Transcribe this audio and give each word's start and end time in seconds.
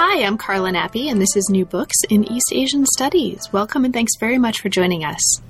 Hi, 0.00 0.22
I'm 0.24 0.38
Carla 0.38 0.70
Nappi, 0.70 1.10
and 1.10 1.20
this 1.20 1.34
is 1.34 1.50
New 1.50 1.64
Books 1.64 1.96
in 2.08 2.22
East 2.22 2.52
Asian 2.52 2.86
Studies. 2.86 3.52
Welcome 3.52 3.84
and 3.84 3.92
thanks 3.92 4.12
very 4.20 4.38
much 4.38 4.60
for 4.60 4.68
joining 4.68 5.04
us. 5.04 5.42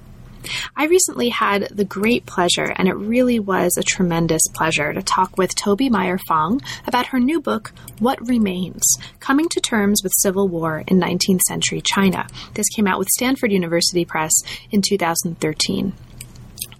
I 0.74 0.86
recently 0.86 1.28
had 1.28 1.68
the 1.70 1.84
great 1.84 2.24
pleasure, 2.24 2.72
and 2.76 2.88
it 2.88 2.94
really 2.94 3.38
was 3.38 3.76
a 3.76 3.82
tremendous 3.82 4.40
pleasure, 4.54 4.94
to 4.94 5.02
talk 5.02 5.36
with 5.36 5.54
Toby 5.54 5.90
Meyer 5.90 6.16
Fong 6.26 6.62
about 6.86 7.08
her 7.08 7.20
new 7.20 7.42
book, 7.42 7.74
What 7.98 8.26
Remains 8.26 8.96
Coming 9.20 9.50
to 9.50 9.60
Terms 9.60 10.00
with 10.02 10.14
Civil 10.16 10.48
War 10.48 10.82
in 10.86 10.98
19th 10.98 11.42
Century 11.42 11.82
China. 11.82 12.26
This 12.54 12.70
came 12.74 12.86
out 12.86 12.98
with 12.98 13.08
Stanford 13.08 13.52
University 13.52 14.06
Press 14.06 14.32
in 14.70 14.80
2013. 14.80 15.92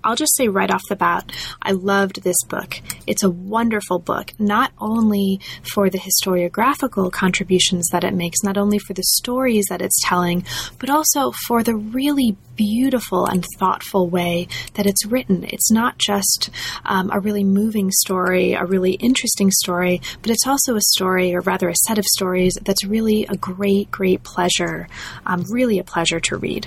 I'll 0.08 0.16
just 0.16 0.36
say 0.36 0.48
right 0.48 0.70
off 0.70 0.80
the 0.88 0.96
bat, 0.96 1.30
I 1.60 1.72
loved 1.72 2.22
this 2.22 2.42
book. 2.48 2.80
It's 3.06 3.22
a 3.22 3.28
wonderful 3.28 3.98
book, 3.98 4.32
not 4.38 4.72
only 4.78 5.38
for 5.74 5.90
the 5.90 5.98
historiographical 5.98 7.12
contributions 7.12 7.88
that 7.92 8.04
it 8.04 8.14
makes, 8.14 8.42
not 8.42 8.56
only 8.56 8.78
for 8.78 8.94
the 8.94 9.02
stories 9.02 9.66
that 9.68 9.82
it's 9.82 10.00
telling, 10.02 10.46
but 10.78 10.88
also 10.88 11.32
for 11.46 11.62
the 11.62 11.76
really 11.76 12.38
beautiful 12.58 13.24
and 13.24 13.46
thoughtful 13.58 14.10
way 14.10 14.48
that 14.74 14.84
it's 14.84 15.06
written. 15.06 15.44
It's 15.44 15.70
not 15.70 15.96
just 15.96 16.50
um, 16.84 17.10
a 17.10 17.20
really 17.20 17.44
moving 17.44 17.90
story, 17.90 18.52
a 18.52 18.66
really 18.66 18.94
interesting 18.94 19.50
story, 19.50 20.02
but 20.20 20.30
it's 20.30 20.46
also 20.46 20.74
a 20.74 20.80
story, 20.80 21.34
or 21.34 21.40
rather 21.40 21.68
a 21.68 21.76
set 21.86 21.98
of 21.98 22.04
stories, 22.04 22.58
that's 22.62 22.84
really 22.84 23.24
a 23.30 23.36
great, 23.36 23.90
great 23.90 24.24
pleasure, 24.24 24.88
um, 25.24 25.44
really 25.50 25.78
a 25.78 25.84
pleasure 25.84 26.20
to 26.20 26.36
read. 26.36 26.66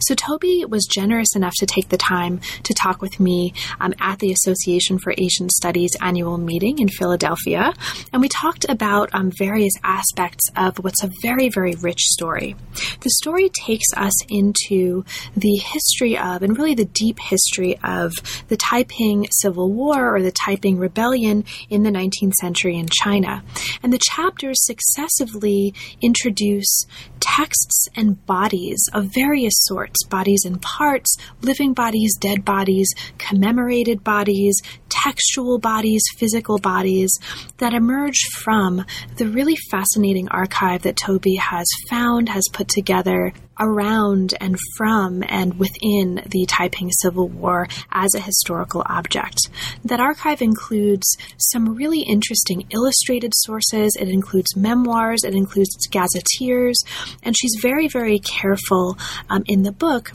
So 0.00 0.14
Tobie 0.14 0.68
was 0.68 0.84
generous 0.84 1.34
enough 1.34 1.54
to 1.58 1.66
take 1.66 1.88
the 1.88 1.96
time 1.96 2.40
to 2.64 2.74
talk 2.74 3.00
with 3.00 3.18
me 3.18 3.54
um, 3.80 3.94
at 3.98 4.18
the 4.18 4.32
Association 4.32 4.98
for 4.98 5.14
Asian 5.16 5.48
Studies 5.48 5.92
annual 6.00 6.36
meeting 6.36 6.78
in 6.78 6.88
Philadelphia, 6.88 7.72
and 8.12 8.20
we 8.20 8.28
talked 8.28 8.66
about 8.68 9.08
um, 9.14 9.30
various 9.30 9.72
aspects 9.82 10.44
of 10.56 10.76
what's 10.78 11.02
a 11.02 11.10
very, 11.22 11.48
very 11.48 11.74
rich 11.76 12.02
story. 12.02 12.56
The 13.00 13.10
story 13.10 13.48
takes 13.48 13.86
us 13.96 14.12
into 14.28 15.04
the 15.36 15.56
history 15.56 16.16
of, 16.16 16.42
and 16.42 16.56
really 16.56 16.74
the 16.74 16.84
deep 16.84 17.18
history 17.20 17.78
of, 17.82 18.12
the 18.48 18.56
Taiping 18.56 19.26
Civil 19.30 19.72
War 19.72 20.14
or 20.14 20.22
the 20.22 20.32
Taiping 20.32 20.78
Rebellion 20.78 21.44
in 21.68 21.82
the 21.82 21.90
19th 21.90 22.34
century 22.34 22.76
in 22.76 22.88
China. 22.90 23.42
And 23.82 23.92
the 23.92 24.00
chapters 24.00 24.64
successively 24.64 25.74
introduce 26.00 26.86
texts 27.20 27.88
and 27.94 28.24
bodies 28.26 28.88
of 28.92 29.14
various 29.14 29.54
sorts 29.56 30.04
bodies 30.04 30.44
and 30.44 30.60
parts, 30.60 31.16
living 31.42 31.72
bodies, 31.74 32.16
dead 32.18 32.44
bodies, 32.44 32.92
commemorated 33.18 34.02
bodies, 34.02 34.60
textual 34.90 35.58
bodies, 35.58 36.02
physical 36.16 36.58
bodies 36.58 37.10
that 37.58 37.72
emerge 37.72 38.20
from 38.42 38.84
the 39.16 39.26
really 39.26 39.56
fascinating 39.70 40.28
archive 40.28 40.82
that 40.82 40.96
Tobie 40.96 41.38
has 41.38 41.66
found, 41.88 42.28
has 42.28 42.44
put 42.52 42.68
together 42.68 43.32
around 43.60 44.34
and 44.40 44.58
from 44.76 45.22
and 45.28 45.58
within 45.58 46.22
the 46.26 46.46
Taiping 46.48 46.90
Civil 47.02 47.28
War 47.28 47.68
as 47.92 48.14
a 48.14 48.20
historical 48.20 48.82
object. 48.86 49.38
That 49.84 50.00
archive 50.00 50.40
includes 50.42 51.06
some 51.36 51.74
really 51.74 52.00
interesting 52.00 52.66
illustrated 52.70 53.32
sources, 53.34 53.96
it 54.00 54.08
includes 54.08 54.56
memoirs, 54.56 55.24
it 55.24 55.34
includes 55.34 55.76
gazetteers, 55.90 56.82
and 57.22 57.36
she's 57.38 57.56
very, 57.60 57.86
very 57.86 58.18
careful 58.18 58.96
um, 59.28 59.44
in 59.46 59.62
the 59.62 59.72
book 59.72 60.10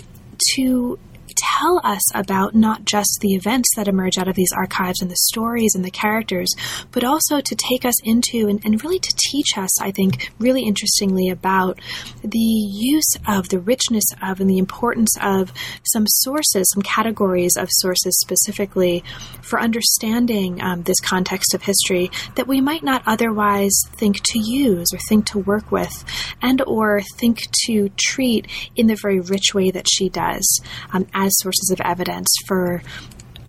to 0.56 1.00
tell 1.36 1.82
us 1.84 2.04
about 2.14 2.56
not 2.56 2.86
just 2.86 3.20
the 3.22 3.34
events 3.34 3.70
that 3.76 3.88
emerge 3.88 4.18
out 4.18 4.28
of 4.28 4.36
these 4.36 4.52
archives 4.56 5.02
and 5.02 5.10
the 5.10 5.16
stories 5.16 5.74
and 5.76 5.84
the 5.84 5.92
characters, 5.92 6.50
but 6.92 7.04
also 7.04 7.42
to 7.42 7.56
take 7.56 7.86
us 7.86 7.96
into 8.04 8.48
and, 8.48 8.64
and 8.66 8.84
really 8.84 9.00
to 9.00 9.14
teach 9.18 9.58
us, 9.58 9.82
I 9.82 9.92
think, 9.92 10.32
really 10.40 10.64
interestingly 10.64 11.30
about 11.30 11.80
the 12.22 12.38
use 12.38 13.16
of, 13.28 13.50
the 13.50 13.60
richness 13.60 14.06
of, 14.22 14.40
and 14.40 14.50
the 14.50 14.58
importance 14.58 15.16
of 15.22 15.52
some 15.84 16.06
sources, 16.08 16.70
some 16.74 16.84
categories 16.84 17.56
of 17.58 17.70
sources 17.72 18.20
specifically 18.20 19.04
for 19.42 19.60
understanding 19.60 20.62
um, 20.62 20.84
this 20.84 21.00
context 21.00 21.54
of 21.54 21.64
history 21.64 22.12
that 22.36 22.48
we 22.48 22.62
might 22.62 22.84
not 22.84 23.04
otherwise 23.06 23.82
think 23.94 24.22
to 24.24 24.40
use 24.40 24.88
or 24.94 25.00
think 25.10 25.26
to 25.26 25.40
work 25.40 25.72
with 25.72 26.04
and 26.42 26.62
or 26.68 27.02
think 27.18 27.40
to 27.66 27.90
treat 27.98 28.48
in 28.76 28.88
the 28.88 28.96
very 28.96 29.20
rich 29.20 29.54
way 29.54 29.72
that 29.72 29.88
she 29.90 30.10
does. 30.10 30.60
Um, 30.94 31.08
as 31.16 31.32
sources 31.40 31.72
of 31.72 31.82
evidence 31.82 32.28
for 32.48 32.84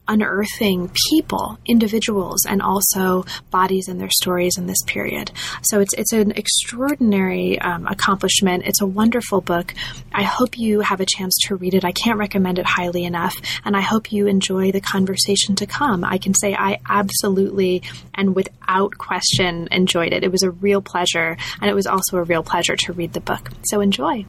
unearthing 0.09 0.91
people, 1.11 1.59
individuals, 1.67 2.45
and 2.47 2.63
also 2.63 3.25
bodies 3.51 3.89
and 3.89 4.01
their 4.01 4.11
stories 4.11 4.57
in 4.57 4.67
this 4.67 4.83
period. 4.87 5.33
So 5.63 5.81
it's 5.81 5.95
it's 5.95 6.13
an 6.13 6.33
extraordinary 6.33 7.59
um, 7.61 7.87
accomplishment. 7.87 8.65
It's 8.67 8.81
a 8.81 8.87
wonderful 8.87 9.41
book. 9.41 9.75
I 10.13 10.23
hope 10.23 10.59
you 10.59 10.81
have 10.81 11.01
a 11.01 11.07
chance 11.07 11.35
to 11.47 11.57
read 11.57 11.75
it. 11.75 11.85
I 11.85 11.93
can't 11.93 12.19
recommend 12.19 12.59
it 12.59 12.67
highly 12.67 13.05
enough, 13.05 13.35
and 13.65 13.77
I 13.77 13.81
hope 13.81 14.13
you 14.13 14.27
enjoy 14.27 14.73
the 14.73 14.81
conversation 14.81 15.57
to 15.57 15.67
come. 15.67 16.05
I 16.05 16.19
can 16.19 16.35
say 16.35 16.55
I 16.55 16.79
absolutely 16.89 17.83
and 18.15 18.35
without 18.35 18.97
question 18.99 19.69
enjoyed 19.71 20.13
it. 20.13 20.25
It 20.25 20.33
was 20.33 20.43
a 20.43 20.51
real 20.51 20.83
pleasure, 20.83 21.37
and 21.61 21.71
it 21.71 21.75
was 21.75 21.87
also 21.87 22.19
a 22.19 22.23
real 22.23 22.43
pleasure 22.43 22.77
to 22.77 22.93
read 22.93 23.13
the 23.13 23.21
book. 23.21 23.51
So 23.65 23.81
enjoy. 23.81 24.27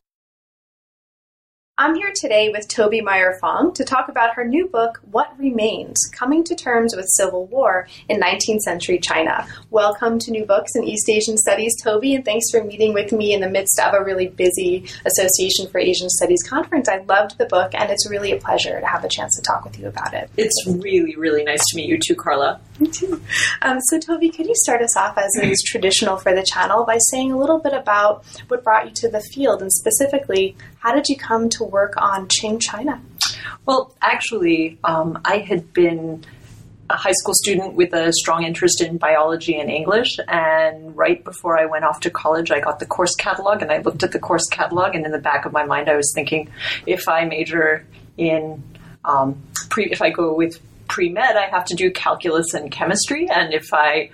I'm 1.80 1.94
here 1.94 2.12
today 2.16 2.50
with 2.50 2.68
Tobie 2.68 3.04
Meyer-Fong 3.04 3.76
to 3.76 3.84
talk 3.84 4.10
about 4.10 4.34
her 4.34 4.44
new 4.44 4.68
book, 4.68 5.00
What 5.12 5.38
Remains 5.38 5.96
Coming 6.12 6.44
to 6.46 6.56
Terms 6.56 6.96
with 6.96 7.06
Civil 7.08 7.46
War 7.46 7.88
in 8.10 8.20
19th 8.20 8.62
Century 8.62 8.98
China. 8.98 9.48
Welcome 9.70 10.18
to 10.18 10.32
New 10.32 10.44
Books 10.44 10.76
in 10.76 10.84
East 10.84 11.08
Asian 11.08 11.38
Studies, 11.38 11.76
Tobie, 11.80 12.16
and 12.16 12.26
thanks 12.26 12.50
for 12.50 12.64
meeting 12.64 12.96
with 12.96 13.12
me 13.12 13.32
in 13.32 13.42
the 13.42 13.50
midst 13.50 13.80
of 13.80 13.94
a 13.94 14.04
really 14.04 14.28
busy 14.28 14.86
Association 15.06 15.68
for 15.68 15.78
Asian 15.78 16.10
Studies 16.10 16.42
conference. 16.50 16.90
I 16.90 16.98
loved 17.08 17.38
the 17.38 17.46
book, 17.46 17.76
and 17.76 17.92
it's 17.92 18.10
really 18.10 18.32
a 18.32 18.38
pleasure 18.38 18.80
to 18.80 18.88
have 18.88 19.04
a 19.04 19.08
chance 19.08 19.36
to 19.36 19.44
talk 19.44 19.64
with 19.64 19.78
you 19.78 19.88
about 19.88 20.16
it. 20.16 20.32
It's 20.36 20.66
really, 20.66 21.16
really 21.16 21.44
nice 21.44 21.62
to 21.68 21.76
meet 21.76 21.90
you 21.90 22.00
too, 22.00 22.16
Carla. 22.16 22.60
Me 22.80 22.90
too. 22.90 23.22
Um, 23.62 23.80
so, 23.82 24.00
Tobie, 24.00 24.36
could 24.36 24.48
you 24.48 24.56
start 24.56 24.82
us 24.82 24.98
off, 24.98 25.16
as 25.16 25.32
is 25.44 25.62
traditional 25.62 26.18
for 26.18 26.34
the 26.34 26.44
channel, 26.44 26.86
by 26.86 26.98
saying 27.12 27.32
a 27.32 27.38
little 27.38 27.60
bit 27.60 27.74
about 27.74 28.26
what 28.48 28.64
brought 28.64 28.86
you 28.86 28.92
to 28.96 29.10
the 29.10 29.22
field, 29.22 29.62
and 29.62 29.72
specifically, 29.72 30.56
how 30.88 30.96
did 30.96 31.10
you 31.10 31.18
come 31.18 31.50
to 31.50 31.66
work 31.66 31.96
on 31.98 32.30
Qing 32.30 32.62
China? 32.62 33.02
Well, 33.66 33.94
actually, 34.02 34.78
um, 34.86 35.20
I 35.26 35.40
had 35.40 35.74
been 35.74 36.24
a 36.90 36.96
high 36.96 37.12
school 37.12 37.34
student 37.34 37.74
with 37.74 37.92
a 37.92 38.14
strong 38.14 38.44
interest 38.44 38.82
in 38.82 38.98
biology 38.98 39.60
and 39.60 39.70
English. 39.70 40.18
And 40.30 40.96
right 40.96 41.22
before 41.22 41.60
I 41.60 41.66
went 41.66 41.84
off 41.84 42.00
to 42.02 42.10
college, 42.10 42.52
I 42.52 42.62
got 42.62 42.80
the 42.80 42.86
course 42.86 43.14
catalog 43.16 43.62
and 43.62 43.70
I 43.70 43.80
looked 43.80 44.02
at 44.04 44.14
the 44.14 44.20
course 44.20 44.48
catalog. 44.48 44.96
And 44.96 45.06
in 45.06 45.12
the 45.12 45.20
back 45.20 45.44
of 45.46 45.52
my 45.52 45.66
mind, 45.66 45.90
I 45.90 45.98
was 45.98 46.10
thinking 46.16 46.50
if 46.86 47.10
I 47.10 47.26
major 47.26 47.86
in, 48.16 48.64
um, 49.04 49.44
pre, 49.70 49.92
if 49.92 50.02
I 50.02 50.10
go 50.10 50.34
with 50.34 50.58
pre 50.88 51.10
med, 51.10 51.36
I 51.36 51.48
have 51.50 51.66
to 51.66 51.76
do 51.76 51.92
calculus 51.92 52.54
and 52.54 52.72
chemistry. 52.72 53.30
And 53.30 53.54
if 53.54 53.74
I 53.74 54.10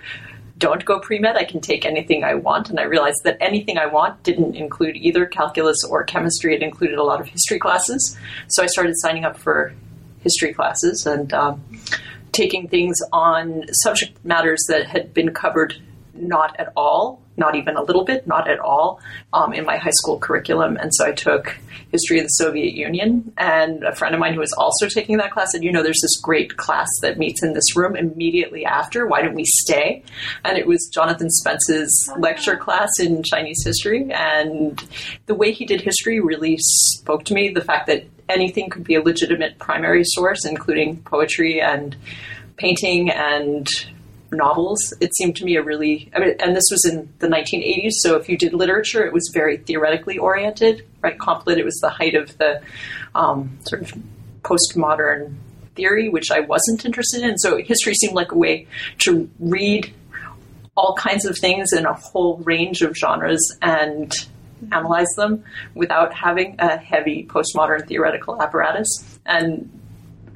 don't 0.58 0.84
go 0.84 1.00
pre 1.00 1.18
med, 1.18 1.36
I 1.36 1.44
can 1.44 1.60
take 1.60 1.84
anything 1.84 2.22
I 2.24 2.34
want. 2.34 2.70
And 2.70 2.78
I 2.78 2.84
realized 2.84 3.24
that 3.24 3.36
anything 3.40 3.78
I 3.78 3.86
want 3.86 4.22
didn't 4.22 4.54
include 4.54 4.96
either 4.96 5.26
calculus 5.26 5.78
or 5.88 6.04
chemistry. 6.04 6.54
It 6.54 6.62
included 6.62 6.98
a 6.98 7.02
lot 7.02 7.20
of 7.20 7.26
history 7.26 7.58
classes. 7.58 8.16
So 8.48 8.62
I 8.62 8.66
started 8.66 8.94
signing 8.98 9.24
up 9.24 9.36
for 9.36 9.74
history 10.20 10.54
classes 10.54 11.06
and 11.06 11.32
um, 11.32 11.62
taking 12.32 12.68
things 12.68 12.96
on 13.12 13.64
subject 13.82 14.24
matters 14.24 14.64
that 14.68 14.86
had 14.86 15.12
been 15.12 15.32
covered 15.32 15.76
not 16.14 16.58
at 16.58 16.72
all, 16.76 17.20
not 17.36 17.56
even 17.56 17.76
a 17.76 17.82
little 17.82 18.04
bit, 18.04 18.26
not 18.26 18.48
at 18.48 18.58
all, 18.58 19.00
um, 19.32 19.52
in 19.52 19.64
my 19.64 19.76
high 19.76 19.90
school 19.90 20.18
curriculum. 20.18 20.76
And 20.76 20.94
so 20.94 21.06
I 21.06 21.12
took 21.12 21.56
history 21.90 22.18
of 22.18 22.24
the 22.24 22.28
Soviet 22.28 22.74
Union. 22.74 23.32
And 23.38 23.84
a 23.84 23.94
friend 23.94 24.14
of 24.14 24.20
mine 24.20 24.34
who 24.34 24.40
was 24.40 24.52
also 24.54 24.88
taking 24.88 25.16
that 25.18 25.30
class 25.30 25.52
said, 25.52 25.62
You 25.62 25.72
know, 25.72 25.82
there's 25.82 26.00
this 26.00 26.20
great 26.20 26.56
class 26.56 26.88
that 27.02 27.18
meets 27.18 27.42
in 27.42 27.52
this 27.52 27.76
room 27.76 27.96
immediately 27.96 28.64
after. 28.64 29.06
Why 29.06 29.22
don't 29.22 29.34
we 29.34 29.44
stay? 29.44 30.02
And 30.44 30.58
it 30.58 30.66
was 30.66 30.90
Jonathan 30.92 31.30
Spence's 31.30 32.12
lecture 32.18 32.56
class 32.56 32.90
in 32.98 33.22
Chinese 33.22 33.62
history. 33.64 34.10
And 34.12 34.82
the 35.26 35.34
way 35.34 35.52
he 35.52 35.64
did 35.64 35.80
history 35.80 36.20
really 36.20 36.56
spoke 36.58 37.24
to 37.26 37.34
me 37.34 37.50
the 37.50 37.64
fact 37.64 37.86
that 37.86 38.04
anything 38.28 38.70
could 38.70 38.84
be 38.84 38.94
a 38.94 39.02
legitimate 39.02 39.58
primary 39.58 40.02
source, 40.04 40.44
including 40.44 40.98
poetry 41.02 41.60
and 41.60 41.96
painting 42.56 43.10
and 43.10 43.68
novels. 44.32 44.92
It 45.00 45.14
seemed 45.14 45.36
to 45.36 45.44
me 45.44 45.56
a 45.56 45.62
really, 45.62 46.10
I 46.14 46.18
mean, 46.18 46.34
and 46.40 46.56
this 46.56 46.64
was 46.70 46.84
in 46.84 47.12
the 47.18 47.28
1980s. 47.28 47.92
So 48.00 48.16
if 48.16 48.28
you 48.28 48.36
did 48.36 48.52
literature, 48.52 49.04
it 49.04 49.12
was 49.12 49.30
very 49.32 49.58
theoretically 49.58 50.18
oriented, 50.18 50.86
right? 51.02 51.18
Comp 51.18 51.46
Lit, 51.46 51.58
it 51.58 51.64
was 51.64 51.78
the 51.80 51.90
height 51.90 52.14
of 52.14 52.36
the 52.38 52.62
um, 53.14 53.58
sort 53.66 53.82
of 53.82 53.94
postmodern 54.42 55.34
theory, 55.74 56.08
which 56.08 56.30
I 56.30 56.40
wasn't 56.40 56.84
interested 56.84 57.22
in. 57.22 57.38
So 57.38 57.58
history 57.58 57.94
seemed 57.94 58.14
like 58.14 58.32
a 58.32 58.36
way 58.36 58.66
to 58.98 59.28
read 59.38 59.92
all 60.76 60.94
kinds 60.94 61.24
of 61.24 61.38
things 61.38 61.72
in 61.72 61.86
a 61.86 61.94
whole 61.94 62.38
range 62.38 62.82
of 62.82 62.96
genres 62.96 63.56
and 63.62 64.12
analyze 64.72 65.08
them 65.16 65.44
without 65.74 66.12
having 66.14 66.56
a 66.58 66.76
heavy 66.76 67.26
postmodern 67.26 67.86
theoretical 67.86 68.40
apparatus. 68.40 69.18
And 69.26 69.70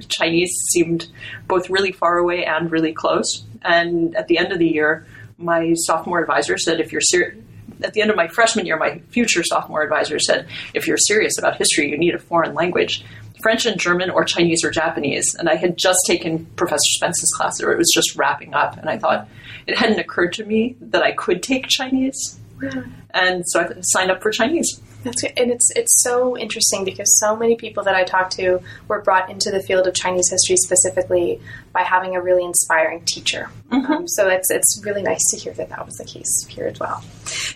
Chinese 0.08 0.52
seemed 0.70 1.08
both 1.48 1.70
really 1.70 1.92
far 1.92 2.18
away 2.18 2.44
and 2.44 2.70
really 2.70 2.92
close. 2.92 3.44
And 3.62 4.16
at 4.16 4.28
the 4.28 4.38
end 4.38 4.52
of 4.52 4.58
the 4.58 4.68
year, 4.68 5.06
my 5.36 5.74
sophomore 5.74 6.20
advisor 6.20 6.58
said, 6.58 6.80
if 6.80 6.92
you're 6.92 7.00
serious, 7.00 7.36
at 7.82 7.92
the 7.92 8.00
end 8.00 8.10
of 8.10 8.16
my 8.16 8.26
freshman 8.28 8.66
year, 8.66 8.76
my 8.76 9.00
future 9.10 9.44
sophomore 9.44 9.82
advisor 9.82 10.18
said, 10.18 10.48
if 10.74 10.86
you're 10.86 10.96
serious 10.96 11.38
about 11.38 11.56
history, 11.56 11.90
you 11.90 11.96
need 11.96 12.14
a 12.14 12.18
foreign 12.18 12.54
language. 12.54 13.04
French 13.40 13.66
and 13.66 13.78
German 13.78 14.10
or 14.10 14.24
Chinese 14.24 14.64
or 14.64 14.70
Japanese. 14.70 15.36
And 15.38 15.48
I 15.48 15.54
had 15.54 15.76
just 15.76 16.00
taken 16.06 16.44
Professor 16.56 16.90
Spence's 16.96 17.32
class, 17.36 17.62
or 17.62 17.70
it 17.70 17.78
was 17.78 17.90
just 17.94 18.16
wrapping 18.16 18.52
up. 18.52 18.76
And 18.78 18.90
I 18.90 18.98
thought 18.98 19.28
it 19.66 19.78
hadn't 19.78 20.00
occurred 20.00 20.32
to 20.34 20.44
me 20.44 20.76
that 20.80 21.02
I 21.02 21.12
could 21.12 21.40
take 21.42 21.68
Chinese. 21.68 22.40
Yeah. 22.60 22.82
And 23.10 23.44
so 23.46 23.60
I 23.60 23.68
signed 23.82 24.10
up 24.10 24.22
for 24.22 24.32
Chinese. 24.32 24.80
That's 25.08 25.24
and 25.24 25.50
it's 25.50 25.70
it's 25.74 26.02
so 26.02 26.36
interesting 26.36 26.84
because 26.84 27.18
so 27.18 27.36
many 27.36 27.56
people 27.56 27.82
that 27.84 27.94
I 27.94 28.04
talked 28.04 28.32
to 28.32 28.60
were 28.88 29.00
brought 29.00 29.30
into 29.30 29.50
the 29.50 29.62
field 29.62 29.86
of 29.86 29.94
Chinese 29.94 30.30
history 30.30 30.56
specifically 30.56 31.40
by 31.72 31.82
having 31.82 32.16
a 32.16 32.20
really 32.20 32.44
inspiring 32.44 33.04
teacher. 33.04 33.50
Mm-hmm. 33.70 33.92
Um, 33.92 34.08
so 34.08 34.28
it's 34.28 34.50
it's 34.50 34.80
really 34.84 35.02
nice 35.02 35.24
to 35.30 35.36
hear 35.36 35.52
that 35.54 35.70
that 35.70 35.84
was 35.86 35.96
the 35.96 36.04
case 36.04 36.46
here 36.48 36.66
as 36.66 36.78
well. 36.78 37.02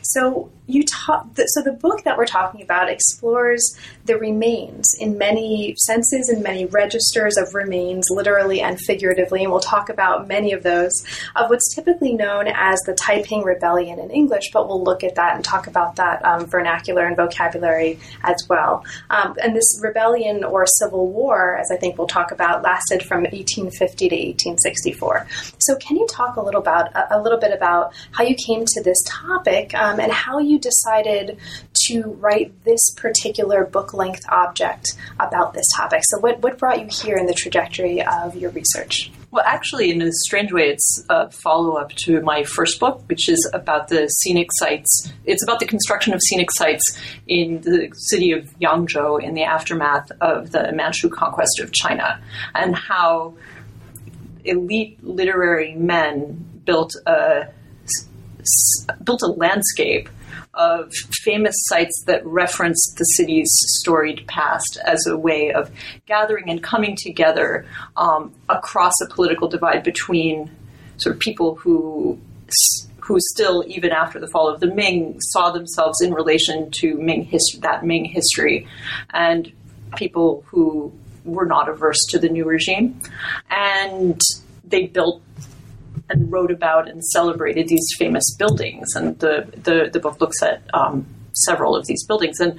So 0.02 0.50
you 0.66 0.84
talk. 0.84 1.26
So 1.46 1.62
the 1.62 1.72
book 1.72 2.04
that 2.04 2.16
we're 2.16 2.26
talking 2.26 2.62
about 2.62 2.88
explores 2.88 3.76
the 4.04 4.16
remains 4.16 4.94
in 4.99 5.19
many 5.19 5.75
senses 5.76 6.28
and 6.28 6.43
many 6.43 6.66
registers 6.66 7.37
of 7.37 7.54
remains, 7.54 8.06
literally 8.10 8.60
and 8.60 8.81
figuratively, 8.81 9.43
and 9.43 9.50
we'll 9.50 9.60
talk 9.60 9.88
about 9.88 10.28
many 10.28 10.52
of 10.52 10.62
those 10.62 11.04
of 11.37 11.50
what's 11.50 11.75
typically 11.75 12.14
known 12.14 12.46
as 12.49 12.78
the 12.87 12.94
Taiping 12.94 13.43
Rebellion 13.43 13.99
in 13.99 14.10
English. 14.10 14.50
But 14.52 14.69
we'll 14.69 14.82
look 14.82 15.04
at 15.04 15.16
that 15.16 15.34
and 15.34 15.44
talk 15.44 15.66
about 15.66 15.96
that 15.96 16.25
um, 16.25 16.46
vernacular 16.46 17.06
and 17.06 17.16
vocabulary 17.16 17.42
as 18.23 18.47
well. 18.49 18.85
Um, 19.11 19.37
and 19.43 19.56
this 19.56 19.79
rebellion 19.83 20.44
or 20.44 20.67
civil 20.67 21.09
war, 21.09 21.56
as 21.56 21.71
I 21.71 21.77
think 21.77 21.99
we'll 21.99 22.06
talk 22.06 22.31
about, 22.33 22.62
lasted 22.62 23.03
from 23.03 23.23
1850 23.23 24.09
to 24.09 24.15
1864. 24.15 25.27
So 25.59 25.77
can 25.77 25.97
you 25.97 26.06
talk 26.06 26.37
a 26.37 26.43
little 26.43 26.61
about 26.61 26.91
a, 27.11 27.21
little 27.23 27.39
bit 27.39 27.53
about 27.53 27.93
how 28.12 28.25
you 28.25 28.35
came 28.35 28.65
to 28.67 28.83
this 28.83 28.99
topic 29.06 29.75
um, 29.75 30.00
and 30.00 30.12
how 30.12 30.39
you 30.39 30.59
decided 30.59 31.39
to 31.87 32.03
write 32.21 32.65
this 32.65 32.91
particular 32.97 33.65
book 33.65 33.95
length 33.95 34.25
object 34.29 34.97
about 35.21 35.55
this 35.55 35.67
topic? 35.77 36.03
So 36.05 36.19
what 36.19 36.41
what 36.41 36.59
brought 36.59 36.81
you 36.81 36.88
here 36.91 37.17
in 37.17 37.27
the 37.27 37.35
trajectory 37.35 38.03
of 38.03 38.37
your 38.37 38.50
research? 38.50 39.11
Well, 39.32 39.44
actually, 39.46 39.90
in 39.90 40.02
a 40.02 40.12
strange 40.12 40.52
way, 40.52 40.69
it's 40.69 41.06
a 41.08 41.31
follow 41.31 41.76
up 41.76 41.88
to 42.05 42.20
my 42.20 42.44
first 42.44 42.79
book, 42.79 43.02
which 43.06 43.31
is 43.31 43.50
about 43.55 43.88
the 43.88 44.06
scenic 44.08 44.50
sites. 44.52 45.11
It's 45.25 45.43
about 45.43 45.58
the 45.58 45.64
construction 45.64 46.12
of 46.12 46.20
scenic 46.20 46.50
sites 46.52 46.82
in 47.26 47.62
the 47.62 47.90
city 47.94 48.32
of 48.32 48.55
Yangzhou 48.61 49.23
in 49.23 49.32
the 49.32 49.44
aftermath 49.44 50.12
of 50.20 50.50
the 50.50 50.70
Manchu 50.73 51.08
conquest 51.08 51.61
of 51.61 51.73
China, 51.73 52.23
and 52.55 52.76
how 52.76 53.32
elite 54.44 55.02
literary 55.02 55.76
men 55.76 56.61
built 56.67 56.94
a 57.06 57.49
built 59.02 59.23
a 59.23 59.28
landscape 59.28 60.11
of 60.54 60.93
famous 61.22 61.54
sites 61.66 62.02
that 62.06 62.25
referenced 62.26 62.96
the 62.99 63.04
city's 63.04 63.49
storied 63.78 64.26
past 64.26 64.78
as 64.84 65.06
a 65.06 65.16
way 65.16 65.52
of 65.52 65.70
gathering 66.06 66.50
and 66.50 66.62
coming 66.62 66.96
together 66.96 67.64
um, 67.96 68.34
across 68.49 68.93
a 69.02 69.06
political 69.06 69.49
divide 69.49 69.82
between 69.82 70.50
sort 70.99 71.14
of 71.14 71.20
people 71.20 71.54
who 71.56 72.20
who 73.00 73.19
still, 73.32 73.64
even 73.66 73.90
after 73.90 74.20
the 74.20 74.28
fall 74.28 74.49
of 74.49 74.60
the 74.60 74.66
Ming, 74.66 75.20
saw 75.20 75.50
themselves 75.50 76.00
in 76.00 76.14
relation 76.14 76.70
to 76.70 76.94
Ming 76.94 77.25
history, 77.25 77.60
that 77.60 77.84
Ming 77.84 78.04
history, 78.04 78.69
and 79.10 79.50
people 79.96 80.44
who 80.46 80.93
were 81.25 81.46
not 81.46 81.69
averse 81.69 81.99
to 82.10 82.19
the 82.19 82.28
new 82.28 82.44
regime, 82.44 83.00
and 83.50 84.20
they 84.64 84.87
built 84.87 85.20
and 86.08 86.31
wrote 86.31 86.50
about 86.50 86.88
and 86.88 87.04
celebrated 87.04 87.69
these 87.69 87.87
famous 87.99 88.25
buildings. 88.37 88.94
And 88.94 89.19
the, 89.19 89.46
the, 89.62 89.90
the 89.93 90.00
book 90.00 90.20
looks 90.20 90.43
at 90.43 90.62
um, 90.75 91.06
several 91.32 91.76
of 91.76 91.87
these 91.87 92.04
buildings. 92.04 92.40
And 92.40 92.58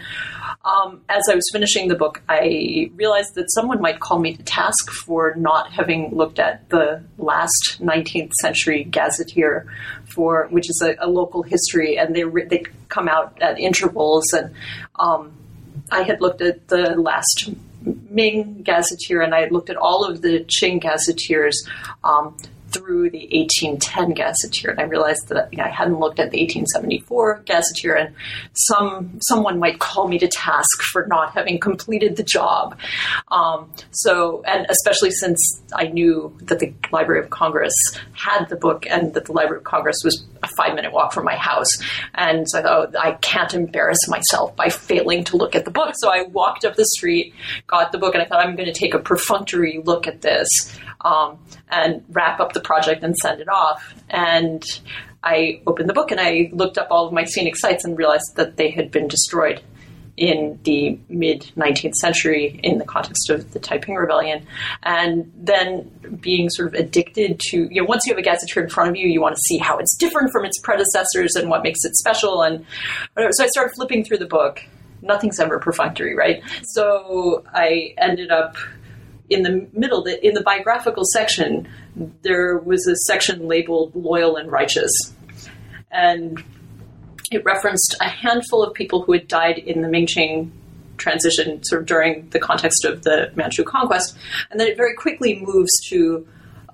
um, 0.66 1.02
as 1.10 1.24
I 1.30 1.36
was 1.36 1.50
finishing 1.52 1.90
the 1.90 1.96
book, 1.96 2.22
I 2.30 2.90
realized 2.96 3.36
that 3.36 3.52
someone 3.52 3.82
might 3.82 4.00
call 4.00 4.20
me 4.20 4.36
to 4.36 4.44
task 4.44 4.90
for 4.92 5.36
not 5.36 5.72
having 5.72 6.16
looked 6.16 6.40
at 6.40 6.70
the 6.70 7.04
last 7.18 7.80
19th 7.82 8.32
century 8.42 8.86
gazetteer, 8.86 9.68
for 10.06 10.48
which 10.52 10.70
is 10.70 10.82
a, 10.82 10.96
a 11.06 11.08
local 11.08 11.44
history, 11.44 11.98
and 11.98 12.16
they 12.16 12.24
they 12.24 12.64
come 12.88 13.10
out 13.10 13.38
at 13.42 13.60
intervals. 13.60 14.32
And 14.32 14.54
um, 14.96 15.34
I 15.92 16.04
had 16.04 16.22
looked 16.22 16.42
at 16.42 16.70
the 16.70 16.96
last 16.96 17.50
Ming 18.10 18.62
gazetteer, 18.64 19.22
and 19.22 19.36
I 19.36 19.42
had 19.42 19.52
looked 19.52 19.70
at 19.70 19.76
all 19.76 20.06
of 20.06 20.22
the 20.22 20.46
Qing 20.46 20.80
gazetteers 20.80 21.68
um, 22.06 22.38
through 22.74 23.10
the 23.10 23.30
1810 23.32 24.14
gazetteer, 24.14 24.72
and 24.72 24.80
I 24.80 24.84
realized 24.84 25.30
that 25.30 25.50
you 25.52 25.58
know, 25.58 25.66
I 25.66 25.70
hadn't 25.70 26.00
looked 26.00 26.20
at 26.20 26.32
the 26.32 26.40
1874 26.40 27.44
gazetteer, 27.46 27.96
and 27.96 28.16
some 28.54 29.20
someone 29.22 29.60
might 29.60 29.80
call 29.80 30.08
me 30.08 30.18
to 30.20 30.28
task 30.28 30.82
for 30.92 31.06
not 31.08 31.34
having 31.34 31.60
completed 31.60 32.16
the 32.16 32.24
job. 32.24 32.78
Um, 33.30 33.72
so, 33.92 34.44
and 34.44 34.66
especially 34.70 35.12
since 35.12 35.62
I 35.74 35.88
knew 35.88 36.36
that 36.42 36.60
the 36.60 36.74
Library 36.92 37.22
of 37.22 37.30
Congress 37.30 37.74
had 38.14 38.46
the 38.46 38.56
book, 38.56 38.86
and 38.88 39.14
that 39.14 39.26
the 39.26 39.34
Library 39.34 39.60
of 39.60 39.64
Congress 39.64 39.98
was 40.04 40.26
a 40.42 40.48
five 40.58 40.76
minute 40.76 40.92
walk 40.92 41.14
from 41.14 41.26
my 41.26 41.36
house, 41.36 41.70
and 42.16 42.50
so 42.50 42.60
I 42.60 42.62
thought 42.62 42.96
oh, 42.96 43.00
I 43.00 43.14
can't 43.14 43.54
embarrass 43.54 44.08
myself 44.08 44.56
by 44.56 44.70
failing 44.70 45.24
to 45.26 45.38
look 45.38 45.56
at 45.56 45.66
the 45.66 45.72
book. 45.72 45.94
So 46.00 46.10
I 46.10 46.24
walked 46.24 46.66
up 46.66 46.76
the 46.76 46.86
street, 46.86 47.34
got 47.68 47.92
the 47.92 47.98
book, 47.98 48.14
and 48.14 48.24
I 48.24 48.26
thought 48.26 48.46
I'm 48.46 48.56
going 48.56 48.72
to 48.72 48.78
take 48.78 48.94
a 48.94 49.00
perfunctory 49.00 49.82
look 49.84 50.08
at 50.08 50.22
this 50.22 50.48
um, 51.04 51.40
and 51.70 52.04
wrap 52.10 52.40
up 52.40 52.54
the 52.54 52.62
project 52.62 53.04
and 53.04 53.16
send 53.18 53.42
it 53.42 53.50
off. 53.50 53.94
And 54.10 54.64
I 55.24 55.62
opened 55.66 55.90
the 55.90 55.94
book 55.94 56.12
and 56.12 56.20
I 56.20 56.50
looked 56.54 56.78
up 56.78 56.88
all 56.92 57.08
of 57.08 57.14
my 57.14 57.24
scenic 57.24 57.58
sites 57.58 57.86
and 57.86 57.98
realized 57.98 58.36
that 58.36 58.58
they 58.58 58.70
had 58.70 58.92
been 58.92 59.08
destroyed 59.08 59.62
in 60.16 60.60
the 60.64 61.00
mid 61.10 61.52
19th 61.58 61.96
century 61.96 62.60
in 62.62 62.78
the 62.78 62.86
context 62.86 63.30
of 63.30 63.52
the 63.52 63.60
Taiping 63.60 63.96
Rebellion. 63.96 64.46
And 64.84 65.32
then 65.36 66.20
being 66.22 66.50
sort 66.50 66.68
of 66.68 66.74
addicted 66.76 67.40
to, 67.50 67.68
you 67.74 67.82
know, 67.82 67.88
once 67.88 68.06
you 68.06 68.14
have 68.14 68.20
a 68.20 68.24
gazetteer 68.24 68.64
in 68.64 68.70
front 68.70 68.92
of 68.92 68.96
you, 68.96 69.08
you 69.08 69.22
want 69.22 69.36
to 69.36 69.42
see 69.48 69.58
how 69.58 69.78
it's 69.78 69.96
different 69.98 70.32
from 70.32 70.46
its 70.46 70.60
predecessors 70.60 71.36
and 71.36 71.50
what 71.50 71.64
makes 71.64 71.84
it 71.84 71.96
special. 71.96 72.44
And 72.44 72.66
so 73.18 73.44
I 73.44 73.48
started 73.48 73.74
flipping 73.76 74.04
through 74.04 74.20
the 74.20 74.28
book. 74.28 74.62
Nothing's 75.02 75.40
ever 75.40 75.60
perfunctory, 75.60 76.16
right? 76.16 76.44
So 76.64 77.44
I 77.54 77.94
ended 77.98 78.32
up 78.32 78.56
in 79.30 79.44
the 79.44 79.68
middle, 79.74 80.04
that 80.04 80.26
in 80.26 80.34
the 80.34 80.42
biographical 80.42 81.04
section, 81.06 81.68
there 82.22 82.58
was 82.58 82.88
a 82.88 82.96
section 82.96 83.48
labeled 83.48 83.96
"Loyal 83.96 84.36
and 84.36 84.52
Righteous," 84.52 84.92
and 85.92 86.44
it 87.32 87.44
referenced 87.46 87.96
a 88.00 88.08
handful 88.08 88.64
of 88.64 88.74
people 88.74 89.02
who 89.02 89.14
had 89.14 89.28
died 89.28 89.58
in 89.58 89.82
the 89.82 89.88
Ming-Qing 89.88 90.52
transition, 90.98 91.64
sort 91.64 91.82
of 91.82 91.88
during 91.88 92.30
the 92.30 92.40
context 92.40 92.86
of 92.86 93.04
the 93.04 93.32
Manchu 93.36 93.64
conquest, 93.64 94.16
and 94.52 94.60
then 94.60 94.68
it 94.68 94.78
very 94.78 94.96
quickly 94.96 95.40
moves 95.44 95.72
to 95.90 96.28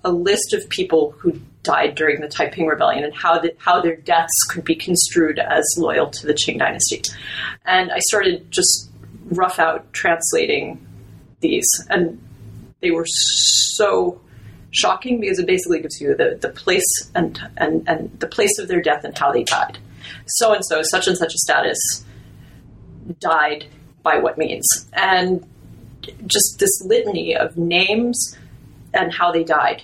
a 0.03 0.11
list 0.11 0.53
of 0.53 0.67
people 0.69 1.11
who 1.17 1.39
died 1.63 1.95
during 1.95 2.21
the 2.21 2.27
Taiping 2.27 2.67
Rebellion 2.67 3.03
and 3.03 3.13
how 3.13 3.39
the, 3.39 3.53
how 3.57 3.81
their 3.81 3.95
deaths 3.95 4.43
could 4.49 4.63
be 4.63 4.75
construed 4.75 5.39
as 5.39 5.65
loyal 5.77 6.09
to 6.09 6.25
the 6.25 6.33
Qing 6.33 6.59
dynasty. 6.59 7.01
And 7.65 7.91
I 7.91 7.99
started 7.99 8.49
just 8.51 8.89
rough 9.25 9.59
out 9.59 9.91
translating 9.93 10.85
these, 11.41 11.67
and 11.89 12.21
they 12.81 12.91
were 12.91 13.05
so 13.05 14.21
shocking 14.71 15.19
because 15.19 15.39
it 15.39 15.47
basically 15.47 15.81
gives 15.81 15.99
you 15.99 16.15
the, 16.15 16.37
the 16.41 16.49
place 16.49 17.11
and, 17.15 17.39
and, 17.57 17.87
and 17.87 18.19
the 18.19 18.27
place 18.27 18.59
of 18.59 18.67
their 18.67 18.81
death 18.81 19.03
and 19.03 19.17
how 19.17 19.31
they 19.31 19.43
died. 19.43 19.77
So 20.27 20.53
and 20.53 20.63
so, 20.65 20.81
such 20.83 21.07
and 21.07 21.17
such 21.17 21.33
a 21.33 21.37
status 21.37 22.05
died 23.19 23.65
by 24.03 24.19
what 24.19 24.37
means. 24.37 24.65
And 24.93 25.45
just 26.25 26.59
this 26.59 26.81
litany 26.85 27.35
of 27.35 27.57
names 27.57 28.37
and 28.93 29.13
how 29.13 29.31
they 29.31 29.43
died 29.43 29.83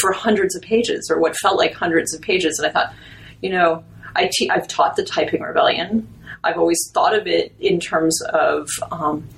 for 0.00 0.12
hundreds 0.12 0.54
of 0.54 0.62
pages 0.62 1.10
or 1.10 1.20
what 1.20 1.36
felt 1.36 1.56
like 1.56 1.74
hundreds 1.74 2.14
of 2.14 2.20
pages. 2.20 2.58
And 2.58 2.68
I 2.68 2.72
thought, 2.72 2.94
you 3.42 3.50
know, 3.50 3.84
I've 4.14 4.68
taught 4.68 4.96
the 4.96 5.04
Taiping 5.04 5.42
Rebellion. 5.42 6.08
I've 6.42 6.58
always 6.58 6.78
thought 6.92 7.14
of 7.14 7.26
it 7.26 7.54
in 7.60 7.80
terms 7.80 8.20
of 8.22 8.68
um, 8.90 9.28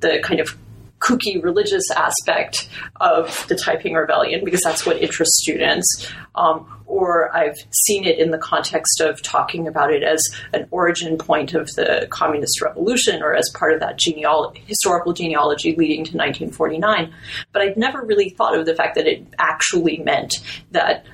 the 0.00 0.20
kind 0.22 0.40
of 0.40 0.56
kooky 1.00 1.42
religious 1.42 1.90
aspect 1.90 2.68
of 3.00 3.46
the 3.48 3.56
Taiping 3.56 3.94
Rebellion 3.94 4.44
because 4.44 4.60
that's 4.62 4.84
what 4.84 5.00
interests 5.00 5.42
students, 5.42 6.10
um, 6.34 6.66
or 6.86 7.34
I've 7.34 7.56
seen 7.70 8.04
it 8.04 8.18
in 8.18 8.30
the 8.30 8.38
context 8.38 9.00
of 9.00 9.22
talking 9.22 9.66
about 9.66 9.92
it 9.92 10.02
as 10.02 10.22
an 10.52 10.66
origin 10.70 11.16
point 11.18 11.54
of 11.54 11.68
the 11.74 12.06
communist 12.10 12.60
revolution 12.60 13.22
or 13.22 13.34
as 13.34 13.50
part 13.54 13.72
of 13.72 13.80
that 13.80 13.98
geneal- 13.98 14.56
historical 14.66 15.12
genealogy 15.12 15.74
leading 15.76 16.04
to 16.04 16.16
1949. 16.16 17.12
But 17.52 17.62
I'd 17.62 17.76
never 17.76 18.02
really 18.02 18.30
thought 18.30 18.58
of 18.58 18.66
the 18.66 18.74
fact 18.74 18.94
that 18.96 19.06
it 19.06 19.26
actually 19.38 19.98
meant 19.98 20.34
that 20.72 21.06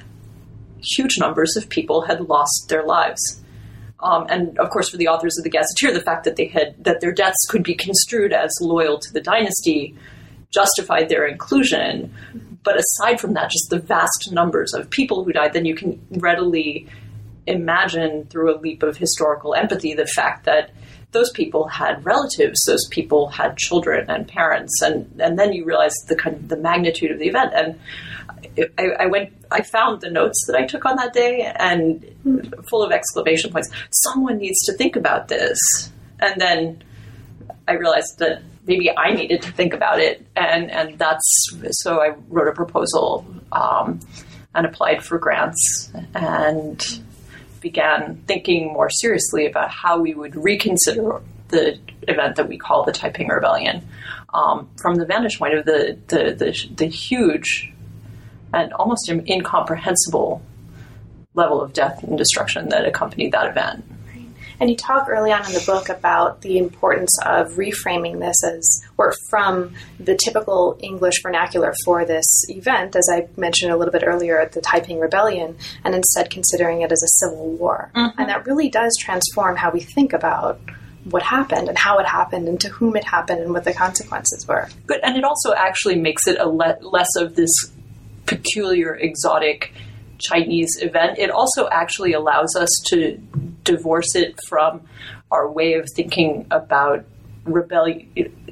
huge 0.82 1.18
numbers 1.18 1.56
of 1.56 1.68
people 1.68 2.02
had 2.02 2.20
lost 2.22 2.66
their 2.68 2.84
lives. 2.84 3.42
Um, 4.00 4.26
and 4.28 4.58
of 4.58 4.70
course, 4.70 4.90
for 4.90 4.98
the 4.98 5.08
authors 5.08 5.38
of 5.38 5.44
the 5.44 5.50
Gazetteer, 5.50 5.92
the 5.92 6.02
fact 6.02 6.24
that 6.24 6.36
they 6.36 6.46
had 6.46 6.84
that 6.84 7.00
their 7.00 7.12
deaths 7.12 7.46
could 7.48 7.62
be 7.62 7.74
construed 7.74 8.32
as 8.32 8.50
loyal 8.60 8.98
to 8.98 9.12
the 9.12 9.20
dynasty 9.20 9.94
justified 10.50 11.08
their 11.08 11.26
inclusion. 11.26 12.14
But 12.62 12.76
aside 12.78 13.20
from 13.20 13.34
that, 13.34 13.50
just 13.50 13.70
the 13.70 13.78
vast 13.78 14.30
numbers 14.32 14.74
of 14.74 14.90
people 14.90 15.24
who 15.24 15.32
died, 15.32 15.52
then 15.52 15.64
you 15.64 15.74
can 15.74 16.04
readily 16.10 16.88
imagine 17.46 18.26
through 18.26 18.54
a 18.54 18.58
leap 18.58 18.82
of 18.82 18.96
historical 18.96 19.54
empathy 19.54 19.94
the 19.94 20.06
fact 20.06 20.44
that 20.44 20.70
those 21.12 21.30
people 21.30 21.68
had 21.68 22.04
relatives, 22.04 22.58
those 22.66 22.86
people 22.90 23.28
had 23.28 23.56
children 23.56 24.10
and 24.10 24.26
parents, 24.26 24.82
and, 24.82 25.20
and 25.20 25.38
then 25.38 25.52
you 25.52 25.64
realize 25.64 25.94
the 26.08 26.16
kind 26.16 26.36
of 26.36 26.48
the 26.48 26.56
magnitude 26.56 27.10
of 27.10 27.18
the 27.18 27.28
event. 27.28 27.52
And 27.54 27.78
I, 28.78 28.84
I, 29.00 29.06
went, 29.06 29.32
I 29.50 29.62
found 29.62 30.00
the 30.00 30.10
notes 30.10 30.44
that 30.46 30.56
I 30.56 30.66
took 30.66 30.84
on 30.84 30.96
that 30.96 31.12
day, 31.12 31.52
and 31.58 32.04
full 32.68 32.82
of 32.82 32.92
exclamation 32.92 33.50
points. 33.52 33.70
Someone 33.90 34.38
needs 34.38 34.58
to 34.66 34.72
think 34.72 34.96
about 34.96 35.28
this. 35.28 35.58
And 36.18 36.40
then 36.40 36.82
I 37.68 37.72
realized 37.72 38.18
that 38.18 38.42
maybe 38.66 38.96
I 38.96 39.12
needed 39.12 39.42
to 39.42 39.52
think 39.52 39.72
about 39.72 40.00
it, 40.00 40.26
and 40.36 40.70
and 40.70 40.98
that's 40.98 41.56
so 41.70 42.00
I 42.00 42.14
wrote 42.28 42.48
a 42.48 42.52
proposal 42.52 43.26
um, 43.52 44.00
and 44.54 44.66
applied 44.66 45.04
for 45.04 45.18
grants 45.18 45.90
and 46.14 46.82
began 47.60 48.16
thinking 48.26 48.72
more 48.72 48.90
seriously 48.90 49.46
about 49.46 49.70
how 49.70 49.98
we 49.98 50.14
would 50.14 50.36
reconsider 50.36 51.20
the 51.48 51.78
event 52.08 52.36
that 52.36 52.48
we 52.48 52.58
call 52.58 52.84
the 52.84 52.92
Taiping 52.92 53.28
Rebellion 53.28 53.86
um, 54.34 54.68
from 54.80 54.96
the 54.96 55.06
vantage 55.06 55.38
point 55.38 55.54
of 55.54 55.64
the 55.64 55.98
the, 56.08 56.34
the, 56.34 56.68
the 56.74 56.86
huge 56.86 57.72
and 58.52 58.72
almost 58.74 59.08
an 59.08 59.24
incomprehensible 59.28 60.42
level 61.34 61.60
of 61.60 61.72
death 61.72 62.02
and 62.02 62.16
destruction 62.16 62.68
that 62.70 62.86
accompanied 62.86 63.32
that 63.32 63.46
event. 63.48 63.84
And 64.58 64.70
you 64.70 64.76
talk 64.76 65.08
early 65.08 65.32
on 65.32 65.44
in 65.44 65.52
the 65.52 65.62
book 65.66 65.88
about 65.88 66.40
the 66.40 66.56
importance 66.56 67.14
of 67.24 67.52
reframing 67.52 68.20
this 68.20 68.42
as, 68.42 68.82
or 68.96 69.14
from 69.28 69.74
the 70.00 70.16
typical 70.16 70.78
English 70.80 71.22
vernacular 71.22 71.74
for 71.84 72.04
this 72.06 72.26
event, 72.48 72.96
as 72.96 73.06
I 73.12 73.28
mentioned 73.36 73.72
a 73.72 73.76
little 73.76 73.92
bit 73.92 74.02
earlier 74.04 74.40
at 74.40 74.52
the 74.52 74.62
Taiping 74.62 74.98
Rebellion, 74.98 75.56
and 75.84 75.94
instead 75.94 76.30
considering 76.30 76.80
it 76.80 76.90
as 76.90 77.02
a 77.02 77.26
civil 77.26 77.50
war. 77.50 77.90
Mm-hmm. 77.94 78.18
And 78.18 78.28
that 78.30 78.46
really 78.46 78.70
does 78.70 78.96
transform 78.98 79.56
how 79.56 79.70
we 79.70 79.80
think 79.80 80.14
about 80.14 80.58
what 81.04 81.22
happened 81.22 81.68
and 81.68 81.78
how 81.78 81.98
it 81.98 82.06
happened 82.06 82.48
and 82.48 82.58
to 82.60 82.68
whom 82.68 82.96
it 82.96 83.04
happened 83.04 83.40
and 83.40 83.52
what 83.52 83.64
the 83.64 83.72
consequences 83.72 84.46
were. 84.48 84.68
But 84.86 85.00
and 85.04 85.16
it 85.16 85.22
also 85.22 85.52
actually 85.54 85.96
makes 85.96 86.26
it 86.26 86.38
a 86.40 86.48
le- 86.48 86.78
less 86.80 87.14
of 87.16 87.36
this 87.36 87.50
peculiar, 88.26 88.94
exotic 88.94 89.72
Chinese 90.18 90.78
event. 90.80 91.18
It 91.18 91.30
also 91.30 91.68
actually 91.68 92.12
allows 92.12 92.56
us 92.56 92.70
to 92.86 93.16
divorce 93.64 94.14
it 94.14 94.38
from 94.48 94.82
our 95.30 95.50
way 95.50 95.74
of 95.74 95.88
thinking 95.94 96.46
about 96.50 97.04
rebellion, 97.44 98.08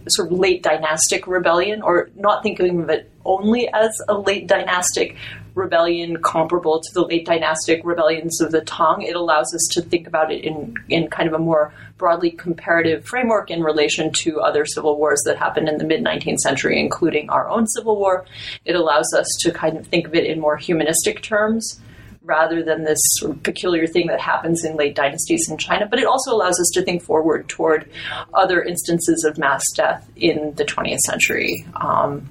sort 0.09 0.33
of 0.33 0.39
late 0.39 0.63
dynastic 0.63 1.27
rebellion, 1.27 1.83
or 1.83 2.11
not 2.17 2.43
thinking 2.43 2.83
of 2.83 2.91
it 2.91 3.11
only 3.25 3.69
as 3.73 4.01
a 4.09 4.19
late 4.19 4.47
dynastic 4.47 5.17
rebellion 5.55 6.21
comparable 6.23 6.81
to 6.81 6.95
the 6.95 7.03
late 7.03 7.25
dynastic 7.25 7.81
rebellions 7.85 8.41
of 8.41 8.51
the 8.51 8.61
Tang. 8.63 9.03
It 9.03 9.17
allows 9.17 9.55
us 9.55 9.69
to 9.73 9.83
think 9.83 10.07
about 10.07 10.33
it 10.33 10.45
in, 10.45 10.75
in 10.89 11.09
kind 11.09 11.29
of 11.29 11.35
a 11.35 11.39
more 11.39 11.73
broadly 11.97 12.31
comparative 12.31 13.05
framework 13.05 13.51
in 13.51 13.63
relation 13.63 14.13
to 14.13 14.41
other 14.41 14.67
civil 14.67 14.97
wars 14.99 15.23
that 15.27 15.39
happened 15.39 15.69
in 15.69 15.79
the 15.79 15.85
mid 15.85 16.03
19th 16.03 16.39
century, 16.39 16.81
including 16.81 17.31
our 17.31 17.49
own 17.49 17.67
civil 17.69 17.97
war. 17.97 18.27
It 18.65 18.75
allows 18.75 19.13
us 19.17 19.27
to 19.41 19.53
kind 19.53 19.77
of 19.77 19.87
think 19.87 20.07
of 20.07 20.15
it 20.15 20.25
in 20.25 20.41
more 20.41 20.57
humanistic 20.57 21.23
terms 21.23 21.81
rather 22.25 22.63
than 22.63 22.85
this 22.85 22.99
sort 23.19 23.33
of 23.33 23.43
peculiar 23.43 23.87
thing 23.87 24.07
that 24.07 24.19
happens 24.19 24.65
in 24.65 24.77
late 24.77 24.97
dynasties 24.97 25.49
in 25.51 25.59
China. 25.59 25.87
But 25.87 25.99
it 25.99 26.07
also 26.07 26.33
allows 26.33 26.59
us 26.59 26.71
to 26.75 26.83
think 26.83 27.03
forward 27.03 27.49
toward 27.49 27.89
other 28.33 28.63
instances 28.63 29.25
of 29.25 29.39
mass 29.39 29.63
death 29.77 30.11
in 30.17 30.55
the 30.55 30.65
20th 30.65 31.01
century 31.01 31.67
um, 31.77 32.27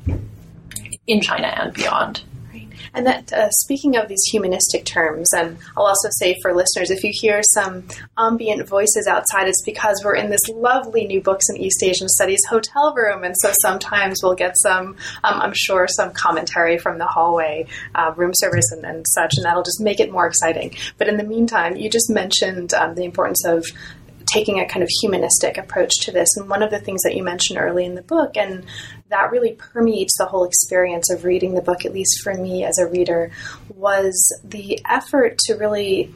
in 1.05 1.21
China 1.21 1.47
and 1.47 1.73
beyond. 1.73 2.23
And 2.93 3.07
that, 3.07 3.33
uh, 3.33 3.50
speaking 3.50 3.95
of 3.95 4.07
these 4.07 4.23
humanistic 4.31 4.85
terms, 4.85 5.33
and 5.33 5.57
I'll 5.75 5.85
also 5.85 6.09
say 6.12 6.38
for 6.41 6.53
listeners, 6.53 6.91
if 6.91 7.03
you 7.03 7.12
hear 7.13 7.41
some 7.43 7.88
ambient 8.17 8.67
voices 8.67 9.07
outside, 9.07 9.47
it's 9.47 9.63
because 9.63 10.01
we're 10.03 10.15
in 10.15 10.29
this 10.29 10.47
lovely 10.50 11.05
New 11.05 11.21
Books 11.21 11.45
in 11.50 11.57
East 11.57 11.81
Asian 11.83 12.07
Studies 12.07 12.41
hotel 12.47 12.93
room, 12.95 13.23
and 13.23 13.35
so 13.39 13.51
sometimes 13.62 14.21
we'll 14.21 14.35
get 14.35 14.55
some, 14.57 14.95
um, 15.23 15.41
I'm 15.41 15.53
sure, 15.53 15.88
some 15.88 16.12
commentary 16.12 16.77
from 16.77 16.97
the 17.00 17.07
hallway, 17.07 17.65
uh, 17.95 18.13
room 18.15 18.31
service, 18.35 18.71
and, 18.71 18.85
and, 18.85 19.05
such, 19.07 19.33
and 19.38 19.45
that'll 19.45 19.63
just 19.63 19.81
make 19.81 20.00
it 20.00 20.12
more 20.12 20.27
exciting. 20.27 20.75
But 20.97 21.07
in 21.07 21.17
the 21.17 21.23
meantime, 21.23 21.75
you 21.75 21.89
just 21.89 22.09
mentioned 22.09 22.73
um, 22.73 22.95
the 22.95 23.05
importance 23.05 23.43
of 23.45 23.65
taking 24.33 24.59
a 24.59 24.67
kind 24.67 24.83
of 24.83 24.89
humanistic 25.01 25.57
approach 25.57 25.91
to 26.01 26.11
this. 26.11 26.29
And 26.37 26.49
one 26.49 26.63
of 26.63 26.71
the 26.71 26.79
things 26.79 27.01
that 27.03 27.15
you 27.15 27.23
mentioned 27.23 27.59
early 27.59 27.85
in 27.85 27.95
the 27.95 28.01
book, 28.01 28.35
and 28.35 28.65
that 29.09 29.31
really 29.31 29.53
permeates 29.53 30.17
the 30.17 30.25
whole 30.25 30.45
experience 30.45 31.11
of 31.11 31.23
reading 31.23 31.53
the 31.53 31.61
book, 31.61 31.85
at 31.85 31.93
least 31.93 32.21
for 32.23 32.33
me 32.33 32.63
as 32.63 32.77
a 32.79 32.87
reader, 32.87 33.31
was 33.75 34.15
the 34.43 34.79
effort 34.89 35.37
to 35.45 35.53
really 35.55 36.13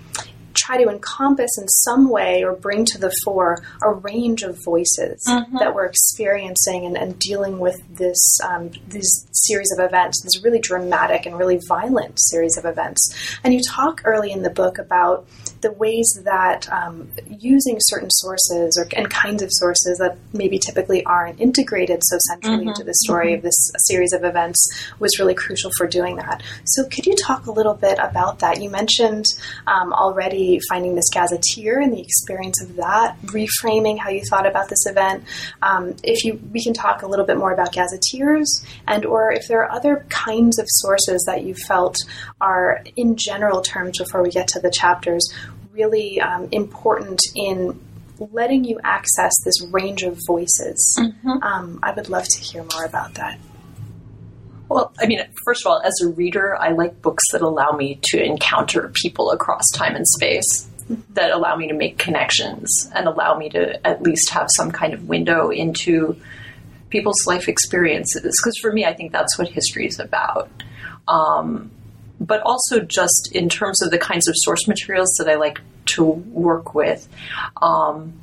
try 0.57 0.81
to 0.83 0.89
encompass 0.89 1.51
in 1.59 1.67
some 1.67 2.09
way 2.09 2.43
or 2.43 2.53
bring 2.53 2.83
to 2.83 2.97
the 2.97 3.13
fore 3.24 3.63
a 3.83 3.91
range 3.91 4.41
of 4.43 4.57
voices 4.65 5.24
mm-hmm. 5.27 5.57
that 5.57 5.74
we're 5.74 5.86
experiencing 5.86 6.86
and, 6.86 6.97
and 6.97 7.19
dealing 7.19 7.59
with 7.59 7.79
this 7.95 8.39
um, 8.43 8.71
this 8.88 9.27
series 9.31 9.71
of 9.77 9.86
events, 9.86 10.21
this 10.24 10.43
really 10.43 10.59
dramatic 10.59 11.25
and 11.25 11.38
really 11.38 11.59
violent 11.67 12.19
series 12.19 12.57
of 12.57 12.65
events. 12.65 13.39
And 13.43 13.53
you 13.53 13.62
talk 13.69 14.01
early 14.03 14.31
in 14.31 14.41
the 14.41 14.50
book 14.50 14.77
about 14.79 15.27
the 15.61 15.71
ways 15.71 16.21
that 16.23 16.71
um, 16.71 17.09
using 17.27 17.77
certain 17.79 18.09
sources 18.11 18.77
or 18.77 18.87
and 18.97 19.09
kinds 19.09 19.41
of 19.41 19.49
sources 19.51 19.97
that 19.97 20.17
maybe 20.33 20.59
typically 20.59 21.03
aren't 21.05 21.39
integrated 21.39 21.99
so 22.03 22.17
centrally 22.27 22.59
mm-hmm. 22.59 22.69
into 22.69 22.83
the 22.83 22.93
story 22.93 23.27
mm-hmm. 23.27 23.37
of 23.37 23.43
this 23.43 23.71
series 23.77 24.13
of 24.13 24.23
events 24.23 24.87
was 24.99 25.17
really 25.19 25.33
crucial 25.33 25.71
for 25.77 25.87
doing 25.87 26.17
that. 26.17 26.43
So, 26.65 26.85
could 26.85 27.05
you 27.05 27.15
talk 27.15 27.47
a 27.47 27.51
little 27.51 27.73
bit 27.73 27.97
about 27.99 28.39
that? 28.39 28.61
You 28.61 28.69
mentioned 28.69 29.25
um, 29.65 29.93
already 29.93 30.59
finding 30.69 30.95
this 30.95 31.09
gazetteer 31.11 31.79
and 31.79 31.93
the 31.93 32.01
experience 32.01 32.61
of 32.61 32.75
that, 32.75 33.19
reframing 33.23 33.97
how 33.97 34.09
you 34.09 34.23
thought 34.23 34.45
about 34.45 34.69
this 34.69 34.85
event. 34.85 35.23
Um, 35.61 35.95
if 36.03 36.23
you, 36.23 36.39
we 36.51 36.63
can 36.63 36.73
talk 36.73 37.01
a 37.01 37.07
little 37.07 37.25
bit 37.25 37.37
more 37.37 37.51
about 37.51 37.71
gazetteers, 37.71 38.63
and 38.87 39.05
or 39.05 39.31
if 39.31 39.47
there 39.47 39.63
are 39.63 39.71
other 39.71 40.05
kinds 40.09 40.59
of 40.59 40.65
sources 40.69 41.23
that 41.25 41.43
you 41.43 41.55
felt 41.67 41.97
are, 42.39 42.83
in 42.95 43.15
general 43.15 43.61
terms, 43.61 43.97
before 43.97 44.21
we 44.21 44.29
get 44.29 44.47
to 44.49 44.59
the 44.59 44.71
chapters, 44.71 45.33
really 45.77 46.19
um, 46.19 46.50
important 46.51 47.19
in 47.36 47.79
letting 48.19 48.63
you 48.63 48.79
access 48.84 49.34
this 49.46 49.63
range 49.72 50.03
of 50.03 50.17
voices. 50.25 50.98
Mm-hmm. 51.00 51.43
Um, 51.43 51.79
I 51.84 51.91
would 51.93 52.10
love 52.10 52.25
to 52.25 52.39
hear 52.39 52.65
more 52.74 52.84
about 52.84 53.13
that. 53.15 53.39
Well, 54.69 54.91
I 55.00 55.05
mean, 55.05 55.19
first 55.46 55.65
of 55.65 55.69
all, 55.69 55.81
as 55.81 55.93
a 56.03 56.10
reader, 56.10 56.55
I 56.57 56.72
like 56.72 57.01
books 57.01 57.24
that 57.31 57.41
allow 57.41 57.72
me 57.72 58.00
to 58.10 58.22
encounter 58.22 58.91
people 59.01 59.31
across 59.31 59.63
time 59.74 59.96
and 59.96 60.05
space, 60.05 60.67
mm-hmm. 60.89 61.13
that 61.13 61.31
allow 61.31 61.55
me 61.55 61.67
to 61.69 61.74
make 61.74 61.98
connections 61.98 62.89
and 62.93 63.07
allow 63.07 63.38
me 63.38 63.50
to 63.50 63.88
at 63.88 64.01
least 64.01 64.29
have 64.31 64.48
some 64.57 64.72
kind 64.72 64.93
of 64.93 65.07
window 65.07 65.50
into 65.50 66.17
people's 66.89 67.25
life 67.27 67.48
experiences. 67.48 68.22
Because 68.43 68.57
for 68.62 68.74
me, 68.74 68.84
I 68.84 68.93
think 68.93 69.12
that's 69.12 69.38
what 69.38 69.48
history 69.48 69.88
is 69.88 70.00
about. 70.00 70.50
Um, 71.07 71.72
but 72.19 72.41
also 72.41 72.79
just 72.79 73.29
in 73.33 73.50
terms 73.50 73.81
of 73.81 73.91
the 73.91 73.97
kinds 73.97 74.27
of 74.27 74.36
source 74.38 74.67
materials 74.67 75.15
that 75.19 75.29
I 75.29 75.36
like 75.36 75.59
to 75.88 76.03
work 76.03 76.74
with. 76.74 77.07
Um, 77.62 78.19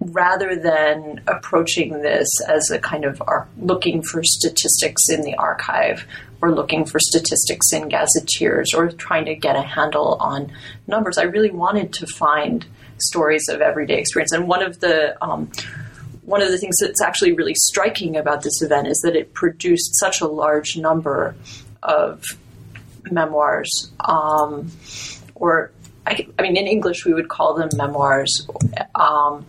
rather 0.00 0.54
than 0.56 1.20
approaching 1.26 2.02
this 2.02 2.28
as 2.46 2.70
a 2.70 2.78
kind 2.78 3.04
of 3.04 3.20
ar- 3.26 3.48
looking 3.58 4.02
for 4.02 4.22
statistics 4.22 5.02
in 5.10 5.22
the 5.22 5.34
archive 5.34 6.06
or 6.40 6.52
looking 6.52 6.84
for 6.84 6.98
statistics 7.00 7.72
in 7.72 7.88
gazetteers 7.88 8.72
or 8.74 8.88
trying 8.88 9.24
to 9.24 9.34
get 9.34 9.56
a 9.56 9.62
handle 9.62 10.16
on 10.20 10.52
numbers, 10.86 11.18
I 11.18 11.24
really 11.24 11.50
wanted 11.50 11.92
to 11.94 12.06
find 12.06 12.64
stories 12.98 13.48
of 13.48 13.60
everyday 13.60 13.98
experience. 13.98 14.32
And 14.32 14.46
one 14.46 14.62
of 14.62 14.80
the 14.80 15.22
um, 15.24 15.50
one 16.22 16.42
of 16.42 16.50
the 16.50 16.58
things 16.58 16.76
that's 16.80 17.00
actually 17.00 17.32
really 17.32 17.54
striking 17.54 18.16
about 18.16 18.42
this 18.42 18.60
event 18.60 18.88
is 18.88 19.00
that 19.04 19.14
it 19.14 19.32
produced 19.32 19.96
such 19.98 20.20
a 20.20 20.26
large 20.26 20.76
number 20.76 21.36
of 21.86 22.22
memoirs, 23.10 23.90
um, 24.00 24.70
or 25.34 25.70
I, 26.06 26.26
I, 26.38 26.42
mean, 26.42 26.56
in 26.56 26.66
English 26.66 27.04
we 27.04 27.14
would 27.14 27.28
call 27.28 27.54
them 27.54 27.70
memoirs. 27.74 28.46
Um, 28.94 29.46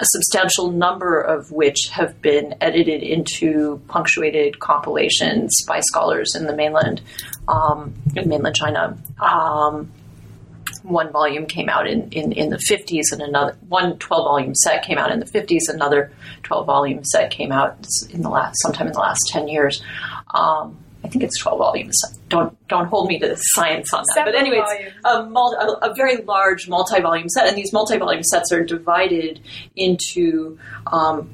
a 0.00 0.06
substantial 0.06 0.70
number 0.70 1.20
of 1.20 1.52
which 1.52 1.90
have 1.92 2.20
been 2.22 2.54
edited 2.62 3.02
into 3.02 3.82
punctuated 3.88 4.58
compilations 4.58 5.54
by 5.68 5.80
scholars 5.80 6.34
in 6.34 6.46
the 6.46 6.56
mainland, 6.56 7.02
um, 7.48 7.94
in 8.16 8.28
mainland 8.28 8.56
China. 8.56 8.96
Um, 9.20 9.92
one 10.82 11.12
volume 11.12 11.46
came 11.46 11.68
out 11.68 11.86
in, 11.86 12.08
in, 12.12 12.32
in 12.32 12.48
the 12.48 12.56
50s, 12.56 13.12
and 13.12 13.20
another 13.20 13.56
one 13.68 13.98
12 13.98 14.24
volume 14.24 14.54
set 14.54 14.84
came 14.84 14.96
out 14.96 15.12
in 15.12 15.20
the 15.20 15.26
50s. 15.26 15.68
Another 15.68 16.10
12 16.44 16.64
volume 16.64 17.04
set 17.04 17.30
came 17.30 17.52
out 17.52 17.86
in 18.10 18.22
the 18.22 18.30
last 18.30 18.56
sometime 18.62 18.86
in 18.86 18.94
the 18.94 18.98
last 19.00 19.20
10 19.28 19.48
years. 19.48 19.82
Um, 20.32 20.78
I 21.02 21.08
think 21.08 21.24
it's 21.24 21.38
12 21.38 21.58
volumes. 21.58 21.98
Don't 22.28 22.56
don't 22.68 22.86
hold 22.86 23.08
me 23.08 23.18
to 23.18 23.28
the 23.28 23.36
science 23.36 23.92
on 23.92 24.02
that. 24.02 24.14
Several 24.14 24.32
but 24.32 24.38
anyways, 24.38 24.62
volumes. 24.62 24.94
a, 25.04 25.30
mul- 25.30 25.78
a, 25.82 25.90
a 25.90 25.94
very 25.94 26.18
large 26.18 26.68
multi-volume 26.68 27.28
set, 27.28 27.46
and 27.46 27.56
these 27.56 27.72
multi-volume 27.72 28.22
sets 28.22 28.52
are 28.52 28.62
divided 28.62 29.40
into 29.76 30.58
um, 30.86 31.30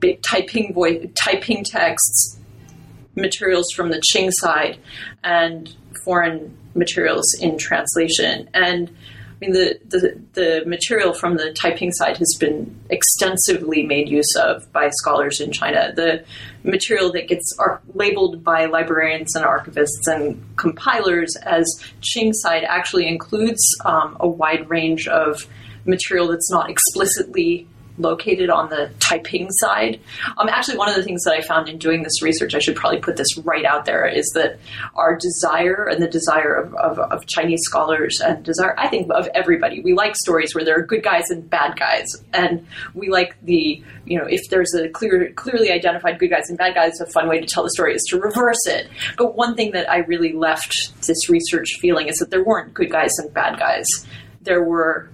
big 0.00 0.22
typing 0.22 0.72
voice, 0.72 1.06
Taiping 1.14 1.64
texts, 1.64 2.38
materials 3.14 3.70
from 3.74 3.90
the 3.90 4.02
Qing 4.12 4.30
side, 4.32 4.78
and 5.22 5.74
foreign 6.04 6.56
materials 6.74 7.26
in 7.40 7.58
translation. 7.58 8.48
And 8.54 8.94
mean, 9.40 9.52
the, 9.52 9.78
the, 9.84 10.20
the 10.32 10.62
material 10.66 11.12
from 11.12 11.36
the 11.36 11.52
Taiping 11.52 11.92
side 11.92 12.16
has 12.16 12.36
been 12.40 12.78
extensively 12.88 13.82
made 13.82 14.08
use 14.08 14.34
of 14.36 14.72
by 14.72 14.88
scholars 14.90 15.40
in 15.40 15.52
China. 15.52 15.92
The 15.94 16.24
material 16.62 17.12
that 17.12 17.28
gets 17.28 17.54
ar- 17.58 17.82
labeled 17.94 18.42
by 18.42 18.64
librarians 18.64 19.36
and 19.36 19.44
archivists 19.44 20.06
and 20.06 20.42
compilers 20.56 21.36
as 21.42 21.66
Qing 22.00 22.32
side 22.32 22.64
actually 22.64 23.06
includes 23.06 23.62
um, 23.84 24.16
a 24.20 24.28
wide 24.28 24.70
range 24.70 25.06
of 25.06 25.46
material 25.84 26.28
that's 26.28 26.50
not 26.50 26.70
explicitly 26.70 27.66
located 27.98 28.50
on 28.50 28.68
the 28.70 28.90
Taiping 29.00 29.50
side. 29.50 30.00
Um, 30.36 30.48
actually, 30.48 30.78
one 30.78 30.88
of 30.88 30.96
the 30.96 31.02
things 31.02 31.22
that 31.24 31.34
I 31.34 31.40
found 31.40 31.68
in 31.68 31.78
doing 31.78 32.02
this 32.02 32.22
research, 32.22 32.54
I 32.54 32.58
should 32.58 32.76
probably 32.76 33.00
put 33.00 33.16
this 33.16 33.38
right 33.38 33.64
out 33.64 33.84
there, 33.84 34.06
is 34.06 34.30
that 34.34 34.58
our 34.94 35.16
desire 35.16 35.86
and 35.86 36.02
the 36.02 36.08
desire 36.08 36.54
of, 36.54 36.74
of, 36.74 36.98
of 36.98 37.26
Chinese 37.26 37.60
scholars 37.62 38.20
and 38.20 38.44
desire, 38.44 38.74
I 38.78 38.88
think, 38.88 39.10
of 39.12 39.28
everybody, 39.34 39.80
we 39.80 39.94
like 39.94 40.16
stories 40.16 40.54
where 40.54 40.64
there 40.64 40.78
are 40.78 40.82
good 40.82 41.02
guys 41.02 41.30
and 41.30 41.48
bad 41.48 41.78
guys, 41.78 42.06
and 42.32 42.66
we 42.94 43.08
like 43.08 43.36
the, 43.42 43.82
you 44.04 44.18
know, 44.18 44.26
if 44.26 44.40
there's 44.50 44.74
a 44.74 44.88
clear, 44.88 45.32
clearly 45.32 45.70
identified 45.70 46.18
good 46.18 46.30
guys 46.30 46.48
and 46.48 46.58
bad 46.58 46.74
guys, 46.74 47.00
a 47.00 47.06
fun 47.06 47.28
way 47.28 47.40
to 47.40 47.46
tell 47.46 47.62
the 47.62 47.70
story 47.70 47.94
is 47.94 48.02
to 48.10 48.18
reverse 48.18 48.66
it. 48.66 48.88
But 49.16 49.36
one 49.36 49.54
thing 49.54 49.72
that 49.72 49.90
I 49.90 49.98
really 49.98 50.32
left 50.32 50.92
this 51.06 51.28
research 51.28 51.76
feeling 51.80 52.08
is 52.08 52.16
that 52.16 52.30
there 52.30 52.44
weren't 52.44 52.74
good 52.74 52.90
guys 52.90 53.12
and 53.18 53.32
bad 53.32 53.58
guys. 53.58 53.86
There 54.42 54.62
were 54.62 55.10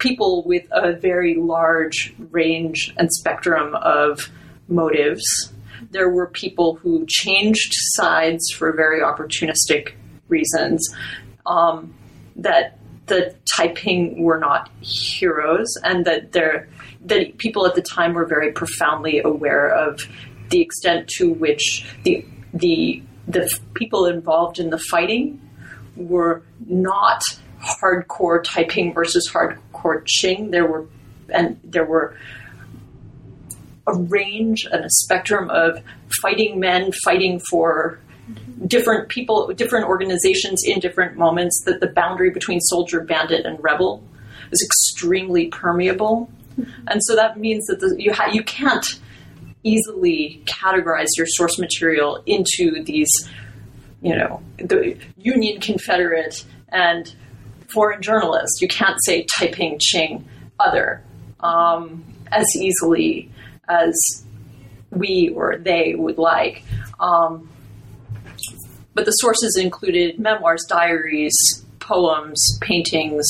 people 0.00 0.42
with 0.44 0.64
a 0.72 0.92
very 0.92 1.36
large 1.36 2.14
range 2.30 2.92
and 2.96 3.12
spectrum 3.12 3.74
of 3.76 4.18
motives. 4.68 5.24
There 5.90 6.10
were 6.10 6.26
people 6.26 6.74
who 6.74 7.06
changed 7.08 7.72
sides 7.94 8.50
for 8.56 8.72
very 8.72 9.00
opportunistic 9.00 9.94
reasons. 10.28 10.86
Um, 11.46 11.94
that 12.36 12.78
the 13.06 13.34
Taiping 13.56 14.22
were 14.22 14.38
not 14.38 14.70
heroes, 14.80 15.68
and 15.84 16.04
that 16.06 16.32
there 16.32 16.68
that 17.04 17.38
people 17.38 17.66
at 17.66 17.74
the 17.74 17.82
time 17.82 18.14
were 18.14 18.26
very 18.26 18.52
profoundly 18.52 19.20
aware 19.20 19.68
of 19.68 20.00
the 20.50 20.60
extent 20.60 21.08
to 21.16 21.32
which 21.32 21.86
the 22.04 22.24
the 22.54 23.02
the 23.26 23.58
people 23.74 24.06
involved 24.06 24.58
in 24.58 24.70
the 24.70 24.78
fighting 24.78 25.40
were 25.96 26.42
not 26.66 27.22
hardcore 27.62 28.42
Taiping 28.42 28.94
versus 28.94 29.30
hardcore 29.32 30.04
Qing. 30.04 30.50
There 30.50 30.66
were 30.66 30.86
and 31.28 31.60
there 31.62 31.84
were 31.84 32.16
a 33.86 33.94
range 33.94 34.66
and 34.70 34.84
a 34.84 34.90
spectrum 34.90 35.50
of 35.50 35.82
fighting 36.22 36.60
men 36.60 36.92
fighting 37.04 37.40
for 37.50 37.98
different 38.66 39.08
people, 39.08 39.52
different 39.54 39.86
organizations 39.86 40.62
in 40.64 40.80
different 40.80 41.16
moments. 41.16 41.62
That 41.64 41.80
the 41.80 41.88
boundary 41.88 42.30
between 42.30 42.60
soldier, 42.60 43.00
bandit, 43.00 43.46
and 43.46 43.62
rebel 43.62 44.02
is 44.50 44.62
extremely 44.62 45.48
permeable, 45.48 46.30
and 46.86 47.02
so 47.04 47.16
that 47.16 47.38
means 47.38 47.66
that 47.66 47.80
the, 47.80 47.94
you 47.98 48.12
ha- 48.12 48.30
you 48.32 48.42
can't 48.42 48.86
easily 49.62 50.42
categorize 50.46 51.08
your 51.16 51.26
source 51.26 51.58
material 51.58 52.22
into 52.26 52.82
these, 52.84 53.10
you 54.00 54.16
know, 54.16 54.42
the 54.56 54.96
Union 55.18 55.60
Confederate 55.60 56.44
and 56.70 57.14
foreign 57.72 58.02
journalists. 58.02 58.60
You 58.60 58.68
can't 58.68 58.98
say 59.04 59.26
Taiping, 59.38 59.78
Qing, 59.78 60.24
other 60.58 61.02
um, 61.40 62.04
as 62.30 62.46
easily 62.56 63.30
as 63.68 63.94
we 64.90 65.32
or 65.34 65.56
they 65.56 65.94
would 65.94 66.18
like. 66.18 66.64
Um, 66.98 67.48
but 68.94 69.04
the 69.04 69.12
sources 69.12 69.56
included 69.56 70.18
memoirs, 70.18 70.64
diaries, 70.68 71.34
poems, 71.78 72.58
paintings, 72.60 73.26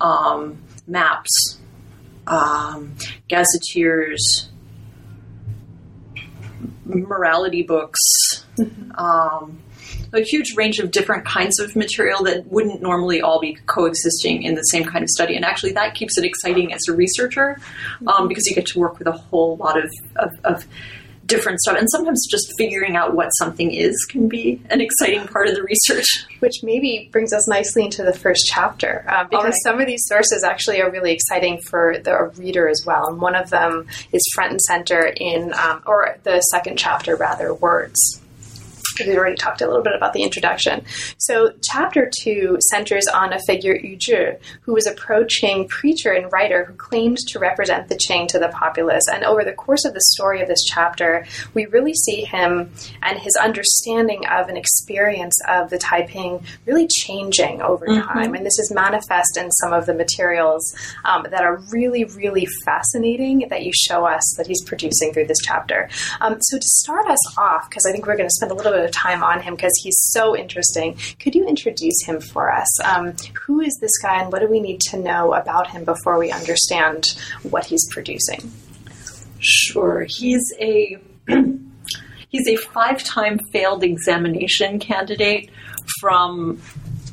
um, 0.00 0.58
maps, 0.86 1.58
um, 2.26 2.94
gazetteers, 3.28 4.48
morality 6.84 7.62
books, 7.62 7.98
um, 8.96 9.58
a 10.12 10.20
huge 10.20 10.56
range 10.56 10.78
of 10.78 10.90
different 10.90 11.24
kinds 11.24 11.58
of 11.58 11.76
material 11.76 12.24
that 12.24 12.46
wouldn't 12.46 12.82
normally 12.82 13.20
all 13.20 13.40
be 13.40 13.54
coexisting 13.66 14.42
in 14.42 14.54
the 14.54 14.62
same 14.62 14.84
kind 14.84 15.02
of 15.02 15.08
study. 15.08 15.36
And 15.36 15.44
actually, 15.44 15.72
that 15.72 15.94
keeps 15.94 16.18
it 16.18 16.24
exciting 16.24 16.72
as 16.72 16.80
a 16.88 16.92
researcher 16.92 17.60
um, 18.06 18.28
because 18.28 18.46
you 18.46 18.54
get 18.54 18.66
to 18.66 18.78
work 18.78 18.98
with 18.98 19.06
a 19.06 19.12
whole 19.12 19.56
lot 19.56 19.78
of, 19.78 19.90
of, 20.16 20.40
of 20.44 20.66
different 21.26 21.60
stuff. 21.60 21.76
And 21.78 21.88
sometimes 21.88 22.26
just 22.28 22.52
figuring 22.58 22.96
out 22.96 23.14
what 23.14 23.28
something 23.30 23.72
is 23.72 24.04
can 24.04 24.28
be 24.28 24.60
an 24.68 24.80
exciting 24.80 25.26
part 25.28 25.48
of 25.48 25.54
the 25.54 25.62
research. 25.62 26.26
which 26.40 26.62
maybe 26.62 27.08
brings 27.12 27.32
us 27.32 27.46
nicely 27.46 27.84
into 27.84 28.02
the 28.02 28.12
first 28.12 28.46
chapter 28.46 29.04
um, 29.08 29.28
because 29.30 29.54
some 29.62 29.80
of 29.80 29.86
these 29.86 30.02
sources 30.06 30.42
actually 30.42 30.80
are 30.80 30.90
really 30.90 31.12
exciting 31.12 31.60
for 31.60 31.98
the 32.02 32.32
reader 32.36 32.68
as 32.68 32.82
well 32.84 33.08
and 33.08 33.20
one 33.20 33.34
of 33.34 33.50
them 33.50 33.86
is 34.12 34.22
front 34.34 34.50
and 34.50 34.60
center 34.62 35.12
in 35.16 35.52
um, 35.54 35.82
or 35.86 36.18
the 36.24 36.40
second 36.40 36.78
chapter 36.78 37.14
rather 37.14 37.52
words 37.52 38.20
we 39.06 39.16
already 39.16 39.36
talked 39.36 39.60
a 39.60 39.66
little 39.66 39.82
bit 39.82 39.94
about 39.94 40.12
the 40.12 40.22
introduction. 40.22 40.84
So, 41.18 41.52
chapter 41.62 42.10
two 42.22 42.58
centers 42.70 43.06
on 43.06 43.32
a 43.32 43.40
figure 43.40 43.74
Yu 43.74 43.96
Zhi, 43.96 44.38
who 44.62 44.74
was 44.74 44.86
approaching 44.86 45.68
preacher 45.68 46.12
and 46.12 46.30
writer 46.32 46.64
who 46.64 46.74
claimed 46.74 47.18
to 47.28 47.38
represent 47.38 47.88
the 47.88 47.96
Qing 47.96 48.28
to 48.28 48.38
the 48.38 48.48
populace. 48.48 49.04
And 49.12 49.24
over 49.24 49.44
the 49.44 49.52
course 49.52 49.84
of 49.84 49.94
the 49.94 50.00
story 50.12 50.40
of 50.40 50.48
this 50.48 50.62
chapter, 50.64 51.26
we 51.54 51.66
really 51.66 51.94
see 51.94 52.24
him 52.24 52.70
and 53.02 53.18
his 53.18 53.34
understanding 53.36 54.26
of 54.26 54.48
an 54.48 54.56
experience 54.56 55.38
of 55.48 55.70
the 55.70 55.78
Taiping 55.78 56.44
really 56.66 56.86
changing 56.88 57.62
over 57.62 57.86
time. 57.86 58.34
And 58.34 58.44
this 58.44 58.58
is 58.58 58.72
manifest 58.72 59.36
in 59.36 59.50
some 59.52 59.72
of 59.72 59.86
the 59.86 59.94
materials 59.94 60.74
um, 61.04 61.26
that 61.30 61.42
are 61.42 61.56
really, 61.70 62.04
really 62.04 62.46
fascinating 62.64 63.46
that 63.50 63.62
you 63.64 63.72
show 63.74 64.06
us 64.06 64.34
that 64.36 64.46
he's 64.46 64.62
producing 64.64 65.12
through 65.12 65.26
this 65.26 65.38
chapter. 65.42 65.88
Um, 66.20 66.40
so, 66.40 66.58
to 66.58 66.66
start 66.66 67.06
us 67.06 67.38
off, 67.38 67.68
because 67.68 67.86
I 67.86 67.92
think 67.92 68.06
we're 68.06 68.16
going 68.16 68.28
to 68.28 68.34
spend 68.34 68.52
a 68.52 68.54
little 68.54 68.72
bit 68.72 68.84
of 68.84 68.89
time 68.90 69.22
on 69.22 69.40
him 69.40 69.54
because 69.54 69.72
he's 69.82 69.98
so 70.12 70.36
interesting, 70.36 70.96
could 71.18 71.34
you 71.34 71.46
introduce 71.46 72.04
him 72.04 72.20
for 72.20 72.52
us? 72.52 72.68
Um, 72.84 73.14
who 73.46 73.60
is 73.60 73.76
this 73.80 73.96
guy 73.98 74.22
and 74.22 74.32
what 74.32 74.40
do 74.40 74.48
we 74.48 74.60
need 74.60 74.80
to 74.82 74.98
know 74.98 75.34
about 75.34 75.68
him 75.68 75.84
before 75.84 76.18
we 76.18 76.30
understand 76.30 77.06
what 77.42 77.66
he's 77.66 77.86
producing? 77.90 78.50
Sure, 79.38 80.06
he's 80.08 80.52
a 80.60 80.98
he's 82.28 82.48
a 82.48 82.56
five-time 82.56 83.38
failed 83.52 83.82
examination 83.82 84.78
candidate 84.78 85.50
from 86.00 86.60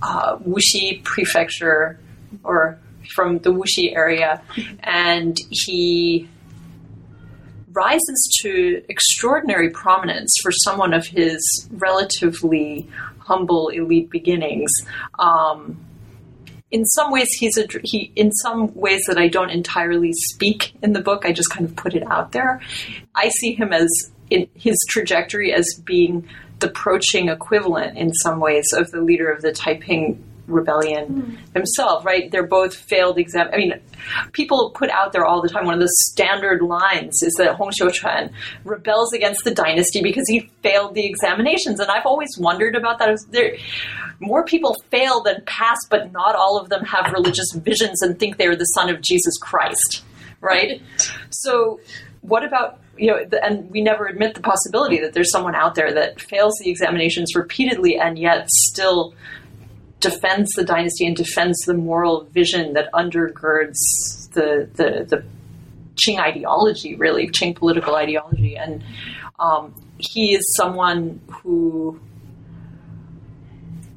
uh, 0.01 0.37
Wuxi 0.37 1.03
Prefecture 1.03 1.99
or 2.43 2.79
from 3.15 3.39
the 3.39 3.49
Wuxi 3.49 3.95
area, 3.95 4.41
and 4.81 5.37
he 5.49 6.27
rises 7.77 8.39
to 8.41 8.83
extraordinary 8.89 9.69
prominence 9.69 10.33
for 10.41 10.51
someone 10.51 10.93
of 10.93 11.05
his 11.05 11.39
relatively 11.71 12.89
humble 13.19 13.67
elite 13.69 14.09
beginnings. 14.09 14.71
Um, 15.19 15.77
in 16.71 16.83
some 16.85 17.11
ways, 17.11 17.29
he's 17.39 17.55
a 17.57 17.65
he. 17.83 18.11
In 18.15 18.31
some 18.31 18.73
ways 18.73 19.01
that 19.07 19.17
I 19.17 19.27
don't 19.27 19.51
entirely 19.51 20.11
speak 20.11 20.73
in 20.81 20.93
the 20.93 21.01
book, 21.01 21.23
I 21.23 21.31
just 21.31 21.51
kind 21.51 21.65
of 21.65 21.75
put 21.75 21.93
it 21.93 22.03
out 22.07 22.31
there. 22.31 22.59
I 23.15 23.29
see 23.29 23.53
him 23.53 23.71
as 23.71 23.89
in 24.29 24.49
his 24.55 24.75
trajectory 24.89 25.53
as 25.53 25.65
being 25.85 26.27
the 26.59 26.67
approaching 26.67 27.29
equivalent 27.29 27.97
in 27.97 28.11
some 28.13 28.39
ways 28.39 28.67
of 28.73 28.91
the 28.91 29.01
leader 29.01 29.31
of 29.31 29.41
the 29.41 29.51
Taiping 29.51 30.21
rebellion 30.47 31.07
hmm. 31.07 31.35
himself, 31.53 32.05
right? 32.05 32.31
They're 32.31 32.47
both 32.47 32.75
failed 32.75 33.17
exam. 33.17 33.49
I 33.53 33.57
mean, 33.57 33.73
people 34.31 34.71
put 34.71 34.89
out 34.89 35.11
there 35.11 35.25
all 35.25 35.41
the 35.41 35.49
time. 35.49 35.65
One 35.65 35.75
of 35.75 35.79
the 35.79 35.93
standard 36.09 36.61
lines 36.61 37.21
is 37.21 37.33
that 37.37 37.55
Hong 37.55 37.71
Xiuquan 37.71 38.31
rebels 38.63 39.13
against 39.13 39.43
the 39.43 39.53
dynasty 39.53 40.01
because 40.01 40.27
he 40.27 40.49
failed 40.63 40.95
the 40.95 41.05
examinations, 41.05 41.79
and 41.79 41.89
I've 41.91 42.05
always 42.05 42.29
wondered 42.39 42.75
about 42.75 42.99
that. 42.99 43.17
There, 43.29 43.55
more 44.19 44.43
people 44.43 44.75
fail 44.89 45.21
than 45.21 45.43
pass, 45.45 45.77
but 45.89 46.11
not 46.11 46.35
all 46.35 46.59
of 46.59 46.69
them 46.69 46.83
have 46.85 47.11
religious 47.13 47.51
visions 47.53 48.01
and 48.01 48.17
think 48.17 48.37
they 48.37 48.47
are 48.47 48.55
the 48.55 48.65
son 48.65 48.89
of 48.89 49.01
Jesus 49.01 49.37
Christ, 49.37 50.03
right? 50.41 50.81
So, 51.29 51.79
what 52.21 52.43
about 52.43 52.79
you 52.97 53.07
know, 53.07 53.19
and 53.43 53.69
we 53.69 53.81
never 53.81 54.07
admit 54.07 54.33
the 54.33 54.41
possibility 54.41 54.99
that 55.01 55.13
there's 55.13 55.31
someone 55.31 55.55
out 55.55 55.75
there 55.75 55.93
that 55.93 56.19
fails 56.19 56.53
the 56.63 56.69
examinations 56.69 57.35
repeatedly 57.35 57.97
and 57.97 58.17
yet 58.17 58.49
still 58.49 59.13
defends 59.99 60.51
the 60.53 60.63
dynasty 60.63 61.05
and 61.05 61.15
defends 61.15 61.57
the 61.65 61.73
moral 61.73 62.25
vision 62.25 62.73
that 62.73 62.91
undergirds 62.93 63.77
the 64.33 64.69
the, 64.75 65.05
the 65.09 65.23
Qing 66.05 66.19
ideology, 66.19 66.95
really 66.95 67.27
Qing 67.27 67.55
political 67.55 67.95
ideology, 67.95 68.55
and 68.55 68.83
um, 69.39 69.73
he 69.97 70.35
is 70.35 70.43
someone 70.55 71.19
who 71.31 71.99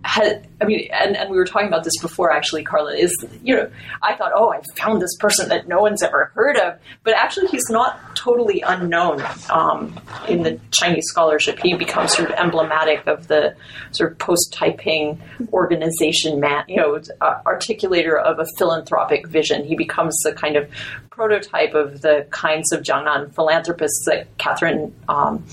had, 0.05 0.47
I 0.61 0.65
mean, 0.65 0.89
and, 0.93 1.17
and 1.17 1.31
we 1.31 1.37
were 1.37 1.45
talking 1.45 1.69
about 1.69 1.85
this 1.85 1.99
before, 2.01 2.33
actually, 2.33 2.65
Carla, 2.65 2.95
is, 2.95 3.13
you 3.43 3.55
know, 3.55 3.71
I 4.03 4.15
thought, 4.15 4.33
oh, 4.35 4.51
I 4.51 4.61
found 4.77 5.03
this 5.03 5.15
person 5.17 5.49
that 5.51 5.69
no 5.69 5.81
one's 5.81 6.03
ever 6.03 6.33
heard 6.35 6.57
of. 6.57 6.79
But 7.05 7.15
actually, 7.15 7.49
he's 7.49 7.69
not 7.69 8.17
totally 8.17 8.63
unknown 8.63 9.23
um, 9.51 9.99
in 10.29 10.43
the 10.43 10.59
Chinese 10.71 11.05
scholarship. 11.07 11.59
He 11.59 11.75
becomes 11.75 12.15
sort 12.15 12.31
of 12.31 12.37
emblematic 12.37 13.07
of 13.07 13.29
the 13.29 13.55
sort 13.93 14.13
of 14.13 14.19
post 14.19 14.53
Taiping 14.53 15.21
organization 15.53 16.41
man, 16.41 16.65
you 16.67 16.77
know, 16.77 17.01
uh, 17.21 17.43
articulator 17.45 18.21
of 18.21 18.39
a 18.39 18.47
philanthropic 18.59 19.27
vision. 19.27 19.65
He 19.65 19.77
becomes 19.77 20.17
the 20.25 20.33
kind 20.33 20.57
of 20.57 20.71
prototype 21.11 21.75
of 21.75 22.01
the 22.01 22.27
kinds 22.31 22.73
of 22.73 22.83
Jiangnan 22.83 23.35
philanthropists 23.35 24.05
that 24.07 24.37
Kathryn. 24.39 24.93
Um, 25.09 25.45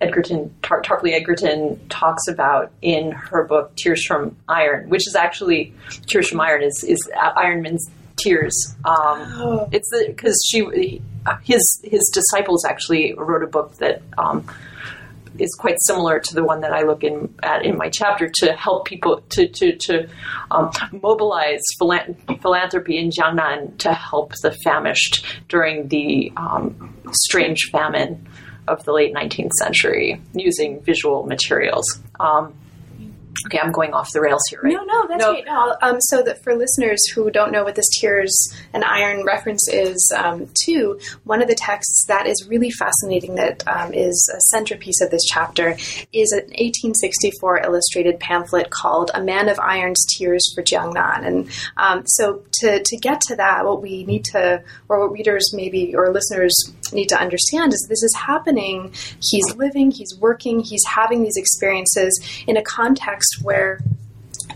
Edgerton, 0.00 0.54
Tar- 0.62 0.82
Tarpley 0.82 1.12
Edgerton 1.12 1.80
talks 1.88 2.26
about 2.28 2.72
in 2.82 3.12
her 3.12 3.44
book 3.44 3.74
Tears 3.76 4.04
from 4.04 4.36
Iron, 4.48 4.88
which 4.88 5.06
is 5.06 5.14
actually 5.14 5.74
Tears 6.06 6.28
from 6.28 6.40
Iron 6.40 6.62
is 6.62 6.84
is 6.86 6.98
Ironman's 7.14 7.90
tears. 8.16 8.76
Um. 8.84 9.66
It's 9.72 9.90
because 10.06 10.40
she 10.48 11.00
his 11.42 11.80
his 11.84 12.10
disciples 12.12 12.64
actually 12.64 13.14
wrote 13.14 13.42
a 13.42 13.46
book 13.46 13.76
that. 13.76 14.02
Um, 14.18 14.46
is 15.38 15.54
quite 15.54 15.76
similar 15.82 16.18
to 16.18 16.34
the 16.34 16.44
one 16.44 16.60
that 16.60 16.72
I 16.72 16.82
look 16.82 17.04
in 17.04 17.34
at 17.42 17.64
in 17.64 17.76
my 17.76 17.90
chapter 17.90 18.28
to 18.36 18.52
help 18.54 18.86
people 18.86 19.20
to 19.30 19.48
to 19.48 19.76
to 19.76 20.08
um, 20.50 20.70
mobilize 20.92 21.62
philanthropy 21.78 22.98
in 22.98 23.10
Jiangnan 23.10 23.78
to 23.78 23.92
help 23.92 24.32
the 24.42 24.52
famished 24.64 25.24
during 25.48 25.88
the 25.88 26.32
um, 26.36 26.94
strange 27.12 27.68
famine 27.70 28.26
of 28.68 28.84
the 28.84 28.92
late 28.92 29.14
19th 29.14 29.52
century 29.58 30.20
using 30.34 30.80
visual 30.82 31.26
materials. 31.26 31.84
Um, 32.20 32.54
okay, 33.46 33.58
I'm 33.58 33.72
going 33.72 33.92
off 33.92 34.12
the 34.12 34.20
rails 34.20 34.42
here, 34.48 34.60
right? 34.62 34.72
No, 34.72 34.84
no, 34.84 35.06
that's 35.08 35.22
no. 35.22 35.32
great. 35.32 35.46
No, 35.46 35.76
um, 35.82 36.00
so 36.00 36.22
that 36.22 36.42
for 36.42 36.54
listeners 36.54 37.06
who 37.14 37.30
don't 37.30 37.52
know 37.52 37.64
what 37.64 37.74
this 37.74 37.88
tears 38.00 38.34
and 38.72 38.84
iron 38.84 39.24
reference 39.24 39.68
is, 39.68 40.12
um, 40.16 40.48
too, 40.64 40.98
one 41.24 41.42
of 41.42 41.48
the 41.48 41.54
texts 41.54 42.04
that 42.08 42.26
is 42.26 42.46
really 42.48 42.70
fascinating 42.70 43.34
that 43.36 43.66
um, 43.68 43.92
is 43.92 44.32
a 44.34 44.40
centerpiece 44.52 45.00
of 45.00 45.10
this 45.10 45.24
chapter 45.24 45.76
is 46.12 46.32
an 46.32 46.44
1864 46.56 47.60
illustrated 47.64 48.18
pamphlet 48.20 48.70
called 48.70 49.10
"A 49.14 49.22
Man 49.22 49.48
of 49.48 49.58
Iron's 49.58 50.04
Tears 50.16 50.52
for 50.54 50.62
Jiangnan." 50.62 51.26
And 51.26 51.50
um, 51.76 52.06
so, 52.06 52.42
to 52.60 52.82
to 52.82 52.96
get 52.96 53.20
to 53.22 53.36
that, 53.36 53.64
what 53.64 53.82
we 53.82 54.04
need 54.04 54.24
to, 54.26 54.62
or 54.88 55.00
what 55.00 55.12
readers 55.12 55.52
maybe 55.54 55.94
or 55.94 56.12
listeners 56.12 56.54
need 56.92 57.08
to 57.08 57.20
understand 57.20 57.72
is 57.72 57.86
this 57.88 58.02
is 58.02 58.14
happening. 58.14 58.92
He's 59.20 59.54
living, 59.56 59.90
he's 59.90 60.16
working, 60.18 60.60
he's 60.60 60.84
having 60.84 61.22
these 61.22 61.36
experiences 61.36 62.20
in 62.46 62.56
a 62.56 62.62
context 62.62 63.25
where 63.42 63.80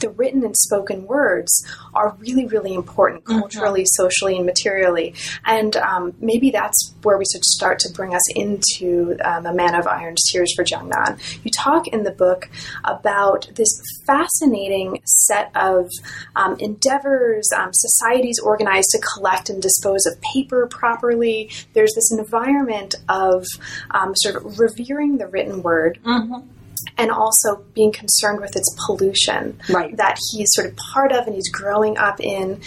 the 0.00 0.10
written 0.10 0.44
and 0.44 0.56
spoken 0.56 1.06
words 1.06 1.64
are 1.94 2.16
really, 2.18 2.46
really 2.46 2.74
important 2.74 3.24
mm-hmm. 3.24 3.38
culturally, 3.38 3.82
mm-hmm. 3.82 4.02
socially, 4.02 4.36
and 4.36 4.46
materially. 4.46 5.14
And 5.44 5.76
um, 5.76 6.14
maybe 6.20 6.50
that's 6.50 6.94
where 7.02 7.18
we 7.18 7.24
should 7.30 7.44
start 7.44 7.78
to 7.80 7.92
bring 7.92 8.14
us 8.14 8.22
into 8.34 9.16
um, 9.24 9.46
A 9.46 9.54
Man 9.54 9.74
of 9.74 9.86
Iron 9.86 10.14
Tears 10.30 10.52
for 10.54 10.64
Jiangnan. 10.64 11.18
You 11.44 11.50
talk 11.50 11.88
in 11.88 12.02
the 12.02 12.10
book 12.10 12.48
about 12.84 13.48
this 13.54 13.70
fascinating 14.06 15.00
set 15.04 15.50
of 15.54 15.88
um, 16.36 16.56
endeavors, 16.58 17.48
um, 17.56 17.70
societies 17.72 18.38
organized 18.38 18.90
to 18.90 19.00
collect 19.00 19.50
and 19.50 19.62
dispose 19.62 20.06
of 20.06 20.20
paper 20.20 20.66
properly. 20.66 21.50
There's 21.74 21.94
this 21.94 22.12
environment 22.12 22.94
of 23.08 23.44
um, 23.90 24.14
sort 24.16 24.36
of 24.36 24.58
revering 24.58 25.18
the 25.18 25.26
written 25.26 25.62
word. 25.62 25.98
Mm-hmm 26.04 26.48
and 27.00 27.10
also 27.10 27.56
being 27.74 27.90
concerned 27.90 28.40
with 28.40 28.54
its 28.54 28.76
pollution 28.84 29.58
right. 29.70 29.96
that 29.96 30.18
he's 30.30 30.48
sort 30.52 30.68
of 30.68 30.76
part 30.76 31.12
of 31.12 31.26
and 31.26 31.34
he's 31.34 31.50
growing 31.50 31.96
up 31.96 32.20
in. 32.20 32.60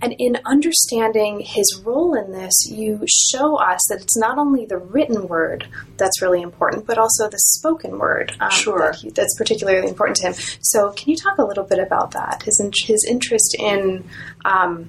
And 0.00 0.14
in 0.18 0.38
understanding 0.46 1.40
his 1.40 1.80
role 1.84 2.14
in 2.14 2.30
this, 2.30 2.54
you 2.70 3.04
show 3.08 3.56
us 3.56 3.80
that 3.88 4.00
it's 4.00 4.16
not 4.16 4.38
only 4.38 4.64
the 4.64 4.78
written 4.78 5.26
word 5.26 5.66
that's 5.96 6.22
really 6.22 6.40
important, 6.40 6.86
but 6.86 6.98
also 6.98 7.28
the 7.28 7.38
spoken 7.38 7.98
word 7.98 8.32
um, 8.38 8.50
sure. 8.50 8.78
that 8.78 8.96
he, 8.96 9.10
that's 9.10 9.36
particularly 9.36 9.88
important 9.88 10.16
to 10.18 10.28
him. 10.28 10.34
So, 10.60 10.92
can 10.92 11.10
you 11.10 11.16
talk 11.16 11.38
a 11.38 11.44
little 11.44 11.64
bit 11.64 11.80
about 11.80 12.12
that? 12.12 12.44
His 12.44 12.62
his 12.84 13.04
interest 13.08 13.56
in 13.58 14.04
um, 14.44 14.88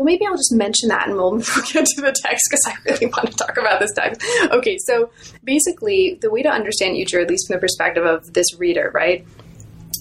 well, 0.00 0.06
maybe 0.06 0.24
I'll 0.24 0.34
just 0.34 0.54
mention 0.54 0.88
that 0.88 1.08
and 1.08 1.16
we'll, 1.18 1.36
get 1.72 1.84
to 1.84 2.00
the 2.00 2.16
text 2.24 2.48
because 2.48 2.62
I 2.64 2.74
really 2.86 3.04
want 3.08 3.32
to 3.32 3.36
talk 3.36 3.58
about 3.58 3.80
this 3.80 3.92
text. 3.92 4.24
Okay, 4.50 4.78
so 4.78 5.10
basically, 5.44 6.16
the 6.22 6.30
way 6.30 6.42
to 6.42 6.48
understand 6.48 6.96
Yu 6.96 7.04
Zhi, 7.04 7.20
at 7.20 7.28
least 7.28 7.46
from 7.46 7.56
the 7.56 7.60
perspective 7.60 8.06
of 8.06 8.32
this 8.32 8.58
reader, 8.58 8.90
right? 8.94 9.26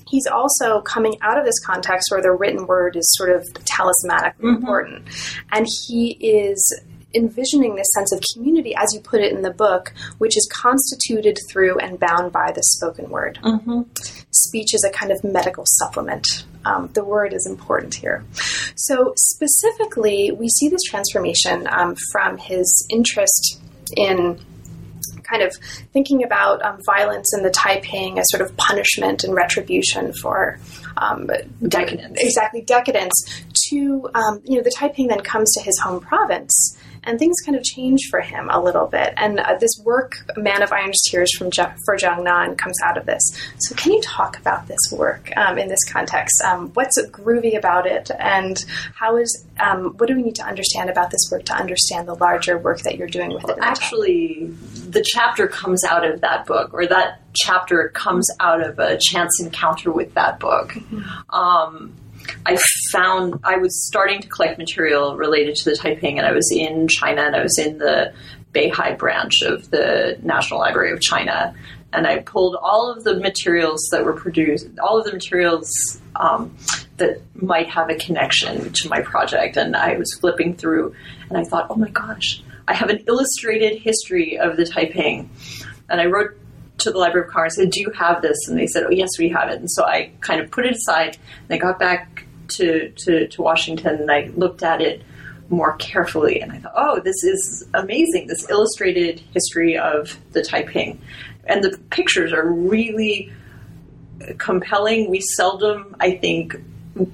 He's 0.08 0.26
also 0.26 0.80
coming 0.80 1.18
out 1.22 1.38
of 1.38 1.44
this 1.44 1.60
context 1.60 2.12
where 2.12 2.22
the 2.22 2.32
written 2.32 2.66
word 2.66 2.96
is 2.96 3.14
sort 3.18 3.30
of 3.30 3.44
talismanically 3.66 4.36
mm-hmm. 4.40 4.56
important. 4.56 5.04
And 5.52 5.68
he 5.86 6.12
is 6.12 6.82
envisioning 7.14 7.76
this 7.76 7.88
sense 7.94 8.14
of 8.14 8.22
community, 8.34 8.74
as 8.76 8.94
you 8.94 9.02
put 9.02 9.20
it 9.20 9.34
in 9.34 9.42
the 9.42 9.52
book, 9.52 9.94
which 10.18 10.38
is 10.38 10.50
constituted 10.54 11.38
through 11.50 11.78
and 11.80 12.00
bound 12.00 12.32
by 12.32 12.54
the 12.54 12.62
spoken 12.62 13.10
word. 13.10 13.38
Mm-hmm. 13.44 13.82
Speech 14.32 14.74
is 14.74 14.86
a 14.86 14.92
kind 14.92 15.12
of 15.12 15.22
medical 15.26 15.66
supplement. 15.68 16.46
Um, 16.66 16.90
the 16.94 17.04
word 17.04 17.34
is 17.34 17.48
important 17.48 17.96
here. 17.96 18.26
So, 18.76 19.14
specifically, 19.16 20.32
we 20.32 20.50
see 20.50 20.70
this 20.70 20.84
transformation 20.84 21.68
um, 21.72 21.96
from 22.12 22.38
his 22.38 22.86
interest 22.90 23.62
in 23.96 24.40
kind 25.30 25.44
of 25.44 25.56
thinking 25.94 26.24
about 26.24 26.62
um, 26.64 26.82
violence 26.84 27.34
in 27.36 27.44
the 27.44 27.52
Taiping 27.52 28.20
as 28.20 28.26
sort 28.30 28.42
of 28.42 28.56
punishment 28.58 29.24
and 29.24 29.34
retribution 29.34 30.12
for 30.14 30.60
um, 30.98 31.30
decadence. 31.68 32.18
Exactly, 32.20 32.62
decadence. 32.62 33.14
To 33.70 34.10
um, 34.14 34.42
you 34.44 34.58
know, 34.58 34.64
the 34.64 34.74
Taiping 34.76 35.08
then 35.08 35.22
comes 35.22 35.52
to 35.54 35.62
his 35.62 35.78
home 35.80 36.00
province 36.00 36.78
and 37.04 37.18
things 37.18 37.36
kind 37.46 37.58
of 37.58 37.64
change 37.64 38.08
for 38.10 38.22
him 38.22 38.50
a 38.50 38.62
little 38.62 38.88
bit. 38.88 39.14
And 39.18 39.40
uh, 39.40 39.58
this 39.60 39.72
work, 39.84 40.18
Man 40.38 40.62
of 40.62 40.72
Iron's 40.72 41.02
Tears 41.10 41.32
from 41.38 41.50
ja- 41.56 41.74
for 41.86 41.98
Jiangnan, 41.98 42.58
comes 42.58 42.78
out 42.84 42.98
of 42.98 43.06
this. 43.06 43.22
So, 43.60 43.76
can 43.76 43.94
you 43.94 44.02
talk 44.02 44.38
about 44.38 44.68
this 44.68 44.80
work 44.92 45.36
um, 45.38 45.58
in 45.58 45.68
this 45.68 45.84
context? 45.90 46.42
Um, 46.44 46.70
what's 46.70 47.02
groovy 47.10 47.58
about 47.58 47.88
it, 47.88 48.12
and 48.20 48.64
how 48.96 49.18
is 49.18 49.46
um, 49.60 49.96
what 49.98 50.08
do 50.08 50.16
we 50.16 50.24
need 50.24 50.36
to 50.36 50.46
understand 50.46 50.90
about 50.90 51.12
this 51.12 51.30
work 51.32 51.46
to 51.46 51.54
understand 51.54 52.08
the 52.08 52.16
larger 52.16 52.58
work 52.58 52.82
that 52.82 52.98
you're 52.98 53.08
doing 53.08 53.34
with 53.34 53.44
well, 53.44 53.56
it? 53.56 53.62
Actually, 53.62 54.48
the 54.88 55.04
chapter 55.06 55.48
comes 55.48 55.84
out 55.84 56.06
of 56.06 56.22
that 56.22 56.46
book, 56.46 56.74
or 56.74 56.86
that 56.88 57.22
chapter 57.34 57.90
comes 57.90 58.28
out 58.40 58.62
of 58.62 58.80
a 58.80 58.98
chance 59.02 59.40
encounter 59.42 59.92
with 59.92 60.14
that 60.16 60.40
book. 60.40 60.72
Mm-hmm. 60.72 61.36
I 62.46 62.58
found 62.92 63.40
I 63.44 63.58
was 63.58 63.86
starting 63.88 64.22
to 64.22 64.28
collect 64.28 64.58
material 64.58 65.16
related 65.16 65.56
to 65.58 65.70
the 65.70 65.76
Taiping, 65.76 66.18
and 66.18 66.28
I 66.28 66.32
was 66.32 66.50
in 66.52 66.88
China, 66.88 67.22
and 67.22 67.36
I 67.36 67.42
was 67.42 67.58
in 67.58 67.78
the 67.78 68.14
Beihai 68.54 68.98
branch 68.98 69.42
of 69.42 69.70
the 69.70 70.18
National 70.24 70.60
Library 70.60 70.92
of 70.92 71.02
China, 71.02 71.54
and 71.94 72.08
I 72.08 72.20
pulled 72.20 72.56
all 72.56 72.92
of 72.92 73.04
the 73.04 73.16
materials 73.20 73.88
that 73.92 74.06
were 74.06 74.14
produced, 74.14 74.68
all 74.80 75.00
of 75.00 75.06
the 75.06 75.14
materials 75.14 75.70
um, 76.16 76.56
that 76.98 77.22
might 77.36 77.70
have 77.70 77.90
a 77.90 77.96
connection 77.96 78.72
to 78.74 78.90
my 78.90 79.02
project, 79.02 79.58
and 79.58 79.76
I 79.76 79.98
was 79.98 80.18
flipping 80.20 80.56
through, 80.56 80.96
and 81.30 81.38
I 81.38 81.44
thought, 81.44 81.68
oh 81.70 81.76
my 81.76 81.90
gosh, 81.90 82.44
I 82.68 82.74
have 82.74 82.90
an 82.90 83.04
illustrated 83.08 83.80
history 83.80 84.38
of 84.38 84.58
the 84.58 84.66
Taiping, 84.66 85.30
and 85.90 86.02
I 86.02 86.06
wrote 86.06 86.36
to 86.80 86.92
the 86.92 86.98
Library 86.98 87.28
of 87.28 87.34
Congress 87.34 87.58
and 87.58 87.66
said, 87.66 87.72
Do 87.72 87.82
you 87.82 87.92
have 87.92 88.22
this? 88.22 88.38
And 88.48 88.58
they 88.58 88.68
said, 88.68 88.84
Oh, 88.84 88.92
yes, 88.92 89.10
we 89.18 89.30
have 89.30 89.50
it. 89.50 89.60
And 89.60 89.70
so 89.70 89.84
I 89.84 90.12
kind 90.22 90.42
of 90.42 90.50
put 90.52 90.66
it 90.66 90.76
aside 90.76 91.18
and 91.48 91.54
I 91.54 91.58
got 91.58 91.80
back 91.80 92.19
to, 92.52 92.90
to, 92.90 93.28
to 93.28 93.42
Washington 93.42 93.96
and 93.96 94.12
I 94.12 94.32
looked 94.36 94.64
at 94.64 94.82
it 94.82 95.02
more 95.50 95.76
carefully 95.78 96.42
and 96.42 96.52
I 96.52 96.60
thought, 96.60 96.74
Oh, 96.76 97.00
this 97.00 97.24
is 97.24 97.68
amazing, 97.74 98.28
this 98.28 98.50
illustrated 98.50 99.20
history 99.34 99.78
of 99.78 100.18
the 100.32 100.44
Taiping. 100.44 101.02
And 101.46 101.64
the 101.64 101.78
pictures 101.90 102.32
are 102.32 102.48
really 102.48 103.32
compelling. 104.38 105.10
We 105.10 105.22
seldom, 105.22 105.96
I 106.00 106.12
think, 106.12 106.56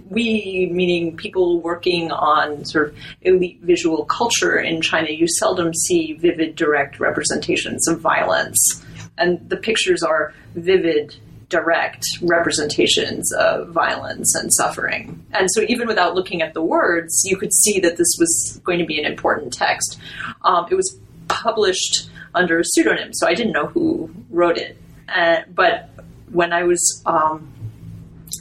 we, 0.09 0.69
meaning 0.71 1.15
people 1.15 1.61
working 1.61 2.11
on 2.11 2.65
sort 2.65 2.89
of 2.89 2.97
elite 3.21 3.59
visual 3.61 4.05
culture 4.05 4.57
in 4.57 4.81
China, 4.81 5.11
you 5.11 5.27
seldom 5.27 5.73
see 5.73 6.13
vivid, 6.13 6.55
direct 6.55 6.99
representations 6.99 7.87
of 7.87 7.99
violence. 7.99 8.83
And 9.17 9.47
the 9.49 9.57
pictures 9.57 10.03
are 10.03 10.33
vivid, 10.55 11.15
direct 11.49 12.05
representations 12.21 13.31
of 13.33 13.69
violence 13.69 14.33
and 14.35 14.51
suffering. 14.53 15.25
And 15.31 15.49
so, 15.51 15.61
even 15.67 15.87
without 15.87 16.15
looking 16.15 16.41
at 16.41 16.53
the 16.53 16.61
words, 16.61 17.23
you 17.25 17.37
could 17.37 17.53
see 17.53 17.79
that 17.79 17.97
this 17.97 18.15
was 18.19 18.59
going 18.63 18.79
to 18.79 18.85
be 18.85 18.99
an 18.99 19.05
important 19.05 19.53
text. 19.53 19.99
Um, 20.43 20.67
it 20.69 20.75
was 20.75 20.97
published 21.27 22.09
under 22.33 22.59
a 22.59 22.63
pseudonym, 22.63 23.13
so 23.13 23.27
I 23.27 23.33
didn't 23.33 23.53
know 23.53 23.67
who 23.67 24.09
wrote 24.29 24.57
it. 24.57 24.77
Uh, 25.07 25.41
but 25.53 25.89
when 26.31 26.51
I 26.51 26.63
was 26.63 27.01
um, 27.05 27.47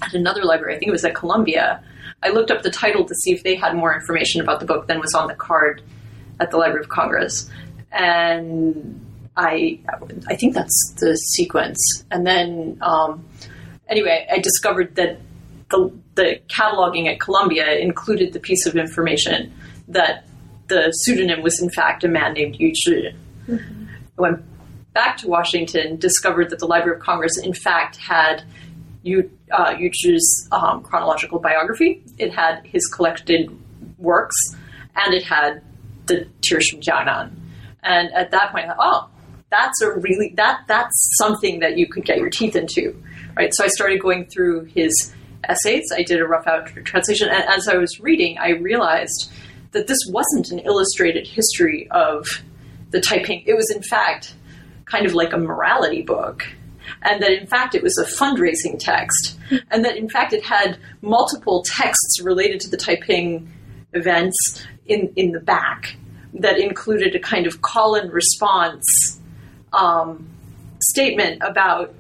at 0.03 0.15
another 0.15 0.45
library, 0.45 0.77
I 0.77 0.79
think 0.79 0.89
it 0.89 0.93
was 0.93 1.05
at 1.05 1.15
Columbia, 1.15 1.83
I 2.23 2.31
looked 2.31 2.51
up 2.51 2.63
the 2.63 2.71
title 2.71 3.05
to 3.05 3.15
see 3.15 3.33
if 3.33 3.43
they 3.43 3.55
had 3.55 3.75
more 3.75 3.95
information 3.95 4.41
about 4.41 4.61
the 4.61 4.67
book 4.67 4.87
than 4.87 4.99
was 4.99 5.15
on 5.15 5.29
the 5.29 5.35
card 5.35 5.83
at 6.41 6.51
the 6.51 6.57
Library 6.57 6.83
of 6.83 6.89
Congress. 6.89 7.51
And 7.93 9.04
I, 9.37 9.81
I 10.29 10.37
think 10.37 10.55
that's 10.55 10.95
the 10.99 11.17
sequence. 11.17 12.05
And 12.11 12.27
then, 12.27 12.79
um, 12.81 13.25
anyway, 13.89 14.27
I 14.31 14.39
discovered 14.39 14.95
that 14.97 15.21
the, 15.71 15.93
the 16.15 16.41
cataloging 16.49 17.11
at 17.11 17.21
Columbia 17.21 17.79
included 17.79 18.33
the 18.33 18.41
piece 18.41 18.67
of 18.67 18.77
information 18.77 19.53
that 19.89 20.27
the 20.69 20.91
pseudonym 20.93 21.43
was 21.43 21.61
in 21.61 21.71
fact 21.71 22.05
a 22.05 22.09
man 22.09 22.35
named 22.35 22.57
Yu 22.57 22.73
Zhi. 22.73 23.15
Mm-hmm. 23.49 23.85
I 24.19 24.23
went 24.23 24.43
back 24.93 25.17
to 25.19 25.29
Washington, 25.29 25.97
discovered 25.97 26.51
that 26.51 26.61
the 26.61 26.67
Library 26.67 26.99
of 26.99 27.03
Congress 27.03 27.37
in 27.37 27.53
fact 27.53 27.97
had 27.97 28.45
Yu, 29.03 29.31
uh, 29.51 29.75
Yu 29.79 29.91
Zhi's 29.91 30.49
um, 30.53 30.83
chronological 30.83 31.39
biography. 31.39 32.03
It 32.19 32.33
had 32.33 32.65
his 32.65 32.87
collected 32.87 33.51
works, 33.99 34.37
and 34.97 35.13
it 35.13 35.25
had 35.25 35.63
the 36.07 36.27
Tirshim 36.41 36.81
Jiangnan. 36.81 37.33
And 37.83 38.13
at 38.15 38.31
that 38.31 38.53
point, 38.53 38.65
I 38.65 38.69
thought, 38.69 38.79
oh, 38.79 39.14
that's 39.55 39.81
a 39.83 39.93
really 39.93 40.33
that 40.37 40.63
that's 40.67 41.09
something 41.17 41.61
that 41.61 41.79
you 41.79 41.87
could 41.87 42.05
get 42.05 42.19
your 42.19 42.31
teeth 42.31 42.57
into, 42.57 43.01
right? 43.37 43.55
So 43.55 43.65
I 43.65 43.69
started 43.69 44.01
going 44.01 44.27
through 44.27 44.65
his 44.65 45.15
essays. 45.49 45.85
I 45.95 46.03
did 46.03 46.21
a 46.21 46.27
rough 46.27 46.47
out 46.47 46.67
translation, 46.85 47.29
and 47.29 47.45
as 47.45 47.69
I 47.69 47.77
was 47.77 48.01
reading, 48.01 48.37
I 48.39 48.51
realized 48.51 49.31
that 49.71 49.87
this 49.87 49.99
wasn't 50.09 50.51
an 50.51 50.61
illustrated 50.61 51.27
history 51.27 51.89
of 51.91 52.27
the 52.91 53.01
Taiping. 53.01 53.43
It 53.47 53.55
was, 53.55 53.71
in 53.71 53.83
fact, 53.83 54.35
kind 54.87 55.07
of 55.07 55.15
like 55.15 55.33
a 55.33 55.39
morality 55.39 56.03
book. 56.03 56.47
And 57.03 57.23
that 57.23 57.33
in 57.33 57.47
fact 57.47 57.75
it 57.75 57.83
was 57.83 57.97
a 57.97 58.05
fundraising 58.05 58.79
text, 58.79 59.39
and 59.71 59.85
that 59.85 59.97
in 59.97 60.09
fact 60.09 60.33
it 60.33 60.45
had 60.45 60.79
multiple 61.01 61.63
texts 61.67 62.21
related 62.21 62.61
to 62.61 62.71
the 62.71 62.77
Taiping 62.77 63.51
events 63.95 64.67
in, 64.87 65.13
in 65.17 65.33
the 65.33 65.41
back 65.41 65.97
that 66.35 66.59
included 66.59 67.15
a 67.15 67.21
kind 67.21 67.47
of 67.47 67.63
call 67.63 67.95
and 67.95 68.13
response 68.13 69.21
um, 69.75 70.29
statement 70.81 71.43
about 71.43 71.95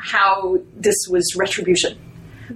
how 0.00 0.58
this 0.74 0.96
was 1.10 1.34
retribution. 1.36 1.98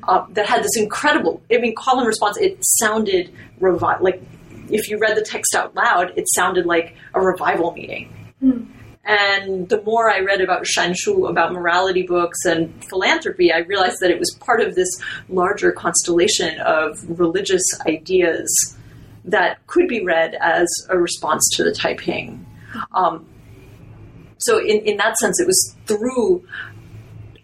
Uh, 0.09 0.25
that 0.31 0.47
had 0.47 0.63
this 0.63 0.75
incredible, 0.77 1.43
I 1.53 1.59
mean, 1.59 1.75
call 1.75 1.99
and 1.99 2.07
response, 2.07 2.39
it 2.39 2.57
sounded 2.63 3.31
revi- 3.61 4.01
like 4.01 4.23
if 4.71 4.89
you 4.89 4.99
read 4.99 5.19
the 5.19 5.23
text 5.23 5.55
out 5.55 5.75
loud, 5.75 6.15
it 6.17 6.25
sounded 6.35 6.65
like 6.65 6.97
a 7.13 7.21
revival 7.21 7.73
meeting. 7.73 8.11
Mm. 8.43 8.69
And 9.05 9.69
the 9.69 9.83
more 9.83 10.09
I 10.09 10.21
read 10.21 10.41
about 10.41 10.65
Shanshu, 10.65 11.29
about 11.29 11.53
morality 11.53 12.05
books 12.05 12.45
and 12.45 12.73
philanthropy, 12.89 13.53
I 13.53 13.59
realized 13.59 13.97
that 14.01 14.11
it 14.11 14.19
was 14.19 14.31
part 14.41 14.61
of 14.61 14.75
this 14.77 14.89
larger 15.29 15.73
constellation 15.73 16.59
of 16.61 17.05
religious 17.19 17.65
ideas 17.87 18.49
that 19.25 19.65
could 19.67 19.89
be 19.89 20.05
read 20.05 20.37
as 20.41 20.69
a 20.89 20.99
response 20.99 21.49
to 21.55 21.65
the 21.65 21.73
Taiping. 21.73 22.47
Um, 22.93 23.27
so, 24.43 24.59
in, 24.59 24.81
in 24.81 24.97
that 24.97 25.17
sense, 25.19 25.41
it 25.41 25.47
was 25.47 25.77
through 25.87 26.45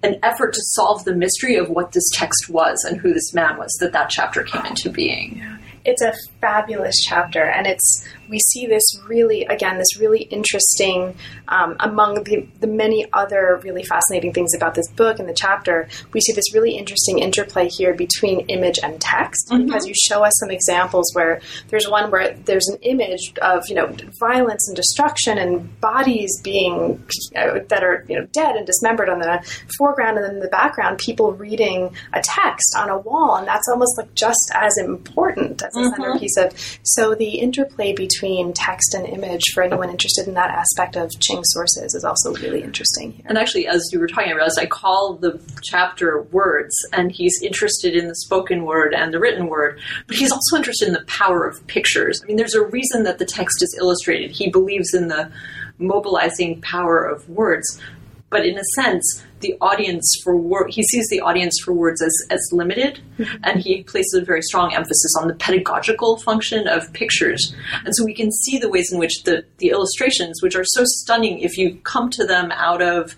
an 0.02 0.18
effort 0.22 0.52
to 0.54 0.60
solve 0.62 1.04
the 1.04 1.14
mystery 1.14 1.56
of 1.56 1.68
what 1.68 1.92
this 1.92 2.08
text 2.12 2.48
was 2.48 2.84
and 2.84 3.00
who 3.00 3.12
this 3.12 3.34
man 3.34 3.56
was 3.56 3.72
that 3.80 3.92
that 3.92 4.10
chapter 4.10 4.42
came 4.42 4.64
into 4.66 4.90
being. 4.90 5.38
Yeah. 5.38 5.58
It's 5.84 6.02
a 6.02 6.12
fabulous 6.40 6.96
chapter, 7.08 7.44
and 7.44 7.66
it's 7.66 8.06
we 8.28 8.38
see 8.38 8.66
this 8.66 8.84
really, 9.06 9.44
again, 9.44 9.78
this 9.78 9.98
really 9.98 10.22
interesting, 10.22 11.16
um, 11.48 11.76
among 11.80 12.24
the, 12.24 12.46
the 12.60 12.66
many 12.66 13.06
other 13.12 13.60
really 13.62 13.82
fascinating 13.82 14.32
things 14.32 14.54
about 14.54 14.74
this 14.74 14.88
book 14.92 15.18
and 15.18 15.28
the 15.28 15.34
chapter, 15.34 15.88
we 16.12 16.20
see 16.20 16.32
this 16.32 16.54
really 16.54 16.76
interesting 16.76 17.18
interplay 17.18 17.68
here 17.68 17.94
between 17.94 18.40
image 18.46 18.78
and 18.82 19.00
text 19.00 19.48
mm-hmm. 19.48 19.66
because 19.66 19.86
you 19.86 19.94
show 19.94 20.22
us 20.22 20.32
some 20.38 20.50
examples 20.50 21.10
where 21.14 21.40
there's 21.68 21.88
one 21.88 22.10
where 22.10 22.34
there's 22.44 22.68
an 22.68 22.78
image 22.82 23.32
of, 23.42 23.62
you 23.68 23.74
know, 23.74 23.94
violence 24.20 24.68
and 24.68 24.76
destruction 24.76 25.38
and 25.38 25.80
bodies 25.80 26.40
being, 26.42 27.02
you 27.32 27.40
know, 27.40 27.58
that 27.68 27.82
are, 27.82 28.04
you 28.08 28.18
know, 28.18 28.26
dead 28.32 28.56
and 28.56 28.66
dismembered 28.66 29.08
on 29.08 29.18
the 29.18 29.64
foreground 29.78 30.18
and 30.18 30.26
then 30.26 30.34
in 30.34 30.40
the 30.40 30.48
background, 30.48 30.98
people 30.98 31.32
reading 31.32 31.94
a 32.12 32.20
text 32.22 32.74
on 32.76 32.88
a 32.88 32.98
wall. 32.98 33.36
And 33.36 33.46
that's 33.46 33.68
almost 33.68 33.96
like 33.96 34.14
just 34.14 34.50
as 34.54 34.76
important 34.78 35.62
as 35.62 35.72
the 35.72 35.80
mm-hmm. 35.80 36.02
centerpiece 36.02 36.36
of, 36.36 36.52
so 36.82 37.14
the 37.14 37.38
interplay 37.38 37.92
between 37.92 38.17
between 38.18 38.52
text 38.52 38.94
and 38.94 39.06
image 39.06 39.42
for 39.54 39.62
anyone 39.62 39.90
interested 39.90 40.26
in 40.26 40.34
that 40.34 40.50
aspect 40.50 40.96
of 40.96 41.10
Qing 41.10 41.42
sources 41.44 41.94
is 41.94 42.04
also 42.04 42.34
really 42.34 42.62
interesting 42.62 43.12
here. 43.12 43.24
And 43.28 43.38
actually, 43.38 43.68
as 43.68 43.88
you 43.92 44.00
were 44.00 44.08
talking 44.08 44.32
about, 44.32 44.50
I 44.58 44.66
call 44.66 45.14
the 45.14 45.40
chapter 45.62 46.22
words, 46.32 46.74
and 46.92 47.12
he's 47.12 47.40
interested 47.42 47.94
in 47.94 48.08
the 48.08 48.16
spoken 48.16 48.64
word 48.64 48.92
and 48.92 49.12
the 49.12 49.20
written 49.20 49.46
word, 49.46 49.78
but 50.06 50.16
he's 50.16 50.32
also 50.32 50.56
interested 50.56 50.88
in 50.88 50.94
the 50.94 51.04
power 51.04 51.46
of 51.46 51.64
pictures. 51.68 52.20
I 52.22 52.26
mean, 52.26 52.36
there's 52.36 52.54
a 52.54 52.64
reason 52.64 53.04
that 53.04 53.18
the 53.18 53.24
text 53.24 53.62
is 53.62 53.76
illustrated. 53.80 54.32
He 54.32 54.50
believes 54.50 54.94
in 54.94 55.08
the 55.08 55.30
mobilizing 55.78 56.60
power 56.60 57.04
of 57.04 57.28
words, 57.28 57.80
but 58.30 58.44
in 58.44 58.58
a 58.58 58.64
sense, 58.74 59.24
the 59.40 59.56
audience 59.60 60.06
for 60.22 60.36
word 60.36 60.70
he 60.70 60.82
sees 60.82 61.08
the 61.08 61.20
audience 61.20 61.58
for 61.64 61.72
words 61.72 62.02
as 62.02 62.14
as 62.30 62.40
limited, 62.52 63.00
mm-hmm. 63.18 63.36
and 63.44 63.60
he 63.60 63.82
places 63.84 64.20
a 64.20 64.24
very 64.24 64.42
strong 64.42 64.74
emphasis 64.74 65.14
on 65.20 65.28
the 65.28 65.34
pedagogical 65.34 66.18
function 66.18 66.66
of 66.68 66.92
pictures. 66.92 67.54
And 67.84 67.94
so 67.94 68.04
we 68.04 68.14
can 68.14 68.30
see 68.30 68.58
the 68.58 68.68
ways 68.68 68.92
in 68.92 68.98
which 68.98 69.22
the 69.24 69.44
the 69.58 69.70
illustrations, 69.70 70.42
which 70.42 70.56
are 70.56 70.64
so 70.64 70.82
stunning, 70.84 71.38
if 71.38 71.56
you 71.56 71.76
come 71.84 72.10
to 72.10 72.26
them 72.26 72.50
out 72.52 72.82
of 72.82 73.16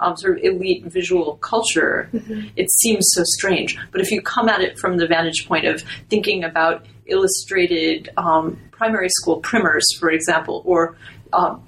um, 0.00 0.16
sort 0.16 0.38
of 0.38 0.44
elite 0.44 0.84
visual 0.84 1.36
culture, 1.36 2.08
mm-hmm. 2.12 2.48
it 2.56 2.70
seems 2.70 3.06
so 3.12 3.22
strange. 3.24 3.78
But 3.90 4.00
if 4.00 4.10
you 4.10 4.20
come 4.20 4.48
at 4.48 4.60
it 4.60 4.78
from 4.78 4.98
the 4.98 5.06
vantage 5.06 5.46
point 5.46 5.66
of 5.66 5.82
thinking 6.08 6.44
about 6.44 6.84
illustrated 7.06 8.10
um, 8.16 8.58
primary 8.70 9.08
school 9.08 9.40
primers, 9.40 9.84
for 9.98 10.10
example, 10.10 10.62
or 10.64 10.96
um, 11.32 11.62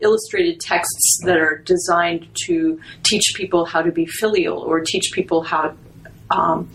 illustrated 0.00 0.60
texts 0.60 1.20
that 1.24 1.36
are 1.36 1.58
designed 1.58 2.28
to 2.46 2.80
teach 3.02 3.32
people 3.34 3.64
how 3.64 3.82
to 3.82 3.92
be 3.92 4.06
filial 4.06 4.58
or 4.58 4.80
teach 4.80 5.12
people 5.12 5.42
how 5.42 5.74
um, 6.30 6.70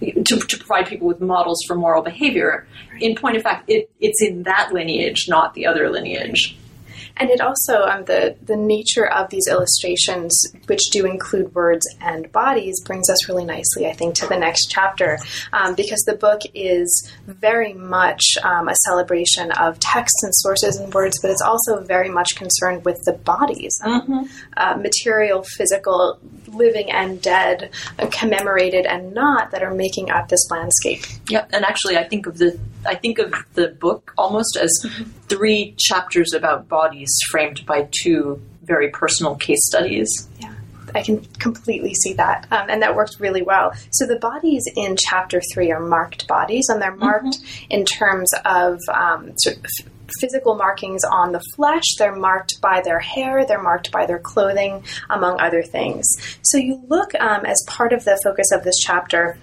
to, 0.00 0.38
to, 0.38 0.58
provide 0.58 0.86
people 0.86 1.06
with 1.06 1.20
models 1.20 1.58
for 1.66 1.74
moral 1.74 2.02
behavior. 2.02 2.66
In 3.00 3.14
point 3.14 3.36
of 3.36 3.42
fact, 3.42 3.68
it, 3.68 3.90
it's 4.00 4.22
in 4.22 4.44
that 4.44 4.72
lineage, 4.72 5.26
not 5.28 5.54
the 5.54 5.66
other 5.66 5.90
lineage. 5.90 6.56
And 7.20 7.28
it 7.28 7.40
also, 7.42 7.82
um, 7.82 8.04
the, 8.06 8.34
the 8.42 8.56
nature 8.56 9.06
of 9.06 9.28
these 9.28 9.46
illustrations, 9.46 10.32
which 10.66 10.80
do 10.90 11.04
include 11.04 11.54
words 11.54 11.86
and 12.00 12.32
bodies, 12.32 12.80
brings 12.82 13.10
us 13.10 13.28
really 13.28 13.44
nicely, 13.44 13.86
I 13.86 13.92
think, 13.92 14.14
to 14.16 14.26
the 14.26 14.38
next 14.38 14.70
chapter, 14.70 15.18
um, 15.52 15.74
because 15.74 16.00
the 16.06 16.14
book 16.14 16.40
is 16.54 17.12
very 17.26 17.74
much 17.74 18.22
um, 18.42 18.68
a 18.68 18.74
celebration 18.86 19.52
of 19.52 19.78
texts 19.80 20.22
and 20.22 20.34
sources 20.34 20.78
and 20.78 20.92
words, 20.94 21.18
but 21.20 21.30
it's 21.30 21.42
also 21.42 21.82
very 21.84 22.08
much 22.08 22.36
concerned 22.36 22.86
with 22.86 22.98
the 23.04 23.12
bodies, 23.12 23.78
mm-hmm. 23.84 24.22
uh, 24.56 24.76
material, 24.76 25.42
physical, 25.42 26.18
living 26.48 26.90
and 26.90 27.20
dead, 27.20 27.70
uh, 27.98 28.06
commemorated 28.10 28.86
and 28.86 29.12
not, 29.12 29.50
that 29.50 29.62
are 29.62 29.74
making 29.74 30.10
up 30.10 30.28
this 30.28 30.50
landscape. 30.50 31.04
Yeah, 31.28 31.44
and 31.52 31.66
actually, 31.66 31.98
I 31.98 32.04
think 32.04 32.26
of 32.26 32.38
the 32.38 32.58
I 32.86 32.94
think 32.94 33.18
of 33.18 33.34
the 33.54 33.68
book 33.68 34.12
almost 34.16 34.56
as 34.56 34.70
three 35.28 35.74
chapters 35.78 36.32
about 36.32 36.68
bodies 36.68 37.10
framed 37.30 37.64
by 37.66 37.88
two 38.02 38.40
very 38.62 38.88
personal 38.88 39.34
case 39.36 39.60
studies. 39.66 40.28
Yeah. 40.38 40.54
I 40.94 41.02
can 41.02 41.24
completely 41.38 41.94
see 41.94 42.14
that. 42.14 42.46
Um, 42.50 42.68
and 42.68 42.82
that 42.82 42.96
worked 42.96 43.20
really 43.20 43.42
well. 43.42 43.72
So 43.92 44.06
the 44.06 44.18
bodies 44.18 44.64
in 44.76 44.96
chapter 44.98 45.40
three 45.52 45.70
are 45.70 45.80
marked 45.80 46.26
bodies, 46.26 46.68
and 46.68 46.82
they're 46.82 46.96
marked 46.96 47.38
mm-hmm. 47.38 47.66
in 47.70 47.84
terms 47.84 48.30
of 48.44 48.78
um, 48.92 49.32
sort 49.36 49.58
of 49.58 49.64
physical 50.20 50.56
markings 50.56 51.02
on 51.04 51.32
the 51.32 51.40
flesh. 51.54 51.84
They're 51.98 52.16
marked 52.16 52.60
by 52.60 52.80
their 52.80 52.98
hair, 52.98 53.46
they're 53.46 53.62
marked 53.62 53.92
by 53.92 54.06
their 54.06 54.18
clothing, 54.18 54.82
among 55.08 55.40
other 55.40 55.62
things. 55.62 56.06
So 56.42 56.58
you 56.58 56.82
look 56.88 57.14
um, 57.20 57.46
as 57.46 57.62
part 57.68 57.92
of 57.92 58.04
the 58.04 58.18
focus 58.24 58.50
of 58.52 58.64
this 58.64 58.78
chapter 58.78 59.38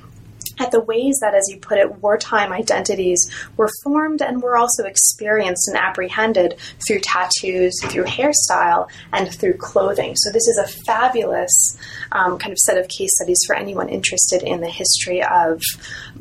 at 0.60 0.72
the 0.72 0.80
ways 0.80 1.20
that, 1.22 1.36
as 1.36 1.48
you 1.50 1.58
put 1.58 1.78
it, 1.78 2.02
wartime 2.02 2.52
identities 2.52 3.30
were 3.56 3.70
formed 3.84 4.22
and 4.22 4.42
were 4.42 4.58
also 4.58 4.84
experienced 4.86 5.68
and 5.68 5.78
apprehended 5.78 6.56
through 6.86 7.00
tattoos, 7.00 7.74
through 7.86 8.06
hairstyle, 8.06 8.90
and 9.14 9.34
through 9.34 9.54
clothing. 9.54 10.16
So, 10.16 10.32
this 10.32 10.48
is 10.48 10.58
a 10.58 10.68
fabulous 10.86 11.78
um, 12.12 12.38
kind 12.38 12.52
of 12.52 12.58
set 12.60 12.78
of 12.78 12.88
case 12.88 13.12
studies 13.16 13.40
for 13.46 13.56
anyone 13.56 13.90
interested 13.90 14.44
in 14.44 14.62
the 14.62 14.70
history 14.70 15.24
of 15.24 15.62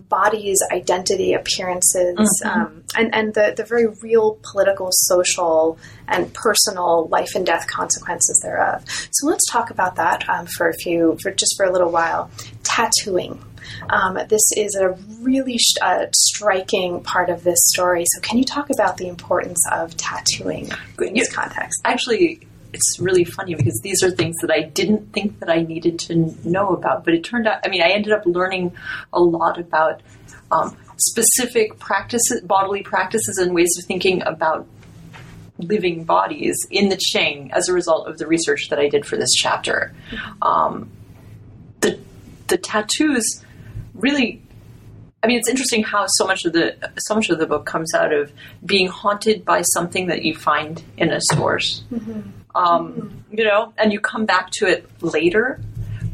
bodies, 0.08 0.58
identity, 0.70 1.32
appearances, 1.32 2.16
mm-hmm. 2.44 2.48
um, 2.48 2.82
and, 2.96 3.14
and 3.14 3.34
the, 3.34 3.54
the 3.56 3.64
very 3.64 3.86
real 4.02 4.38
political, 4.42 4.88
social, 4.90 5.78
and 6.08 6.32
personal 6.34 7.08
life 7.08 7.34
and 7.34 7.46
death 7.46 7.66
consequences 7.66 8.40
thereof. 8.42 8.84
So, 8.86 9.26
let's 9.26 9.50
talk 9.50 9.70
about 9.70 9.96
that 9.96 10.28
um, 10.28 10.46
for 10.46 10.68
a 10.68 10.74
few, 10.74 11.16
for 11.22 11.30
just 11.30 11.56
for 11.56 11.64
a 11.64 11.72
little 11.72 11.90
while. 11.90 12.30
Tattooing. 12.62 13.42
Um, 13.90 14.18
this 14.28 14.42
is 14.56 14.74
a 14.74 14.90
really 15.20 15.58
uh, 15.82 16.06
striking 16.12 17.02
part 17.02 17.30
of 17.30 17.44
this 17.44 17.58
story. 17.74 18.04
So, 18.14 18.20
can 18.20 18.38
you 18.38 18.44
talk 18.44 18.70
about 18.70 18.96
the 18.96 19.08
importance 19.08 19.62
of 19.72 19.96
tattooing 19.96 20.68
in 21.00 21.14
this 21.14 21.32
context? 21.32 21.80
Actually, 21.84 22.46
it's 22.72 22.98
really 23.00 23.24
funny 23.24 23.54
because 23.54 23.80
these 23.82 24.02
are 24.02 24.10
things 24.10 24.36
that 24.42 24.50
I 24.50 24.62
didn't 24.62 25.12
think 25.12 25.40
that 25.40 25.48
I 25.48 25.62
needed 25.62 25.98
to 26.00 26.34
know 26.48 26.70
about, 26.70 27.04
but 27.04 27.14
it 27.14 27.24
turned 27.24 27.46
out. 27.46 27.60
I 27.64 27.68
mean, 27.68 27.82
I 27.82 27.90
ended 27.90 28.12
up 28.12 28.26
learning 28.26 28.72
a 29.12 29.20
lot 29.20 29.58
about 29.58 30.02
um, 30.50 30.76
specific 30.96 31.78
practices, 31.78 32.42
bodily 32.42 32.82
practices, 32.82 33.38
and 33.38 33.54
ways 33.54 33.74
of 33.78 33.86
thinking 33.86 34.22
about 34.22 34.66
living 35.58 36.04
bodies 36.04 36.54
in 36.70 36.88
the 36.88 36.96
Qing 36.96 37.50
as 37.52 37.68
a 37.68 37.72
result 37.72 38.08
of 38.08 38.18
the 38.18 38.26
research 38.26 38.68
that 38.68 38.78
I 38.78 38.88
did 38.88 39.06
for 39.06 39.16
this 39.16 39.32
chapter. 39.32 39.94
Mm-hmm. 40.10 40.42
Um, 40.42 40.90
the 41.80 41.98
the 42.48 42.58
tattoos 42.58 43.44
really 43.96 44.42
I 45.22 45.28
mean, 45.28 45.38
it's 45.38 45.48
interesting 45.48 45.82
how 45.82 46.06
so 46.06 46.24
much 46.24 46.44
of 46.44 46.52
the 46.52 46.76
so 46.98 47.16
much 47.16 47.30
of 47.30 47.40
the 47.40 47.46
book 47.46 47.66
comes 47.66 47.92
out 47.94 48.12
of 48.12 48.32
being 48.64 48.86
haunted 48.86 49.44
by 49.44 49.62
something 49.62 50.06
that 50.06 50.24
you 50.24 50.36
find 50.36 50.82
in 50.96 51.10
a 51.10 51.20
source, 51.20 51.82
mm-hmm. 51.92 52.30
Um, 52.54 52.92
mm-hmm. 52.92 53.36
you 53.36 53.44
know, 53.44 53.72
and 53.76 53.92
you 53.92 53.98
come 53.98 54.24
back 54.24 54.50
to 54.52 54.66
it 54.66 54.88
later, 55.02 55.60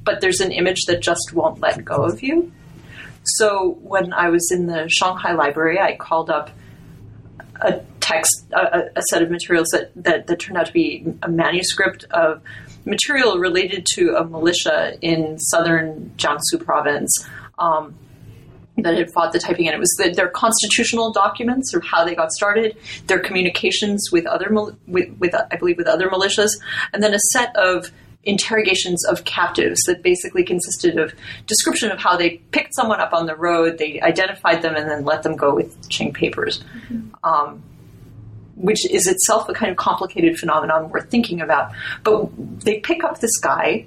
but 0.03 0.23
there's 0.23 0.41
an 0.41 0.51
image 0.51 0.87
that 0.87 1.01
just 1.01 1.35
won't 1.35 1.61
let 1.61 1.85
go 1.85 1.97
of 1.97 2.23
you. 2.23 2.53
So 3.25 3.77
when 3.83 4.15
I 4.15 4.31
was 4.31 4.51
in 4.51 4.67
the 4.67 4.89
Shanghai 4.89 5.33
Library, 5.33 5.79
I 5.79 5.97
called 5.97 6.31
up 6.31 6.51
a 7.61 7.81
text, 8.01 8.47
a, 8.53 8.91
a 8.97 9.03
set 9.11 9.21
of 9.21 9.31
materials 9.31 9.69
that, 9.73 9.91
that 9.95 10.27
that 10.27 10.41
turned 10.41 10.57
out 10.57 10.67
to 10.67 10.73
be 10.73 11.05
a 11.23 11.29
manuscript 11.29 12.05
of 12.13 12.41
material 12.87 13.39
related 13.39 13.87
to 13.95 14.17
a 14.17 14.25
militia 14.25 14.97
in 15.03 15.39
southern 15.39 16.13
Jiangsu 16.17 16.65
province 16.65 17.29
um, 17.63 17.95
that 18.79 18.97
had 18.97 19.11
fought 19.13 19.33
the 19.33 19.39
Taiping 19.39 19.69
and 19.69 19.75
it 19.75 19.79
was 19.79 19.95
the, 19.99 20.11
their 20.11 20.29
constitutional 20.29 21.13
documents 21.13 21.75
or 21.75 21.81
how 21.81 22.05
they 22.05 22.15
got 22.15 22.33
started, 22.33 22.77
their 23.07 23.19
communications 23.19 24.11
with 24.11 24.27
other 24.27 24.51
with, 24.87 25.11
with 25.19 25.35
I 25.35 25.57
believe 25.57 25.77
with 25.77 25.87
other 25.87 26.09
militias, 26.09 26.51
and 26.93 27.03
then 27.03 27.15
a 27.15 27.19
set 27.19 27.55
of 27.57 27.91
interrogations 28.25 29.05
of 29.07 29.25
captives 29.25 29.81
that 29.83 30.03
basically 30.03 30.45
consisted 30.45 30.97
of 30.99 31.13
description 31.47 31.91
of 31.91 31.99
how 31.99 32.17
they 32.17 32.39
picked 32.53 32.75
someone 32.75 33.01
up 33.01 33.13
on 33.13 33.27
the 33.27 33.35
road, 33.35 33.79
they 33.79 34.01
identified 34.01 34.63
them, 34.63 34.75
and 34.77 34.89
then 34.89 35.05
let 35.05 35.23
them 35.23 35.37
go 35.37 35.55
with 35.55 35.89
Qing 35.89 36.15
papers. 36.15 36.63
Mm-hmm. 36.89 37.15
Um, 37.25 37.63
which 38.55 38.89
is 38.91 39.07
itself 39.07 39.49
a 39.49 39.55
kind 39.55 39.71
of 39.71 39.77
complicated 39.77 40.39
phenomenon 40.39 40.91
worth 40.91 41.11
thinking 41.11 41.41
about. 41.41 41.73
But 42.05 42.31
they 42.61 42.79
pick 42.81 43.03
up 43.03 43.19
this 43.19 43.37
guy 43.39 43.87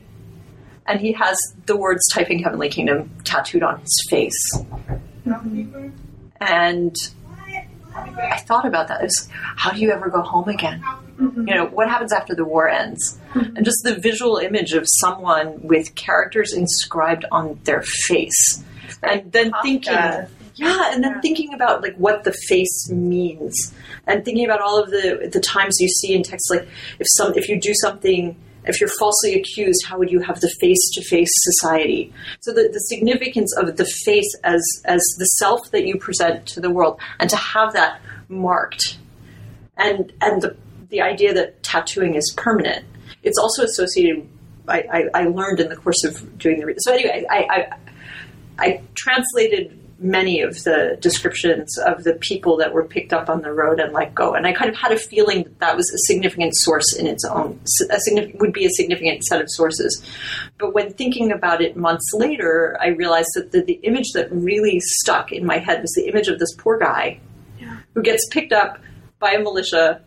and 0.88 1.00
he 1.00 1.14
has 1.14 1.38
the 1.66 1.76
words 1.76 2.02
Taiping 2.14 2.40
Heavenly 2.40 2.70
Kingdom 2.70 3.10
tattooed 3.24 3.64
on 3.64 3.80
his 3.80 4.06
face. 4.10 4.60
And 6.40 6.96
I 7.96 8.38
thought 8.40 8.66
about 8.66 8.88
that. 8.90 9.04
Is 9.04 9.30
how 9.32 9.72
do 9.72 9.80
you 9.80 9.92
ever 9.92 10.10
go 10.10 10.22
home 10.22 10.50
again? 10.50 10.82
Mm-hmm. 10.82 11.48
You 11.48 11.56
know, 11.56 11.66
what 11.66 11.90
happens 11.90 12.12
after 12.12 12.36
the 12.36 12.44
war 12.44 12.70
ends? 12.70 13.20
Mm-hmm. 13.34 13.56
And 13.56 13.66
just 13.66 13.78
the 13.84 13.96
visual 13.96 14.38
image 14.38 14.74
of 14.74 14.84
someone 14.86 15.62
with 15.62 15.96
characters 15.96 16.54
inscribed 16.54 17.26
on 17.32 17.60
their 17.64 17.82
face. 17.82 18.64
And 19.02 19.32
then 19.32 19.52
Kafka. 19.52 19.62
thinking 19.64 20.28
yeah, 20.56 20.94
and 20.94 21.04
then 21.04 21.14
yeah. 21.16 21.22
thinking 21.22 21.54
about 21.54 21.82
like 21.82 21.96
what 21.96 22.24
the 22.24 22.32
face 22.32 22.90
means 22.90 23.74
and 24.08 24.24
thinking 24.24 24.46
about 24.46 24.62
all 24.62 24.82
of 24.82 24.90
the 24.90 25.30
the 25.32 25.42
times 25.42 25.76
you 25.80 25.90
see 25.90 26.14
in 26.14 26.24
text 26.24 26.50
like 26.50 26.68
if 27.00 27.08
some 27.10 27.34
if 27.36 27.50
you 27.50 27.60
do 27.60 27.74
something 27.74 28.38
if 28.68 28.80
you're 28.80 28.90
falsely 29.00 29.36
accused, 29.36 29.86
how 29.86 29.98
would 29.98 30.12
you 30.12 30.20
have 30.22 30.40
the 30.40 30.54
face 30.60 30.90
to 30.94 31.04
face 31.04 31.30
society? 31.32 32.14
So 32.42 32.54
the, 32.54 32.70
the 32.72 32.80
significance 32.80 33.56
of 33.58 33.78
the 33.78 33.86
face 33.86 34.36
as 34.44 34.64
as 34.86 35.02
the 35.18 35.26
self 35.26 35.72
that 35.72 35.86
you 35.86 35.98
present 35.98 36.46
to 36.48 36.60
the 36.60 36.70
world, 36.70 37.00
and 37.20 37.30
to 37.30 37.36
have 37.36 37.74
that 37.74 38.02
marked, 38.28 38.98
and 39.78 40.12
and 40.22 40.42
the 40.42 40.56
the 40.90 41.02
idea 41.02 41.34
that 41.34 41.64
tattooing 41.64 42.16
is 42.16 42.34
permanent. 42.36 42.86
It's 43.24 43.38
also 43.38 43.64
associated. 43.64 44.28
I, 44.68 44.80
I, 45.14 45.22
I 45.22 45.24
learned 45.26 45.60
in 45.60 45.70
the 45.70 45.76
course 45.76 46.04
of 46.04 46.38
doing 46.40 46.60
the 46.60 46.74
so 46.80 46.94
anyway. 46.94 47.26
I, 47.30 47.38
I 47.38 47.78
I 48.58 48.82
translated 48.96 49.80
many 49.98 50.42
of 50.42 50.64
the 50.64 50.98
descriptions 51.00 51.78
of 51.78 52.04
the 52.04 52.14
people 52.14 52.58
that 52.58 52.74
were 52.74 52.84
picked 52.84 53.14
up 53.14 53.30
on 53.30 53.42
the 53.42 53.52
road 53.52 53.80
and 53.80 53.94
let 53.94 54.14
go. 54.14 54.34
And 54.34 54.46
I 54.46 54.52
kind 54.52 54.70
of 54.70 54.76
had 54.76 54.92
a 54.92 54.98
feeling 54.98 55.44
that 55.44 55.60
that 55.60 55.76
was 55.76 55.90
a 55.90 55.98
significant 56.00 56.56
source 56.56 56.96
in 56.96 57.08
its 57.08 57.24
own, 57.24 57.60
a 57.90 58.00
significant, 58.00 58.42
would 58.42 58.54
be 58.54 58.66
a 58.66 58.70
significant 58.70 59.24
set 59.24 59.42
of 59.42 59.50
sources. 59.50 60.04
But 60.58 60.74
when 60.74 60.94
thinking 60.94 61.32
about 61.32 61.62
it 61.62 61.78
months 61.78 62.12
later, 62.14 62.78
I 62.82 62.88
realized 62.88 63.30
that 63.36 63.52
the, 63.52 63.62
the 63.62 63.80
image 63.84 64.12
that 64.14 64.32
really 64.32 64.80
stuck 64.82 65.32
in 65.32 65.46
my 65.46 65.60
head 65.60 65.82
was 65.82 65.94
the 65.94 66.08
image 66.08 66.28
of 66.28 66.40
this 66.40 66.54
poor 66.56 66.78
guy 66.78 67.20
yeah. 67.60 67.78
who 67.94 68.02
gets 68.02 68.28
picked 68.30 68.52
up 68.52 68.80
by 69.20 69.32
a 69.32 69.40
militia 69.40 70.02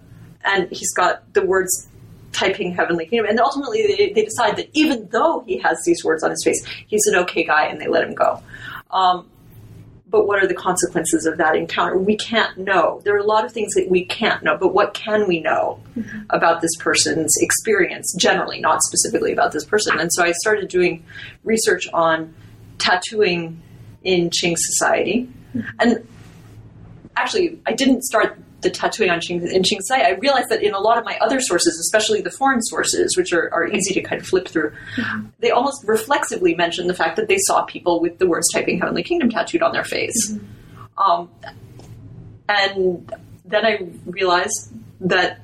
and 0.45 0.69
he's 0.71 0.93
got 0.95 1.33
the 1.33 1.45
words 1.45 1.89
Taiping 2.33 2.75
Heavenly 2.75 3.07
Kingdom. 3.07 3.31
And 3.31 3.41
ultimately, 3.41 3.87
they, 3.87 4.13
they, 4.13 4.25
decide 4.25 4.57
that 4.57 4.69
even 4.73 5.09
though 5.11 5.43
he 5.47 5.59
has 5.59 5.79
these 5.85 6.05
words 6.05 6.23
on 6.23 6.31
his 6.31 6.43
face, 6.45 6.65
he's 6.87 7.07
an 7.07 7.17
okay 7.17 7.43
guy 7.43 7.67
and 7.67 7.81
they 7.81 7.89
let 7.89 8.05
him 8.05 8.15
go. 8.15 8.43
Um, 8.91 9.29
but 10.11 10.27
what 10.27 10.43
are 10.43 10.47
the 10.47 10.55
consequences 10.55 11.27
of 11.27 11.37
that 11.37 11.55
encounter? 11.55 11.97
We 11.99 12.17
can't 12.17 12.57
know. 12.57 13.03
There 13.05 13.15
are 13.15 13.19
a 13.19 13.25
lot 13.25 13.45
of 13.45 13.53
things 13.53 13.75
that 13.75 13.89
we 13.91 14.05
can't 14.05 14.43
know, 14.43 14.57
but 14.57 14.73
what 14.73 14.95
can 14.95 15.29
we 15.29 15.41
know 15.41 15.81
mm-hmm. 15.97 16.21
about 16.31 16.63
this 16.63 16.75
person's 16.79 17.35
experience 17.41 18.15
generally, 18.19 18.61
not 18.61 18.83
specifically 18.83 19.33
about 19.33 19.53
this 19.53 19.65
person? 19.65 19.99
And 19.99 20.11
so 20.13 20.25
I 20.25 20.33
started 20.33 20.69
doing 20.69 21.05
research 21.45 21.89
on 21.93 22.35
tattooing 22.79 23.61
in 24.03 24.31
Qing 24.31 24.57
society. 24.57 25.29
Mm-hmm. 25.55 25.69
And 25.81 26.09
actually, 27.17 27.61
I 27.67 27.73
didn't 27.73 28.03
start 28.03 28.39
the 28.61 28.71
tattooing 28.71 29.11
on 29.11 29.21
Qing, 29.21 29.49
in 29.51 29.63
Qing 29.63 29.81
Sai, 29.81 30.01
I 30.01 30.11
realized 30.15 30.49
that 30.49 30.63
in 30.63 30.75
a 30.75 30.81
lot 30.81 30.99
of 30.99 31.05
my 31.05 31.17
other 31.21 31.41
sources, 31.41 31.79
especially 31.79 32.21
the 32.21 32.31
foreign 32.31 32.63
sources, 32.63 33.17
which 33.17 33.33
are, 33.33 33.53
are 33.53 33.69
easy 33.69 33.95
to 33.95 34.03
kind 34.03 34.21
of 34.21 34.27
flip 34.27 34.49
through, 34.49 34.73
mm-hmm. 34.97 35.27
they 35.39 35.51
almost 35.51 35.85
reflexively 35.87 36.55
mention 36.55 36.89
the 36.89 36.95
fact 36.95 37.17
that 37.17 37.29
they 37.29 37.39
saw 37.39 37.65
people 37.65 38.01
with 38.01 38.19
the 38.19 38.27
words 38.27 38.49
Taiping 38.53 38.81
Heavenly 38.81 39.03
Kingdom 39.03 39.31
tattooed 39.31 39.63
on 39.63 39.73
their 39.73 39.85
face. 39.85 40.33
Mm-hmm. 40.33 40.99
Um, 40.99 41.31
and 42.49 43.13
then 43.45 43.65
I 43.65 43.89
realized 44.07 44.73
that 45.01 45.41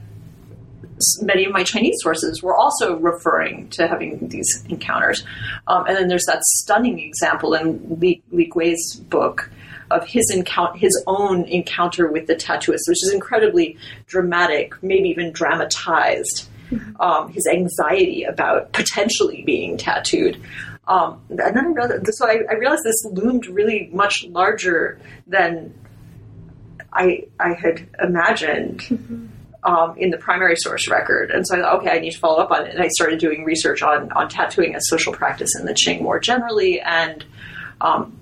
many 1.21 1.45
of 1.45 1.53
my 1.53 1.63
Chinese 1.63 1.97
sources 2.01 2.43
were 2.43 2.55
also 2.55 2.97
referring 2.97 3.69
to 3.71 3.87
having 3.87 4.29
these 4.29 4.65
encounters. 4.69 5.25
Um, 5.67 5.87
and 5.87 5.97
then 5.97 6.09
there's 6.09 6.25
that 6.27 6.43
stunning 6.43 6.99
example 6.99 7.55
in 7.55 7.99
Li, 8.01 8.23
Li 8.31 8.51
Gui's 8.53 8.97
book 9.09 9.51
of 9.95 10.07
his 10.07 10.31
encounter, 10.31 10.79
his 10.79 11.03
own 11.07 11.45
encounter 11.45 12.11
with 12.11 12.27
the 12.27 12.35
tattooist, 12.35 12.89
which 12.89 13.03
is 13.03 13.13
incredibly 13.13 13.77
dramatic, 14.07 14.75
maybe 14.83 15.09
even 15.09 15.33
dramatized. 15.33 16.49
Mm-hmm. 16.71 17.01
Um, 17.01 17.31
his 17.31 17.47
anxiety 17.47 18.25
about 18.25 18.73
potentially 18.73 19.43
being 19.45 19.77
tattooed. 19.77 20.41
Um, 20.89 21.21
and 21.29 21.39
then 21.39 21.59
I 21.59 21.69
realized, 21.69 22.07
so 22.15 22.27
I, 22.27 22.41
I, 22.51 22.55
realized 22.55 22.83
this 22.85 23.05
loomed 23.13 23.47
really 23.47 23.91
much 23.93 24.25
larger 24.25 24.99
than 25.27 25.75
I, 26.93 27.27
I 27.39 27.53
had 27.53 27.89
imagined. 28.03 28.81
Mm-hmm. 28.81 29.27
Um, 29.67 29.97
in 29.97 30.11
the 30.11 30.19
primary 30.19 30.57
source 30.57 30.91
record. 30.91 31.31
And 31.31 31.47
so 31.47 31.57
I 31.57 31.63
thought, 31.63 31.81
okay, 31.81 31.89
I 31.89 31.99
need 31.99 32.11
to 32.11 32.19
follow 32.19 32.37
up 32.37 32.51
on 32.51 32.67
it. 32.67 32.75
And 32.75 32.83
I 32.83 32.89
started 32.89 33.19
doing 33.19 33.45
research 33.45 33.81
on, 33.81 34.13
on 34.13 34.29
tattooing 34.29 34.75
as 34.75 34.87
social 34.89 35.11
practice 35.11 35.59
in 35.59 35.65
the 35.65 35.73
Qing 35.73 36.03
more 36.03 36.21
generally 36.21 36.83
and 36.83 37.25
um, 37.81 38.15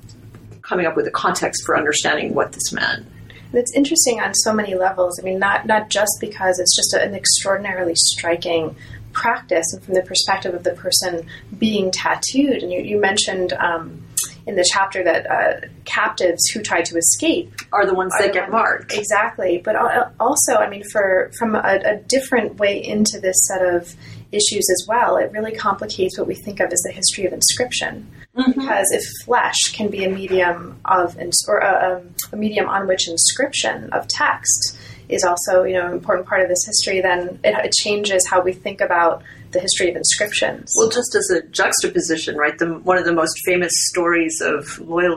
coming 0.72 0.86
up 0.86 0.96
with 0.96 1.06
a 1.06 1.10
context 1.10 1.64
for 1.66 1.76
understanding 1.76 2.32
what 2.32 2.52
this 2.52 2.72
meant. 2.72 3.06
It's 3.52 3.74
interesting 3.74 4.20
on 4.20 4.32
so 4.32 4.54
many 4.54 4.74
levels. 4.74 5.20
I 5.20 5.22
mean, 5.22 5.38
not 5.38 5.66
not 5.66 5.90
just 5.90 6.12
because 6.18 6.58
it's 6.58 6.74
just 6.74 6.94
an 6.94 7.14
extraordinarily 7.14 7.92
striking 7.94 8.74
practice, 9.12 9.66
and 9.74 9.84
from 9.84 9.92
the 9.92 10.00
perspective 10.00 10.54
of 10.54 10.64
the 10.64 10.72
person 10.72 11.26
being 11.58 11.90
tattooed. 11.90 12.62
And 12.62 12.72
you, 12.72 12.80
you 12.80 12.98
mentioned 12.98 13.52
um, 13.52 14.02
in 14.46 14.56
the 14.56 14.68
chapter 14.68 15.04
that 15.04 15.30
uh, 15.30 15.66
captives 15.84 16.48
who 16.50 16.62
try 16.62 16.82
to 16.82 16.96
escape 16.96 17.52
are 17.72 17.86
the 17.86 17.94
ones 17.94 18.12
that 18.18 18.32
get 18.32 18.50
marked. 18.50 18.92
Exactly, 18.92 19.60
but 19.64 19.76
also, 20.18 20.54
I 20.56 20.68
mean, 20.68 20.82
for 20.90 21.30
from 21.38 21.54
a, 21.54 21.80
a 21.84 21.96
different 22.08 22.56
way 22.56 22.82
into 22.84 23.20
this 23.20 23.36
set 23.46 23.62
of 23.62 23.94
issues 24.32 24.66
as 24.70 24.86
well, 24.88 25.16
it 25.16 25.30
really 25.32 25.52
complicates 25.52 26.18
what 26.18 26.26
we 26.26 26.34
think 26.34 26.58
of 26.60 26.72
as 26.72 26.80
the 26.80 26.92
history 26.92 27.26
of 27.26 27.32
inscription. 27.32 28.10
Because 28.34 28.90
if 28.92 29.04
flesh 29.24 29.58
can 29.72 29.88
be 29.88 30.04
a 30.04 30.08
medium 30.08 30.80
of 30.86 31.18
ins- 31.18 31.46
or 31.46 31.58
a, 31.58 31.98
um, 31.98 32.14
a 32.32 32.36
medium 32.36 32.66
on 32.66 32.88
which 32.88 33.06
inscription 33.08 33.92
of 33.92 34.08
text 34.08 34.78
is 35.08 35.22
also 35.22 35.64
you 35.64 35.74
know 35.74 35.86
an 35.86 35.92
important 35.92 36.26
part 36.26 36.40
of 36.40 36.48
this 36.48 36.64
history, 36.64 37.00
then 37.00 37.38
it, 37.44 37.54
it 37.66 37.72
changes 37.72 38.26
how 38.26 38.40
we 38.40 38.52
think 38.52 38.80
about 38.80 39.22
the 39.52 39.60
history 39.60 39.90
of 39.90 39.96
inscriptions. 39.96 40.72
Well, 40.76 40.88
just 40.88 41.14
as 41.14 41.30
a 41.30 41.42
juxtaposition, 41.48 42.36
right? 42.36 42.58
The, 42.58 42.74
one 42.74 42.98
of 42.98 43.04
the 43.04 43.12
most 43.12 43.38
famous 43.44 43.72
stories 43.90 44.40
of 44.40 44.78
loyal, 44.80 45.16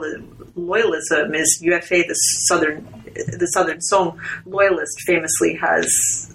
loyalism 0.56 1.34
is 1.34 1.58
Yue 1.62 1.80
Fei, 1.80 2.06
the 2.06 2.14
southern 2.14 2.86
the 3.14 3.46
Southern 3.46 3.80
Song 3.80 4.20
loyalist, 4.44 5.00
famously 5.06 5.54
has 5.54 6.34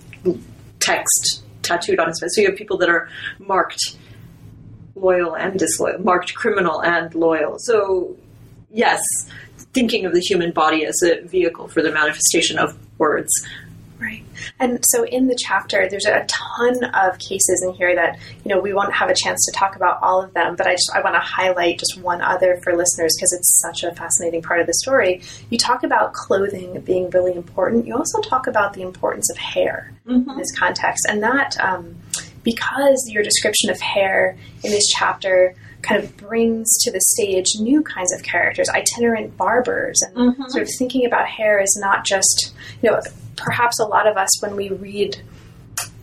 text 0.80 1.43
tattooed 1.62 1.99
on 1.99 2.08
his 2.08 2.20
face. 2.20 2.36
So 2.36 2.41
you 2.41 2.47
have 2.47 2.58
people 2.58 2.78
that 2.80 2.89
are 2.89 3.08
marked 3.39 3.97
loyal 4.95 5.36
and 5.36 5.58
disloyal, 5.60 5.99
marked 5.99 6.34
criminal 6.34 6.84
and 6.84 7.14
loyal. 7.14 7.60
So 7.60 8.18
yes, 8.72 9.02
thinking 9.74 10.06
of 10.06 10.14
the 10.14 10.20
human 10.20 10.52
body 10.52 10.86
as 10.86 11.02
a 11.04 11.22
vehicle 11.22 11.68
for 11.68 11.82
the 11.82 11.91
manifestation 11.91 12.58
of 12.58 12.78
words. 12.97 13.30
Right. 14.02 14.24
And 14.60 14.80
so 14.84 15.06
in 15.06 15.28
the 15.28 15.38
chapter, 15.39 15.88
there's 15.88 16.08
a 16.08 16.26
ton 16.28 16.84
of 16.86 17.20
cases 17.20 17.64
in 17.66 17.74
here 17.74 17.93
that, 17.93 18.18
you 18.43 18.49
know, 18.49 18.60
we 18.60 18.74
won't 18.74 18.93
have 18.93 19.10
a 19.10 19.14
chance 19.16 19.45
to 19.45 19.52
talk 19.52 19.76
about 19.76 20.02
all 20.02 20.24
of 20.24 20.34
them, 20.34 20.56
but 20.56 20.66
I 20.66 20.74
just, 20.74 20.91
I 20.95 21.02
want 21.02 21.14
to 21.14 21.20
highlight 21.20 21.78
just 21.78 22.02
one 22.02 22.20
other 22.20 22.60
for 22.64 22.76
listeners 22.76 23.16
because 23.16 23.32
it's 23.32 23.62
such 23.62 23.84
a 23.84 23.93
fascinating 23.93 24.41
part 24.41 24.60
of 24.60 24.66
the 24.66 24.74
story. 24.74 25.22
You 25.52 25.60
talk 25.60 25.84
about 25.84 26.14
clothing 26.14 26.82
being 26.82 27.12
really 27.12 27.36
important. 27.36 27.86
You 27.86 27.95
also 27.95 28.20
talk 28.22 28.47
about 28.47 28.74
the 28.74 28.82
importance 28.82 29.30
of 29.30 29.38
hair 29.38 29.93
in 30.32 30.38
this 30.38 30.52
context. 30.58 31.06
And 31.08 31.22
that, 31.22 31.56
um, 31.60 31.95
because 32.43 33.08
your 33.08 33.22
description 33.22 33.70
of 33.70 33.80
hair 33.80 34.36
in 34.64 34.72
this 34.72 34.88
chapter 34.88 35.56
kind 35.84 36.04
of 36.04 36.18
brings 36.18 36.68
to 36.80 36.91
the 36.91 37.02
stage 37.02 37.45
new 37.60 37.84
kinds 37.84 38.12
of 38.14 38.24
characters, 38.24 38.68
itinerant 38.70 39.38
barbers, 39.38 40.02
and 40.02 40.36
sort 40.52 40.64
of 40.64 40.70
thinking 40.80 41.06
about 41.06 41.28
hair 41.28 41.60
is 41.62 41.78
not 41.80 42.04
just, 42.04 42.54
you 42.82 42.89
know, 42.89 42.99
perhaps 43.44 43.80
a 43.80 43.86
lot 43.86 44.08
of 44.08 44.18
us 44.18 44.42
when 44.42 44.56
we 44.56 44.70
read 44.70 45.22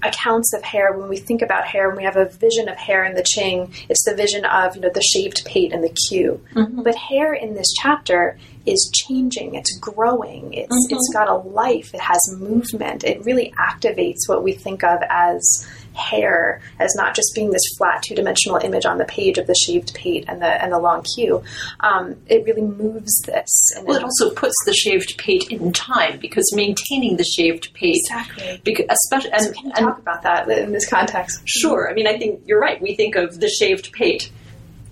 accounts 0.03 0.53
of 0.55 0.63
hair, 0.63 0.93
when 0.93 1.09
we 1.09 1.17
think 1.17 1.43
about 1.43 1.65
hair, 1.65 1.89
when 1.89 1.97
we 1.97 2.05
have 2.05 2.17
a 2.17 2.27
vision 2.27 2.69
of 2.69 2.77
hair 2.77 3.05
in 3.05 3.15
the 3.15 3.23
Qing, 3.23 3.75
it's 3.89 4.05
the 4.05 4.15
vision 4.15 4.45
of 4.45 4.77
you 4.77 4.83
know 4.83 4.91
the 4.93 5.03
shaved 5.03 5.43
pate 5.45 5.73
and 5.73 5.83
the 5.83 5.95
queue. 6.09 6.41
Mm-hmm. 6.55 6.83
But 6.83 6.95
hair 6.95 7.35
in 7.35 7.55
this 7.55 7.73
chapter 7.81 8.39
is 8.67 8.91
changing. 8.95 9.55
It's 9.55 9.77
growing. 9.79 10.55
It's 10.55 10.73
mm-hmm. 10.73 10.97
it's 10.97 11.11
got 11.13 11.29
a 11.29 11.37
life. 11.37 11.95
It 11.95 12.01
has 12.01 12.21
movement. 12.37 13.05
It 13.05 13.25
really 13.25 13.53
activates 13.59 14.29
what 14.29 14.43
we 14.43 14.53
think 14.53 14.85
of 14.85 15.01
as 15.09 15.69
hair 15.99 16.61
as 16.79 16.95
not 16.95 17.15
just 17.15 17.35
being 17.35 17.51
this 17.51 17.63
flat 17.77 18.03
two 18.03 18.15
dimensional 18.15 18.59
image 18.59 18.87
on 18.87 18.99
the 18.99 19.05
page 19.05 19.39
of 19.39 19.47
the 19.47 19.55
shaved 19.55 19.95
pate 19.95 20.25
and 20.29 20.41
the 20.41 20.63
and 20.63 20.73
the 20.73 20.79
long 20.79 21.03
queue. 21.15 21.43
Um, 21.81 22.17
it 22.27 22.45
really 22.45 22.63
moves 22.63 23.21
this. 23.27 23.51
And 23.77 23.87
Well, 23.87 23.97
it 23.97 24.05
also 24.05 24.31
puts 24.31 24.55
the 24.65 24.73
shaved 24.73 25.19
pate 25.19 25.51
in 25.51 25.73
time 25.73 26.19
because 26.19 26.51
maintaining 26.55 27.17
the 27.17 27.25
shaved 27.25 27.73
pate, 27.75 27.97
exactly. 27.97 28.61
because 28.65 28.87
especially 28.91 29.33
and, 29.33 29.55
Can 29.55 29.65
you 29.67 29.73
and 29.77 29.87
talk 29.87 29.99
about 29.99 30.23
that 30.23 30.49
in 30.49 30.73
this 30.73 30.89
context? 30.89 31.41
Sure. 31.45 31.91
I 31.91 31.95
mean, 31.95 32.07
I 32.07 32.19
think 32.19 32.41
you're 32.47 32.61
right. 32.61 32.81
We 32.81 32.95
think 32.95 33.17
of 33.17 33.41
the 33.41 33.49
shaved 33.49 33.93
pate, 33.93 34.31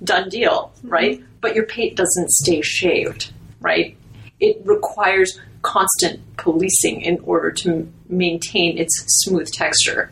done 0.03 0.29
deal, 0.29 0.73
right? 0.83 1.23
But 1.41 1.55
your 1.55 1.67
pate 1.67 1.97
doesn't 1.97 2.31
stay 2.31 2.61
shaved, 2.63 3.33
right? 3.61 3.97
It 4.41 4.61
requires 4.65 5.39
constant 5.63 6.21
policing 6.37 7.01
in 7.01 7.19
order 7.21 7.51
to 7.51 7.91
maintain 8.09 8.79
its 8.79 8.93
smooth 9.25 9.51
texture. 9.51 10.11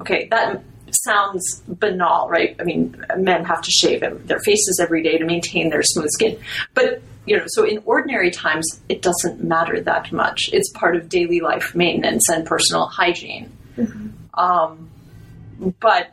Okay, 0.00 0.28
that 0.30 0.62
sounds 1.04 1.62
banal, 1.66 2.28
right? 2.28 2.56
I 2.58 2.64
mean, 2.64 3.04
men 3.16 3.44
have 3.44 3.62
to 3.62 3.70
shave 3.70 4.00
their 4.26 4.40
faces 4.40 4.80
every 4.82 5.02
day 5.02 5.18
to 5.18 5.24
maintain 5.24 5.70
their 5.70 5.82
smooth 5.82 6.10
skin. 6.10 6.38
But 6.74 7.02
you 7.26 7.36
know, 7.36 7.44
so 7.48 7.64
in 7.64 7.82
ordinary 7.84 8.30
times, 8.30 8.80
it 8.88 9.02
doesn't 9.02 9.42
matter 9.44 9.80
that 9.82 10.10
much. 10.10 10.50
It's 10.52 10.70
part 10.72 10.96
of 10.96 11.08
daily 11.08 11.40
life 11.40 11.74
maintenance 11.74 12.28
and 12.28 12.46
personal 12.46 12.86
hygiene. 12.86 13.56
Um, 14.34 14.90
but 15.80 16.10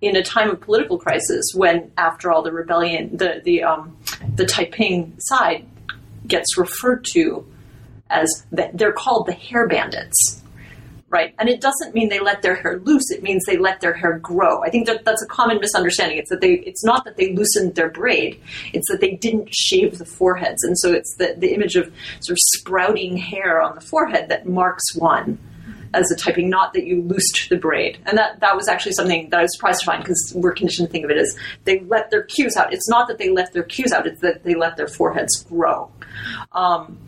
in 0.00 0.16
a 0.16 0.22
time 0.22 0.50
of 0.50 0.60
political 0.60 0.98
crisis, 0.98 1.52
when 1.54 1.92
after 1.96 2.30
all 2.30 2.42
the 2.42 2.52
rebellion, 2.52 3.16
the 3.16 3.40
the 3.44 3.62
um, 3.62 3.96
the 4.34 4.44
Taiping 4.44 5.14
side 5.18 5.66
gets 6.26 6.58
referred 6.58 7.04
to 7.12 7.46
as 8.10 8.44
the, 8.50 8.70
they're 8.74 8.92
called 8.92 9.26
the 9.26 9.32
hair 9.32 9.66
bandits, 9.66 10.42
right? 11.12 11.34
And 11.38 11.48
it 11.48 11.60
doesn't 11.60 11.94
mean 11.94 12.08
they 12.08 12.18
let 12.18 12.42
their 12.42 12.56
hair 12.56 12.80
loose; 12.80 13.10
it 13.10 13.22
means 13.22 13.44
they 13.44 13.58
let 13.58 13.80
their 13.80 13.92
hair 13.92 14.18
grow. 14.18 14.62
I 14.64 14.70
think 14.70 14.86
that 14.86 15.04
that's 15.04 15.22
a 15.22 15.26
common 15.26 15.60
misunderstanding. 15.60 16.18
It's 16.18 16.30
that 16.30 16.40
they 16.40 16.54
it's 16.54 16.84
not 16.84 17.04
that 17.04 17.16
they 17.16 17.34
loosened 17.34 17.74
their 17.74 17.90
braid; 17.90 18.40
it's 18.72 18.88
that 18.90 19.00
they 19.00 19.12
didn't 19.12 19.54
shave 19.54 19.98
the 19.98 20.04
foreheads, 20.06 20.64
and 20.64 20.76
so 20.78 20.92
it's 20.92 21.14
the 21.16 21.34
the 21.38 21.54
image 21.54 21.76
of 21.76 21.92
sort 22.20 22.36
of 22.36 22.38
sprouting 22.54 23.16
hair 23.16 23.60
on 23.62 23.74
the 23.74 23.80
forehead 23.80 24.30
that 24.30 24.48
marks 24.48 24.96
one 24.96 25.38
as 25.94 26.10
a 26.10 26.16
Taiping, 26.16 26.48
not 26.48 26.72
that 26.72 26.84
you 26.84 27.02
loosed 27.02 27.48
the 27.50 27.56
braid. 27.56 27.98
And 28.06 28.16
that, 28.16 28.40
that 28.40 28.56
was 28.56 28.68
actually 28.68 28.92
something 28.92 29.28
that 29.30 29.40
I 29.40 29.42
was 29.42 29.54
surprised 29.54 29.80
to 29.80 29.86
find 29.86 30.02
because 30.02 30.32
we're 30.34 30.54
conditioned 30.54 30.88
to 30.88 30.92
think 30.92 31.04
of 31.04 31.10
it 31.10 31.18
as 31.18 31.36
they 31.64 31.80
let 31.80 32.10
their 32.10 32.22
queues 32.22 32.56
out. 32.56 32.72
It's 32.72 32.88
not 32.88 33.08
that 33.08 33.18
they 33.18 33.28
let 33.28 33.52
their 33.52 33.62
queues 33.62 33.92
out, 33.92 34.06
it's 34.06 34.20
that 34.20 34.44
they 34.44 34.54
let 34.54 34.76
their 34.76 34.88
foreheads 34.88 35.44
grow. 35.44 35.90
Um, 36.52 36.98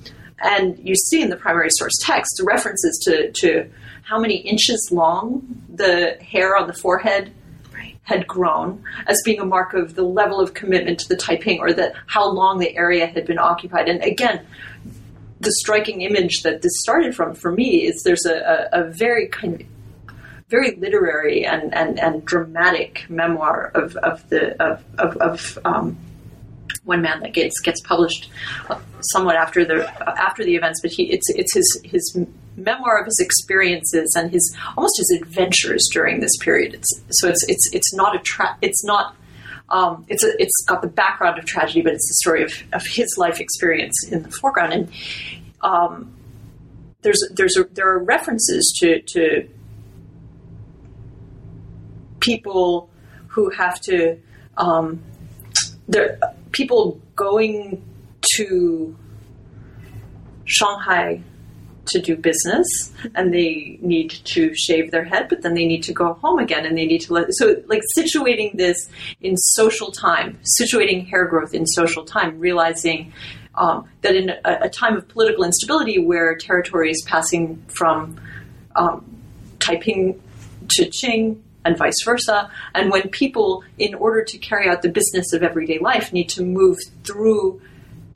and 0.43 0.78
you 0.78 0.95
see 0.95 1.22
in 1.22 1.30
the 1.30 1.37
primary 1.37 1.68
source 1.70 1.95
text 2.01 2.41
references 2.45 3.01
to, 3.05 3.30
to 3.32 3.70
how 4.03 4.18
many 4.18 4.37
inches 4.37 4.91
long 4.93 5.62
the 5.72 6.16
hair 6.20 6.57
on 6.57 6.66
the 6.66 6.72
forehead 6.72 7.32
had 8.03 8.26
grown 8.26 8.85
as 9.07 9.20
being 9.24 9.41
a 9.41 9.45
mark 9.45 9.72
of 9.72 9.95
the 9.95 10.03
level 10.03 10.41
of 10.41 10.55
commitment 10.55 11.01
to 11.01 11.09
the 11.09 11.16
Taiping 11.16 11.59
or 11.59 11.72
that 11.72 11.95
how 12.07 12.30
long 12.30 12.59
the 12.59 12.76
area 12.76 13.07
had 13.07 13.26
been 13.26 13.39
occupied. 13.39 13.89
And 13.89 14.03
again, 14.03 14.47
the 15.41 15.53
striking 15.53 16.03
image 16.03 16.43
that 16.43 16.62
this 16.62 16.72
started 16.80 17.14
from 17.14 17.35
for 17.35 17.51
me 17.51 17.87
is 17.87 18.03
there's 18.03 18.26
a, 18.26 18.68
a, 18.72 18.82
a 18.82 18.91
very 18.91 19.28
kind 19.28 19.61
of 19.61 19.66
very 20.49 20.76
literary 20.76 21.47
and, 21.47 21.74
and, 21.74 21.99
and 21.99 22.24
dramatic 22.24 23.07
memoir 23.09 23.72
of, 23.74 23.97
of 23.97 24.28
the 24.28 24.62
of, 24.62 24.85
of, 24.99 25.16
of 25.16 25.59
um, 25.64 25.97
one 26.85 27.03
man 27.03 27.20
that 27.20 27.32
gets 27.32 27.59
gets 27.61 27.80
published 27.80 28.30
uh, 28.68 28.78
somewhat 29.12 29.37
after 29.37 29.64
the 29.64 29.89
after 30.20 30.45
the 30.45 30.55
events, 30.55 30.80
but 30.82 30.91
he 30.91 31.05
it's 31.05 31.28
it's 31.30 31.55
his 31.55 31.80
his 31.85 32.18
memoir 32.57 32.99
of 32.99 33.07
his 33.07 33.18
experiences 33.20 34.14
and 34.16 34.30
his 34.30 34.57
almost 34.76 34.95
his 34.99 35.18
adventures 35.20 35.89
during 35.93 36.20
this 36.20 36.37
period. 36.41 36.74
It's 36.74 37.03
so 37.11 37.28
it's 37.28 37.45
it's 37.49 37.70
it's 37.72 37.95
not 37.95 38.14
a 38.14 38.18
tra- 38.20 38.57
it's 38.62 38.85
not 38.85 39.16
um, 39.70 40.05
it's 40.09 40.22
a, 40.22 40.30
it's 40.41 40.64
got 40.66 40.82
the 40.82 40.89
background 40.89 41.39
of 41.39 41.47
tragedy, 41.47 41.80
but 41.80 41.95
it's 41.95 42.07
the 42.09 42.14
story 42.14 42.43
of, 42.43 42.53
of 42.72 42.82
his 42.87 43.09
life 43.16 43.41
experience 43.41 43.95
in 44.11 44.22
the 44.22 44.30
foreground. 44.30 44.72
And 44.72 44.93
um, 45.62 46.14
there's 47.01 47.22
there's 47.32 47.57
a, 47.57 47.64
there 47.64 47.89
are 47.89 47.99
references 47.99 48.74
to 48.80 49.01
to 49.01 49.49
people 52.20 52.91
who 53.28 53.51
have 53.51 53.80
to 53.80 54.18
um, 54.57 55.03
there 55.89 56.18
people 56.55 57.00
going 57.16 57.84
to 58.36 58.96
Shanghai 60.46 61.22
to 61.86 62.00
do 62.00 62.16
business 62.16 62.66
and 63.14 63.34
they 63.34 63.78
need 63.82 64.09
to 64.09 64.55
shave 64.55 64.90
their 64.90 65.05
head 65.05 65.28
but 65.28 65.42
then 65.42 65.52
they 65.52 65.66
need 65.66 65.82
to 65.82 65.92
go 65.92 66.14
home 66.14 66.38
again 66.38 66.64
and 66.64 66.78
they 66.78 66.86
need 66.86 67.00
to 67.00 67.12
let 67.12 67.26
so 67.32 67.62
like 67.66 67.82
situating 67.98 68.57
this 68.57 68.88
in 69.20 69.36
social 69.36 69.92
time 69.92 70.38
situating 70.59 71.07
hair 71.07 71.26
growth 71.26 71.52
in 71.52 71.66
social 71.66 72.02
time 72.02 72.38
realizing 72.38 73.12
um, 73.57 73.86
that 74.00 74.16
in 74.16 74.30
a, 74.30 74.59
a 74.62 74.68
time 74.70 74.96
of 74.96 75.07
political 75.09 75.44
instability 75.44 75.98
where 75.98 76.34
territory 76.36 76.90
is 76.90 77.05
passing 77.07 77.62
from 77.68 78.18
um, 78.76 79.05
Taiping 79.59 80.20
to 80.70 80.86
Qing 80.86 81.40
and 81.64 81.76
vice 81.76 82.02
versa. 82.04 82.50
And 82.74 82.90
when 82.90 83.08
people, 83.08 83.64
in 83.78 83.94
order 83.94 84.22
to 84.24 84.38
carry 84.38 84.68
out 84.68 84.82
the 84.82 84.90
business 84.90 85.32
of 85.32 85.42
everyday 85.42 85.78
life, 85.78 86.12
need 86.12 86.28
to 86.30 86.44
move 86.44 86.78
through 87.04 87.60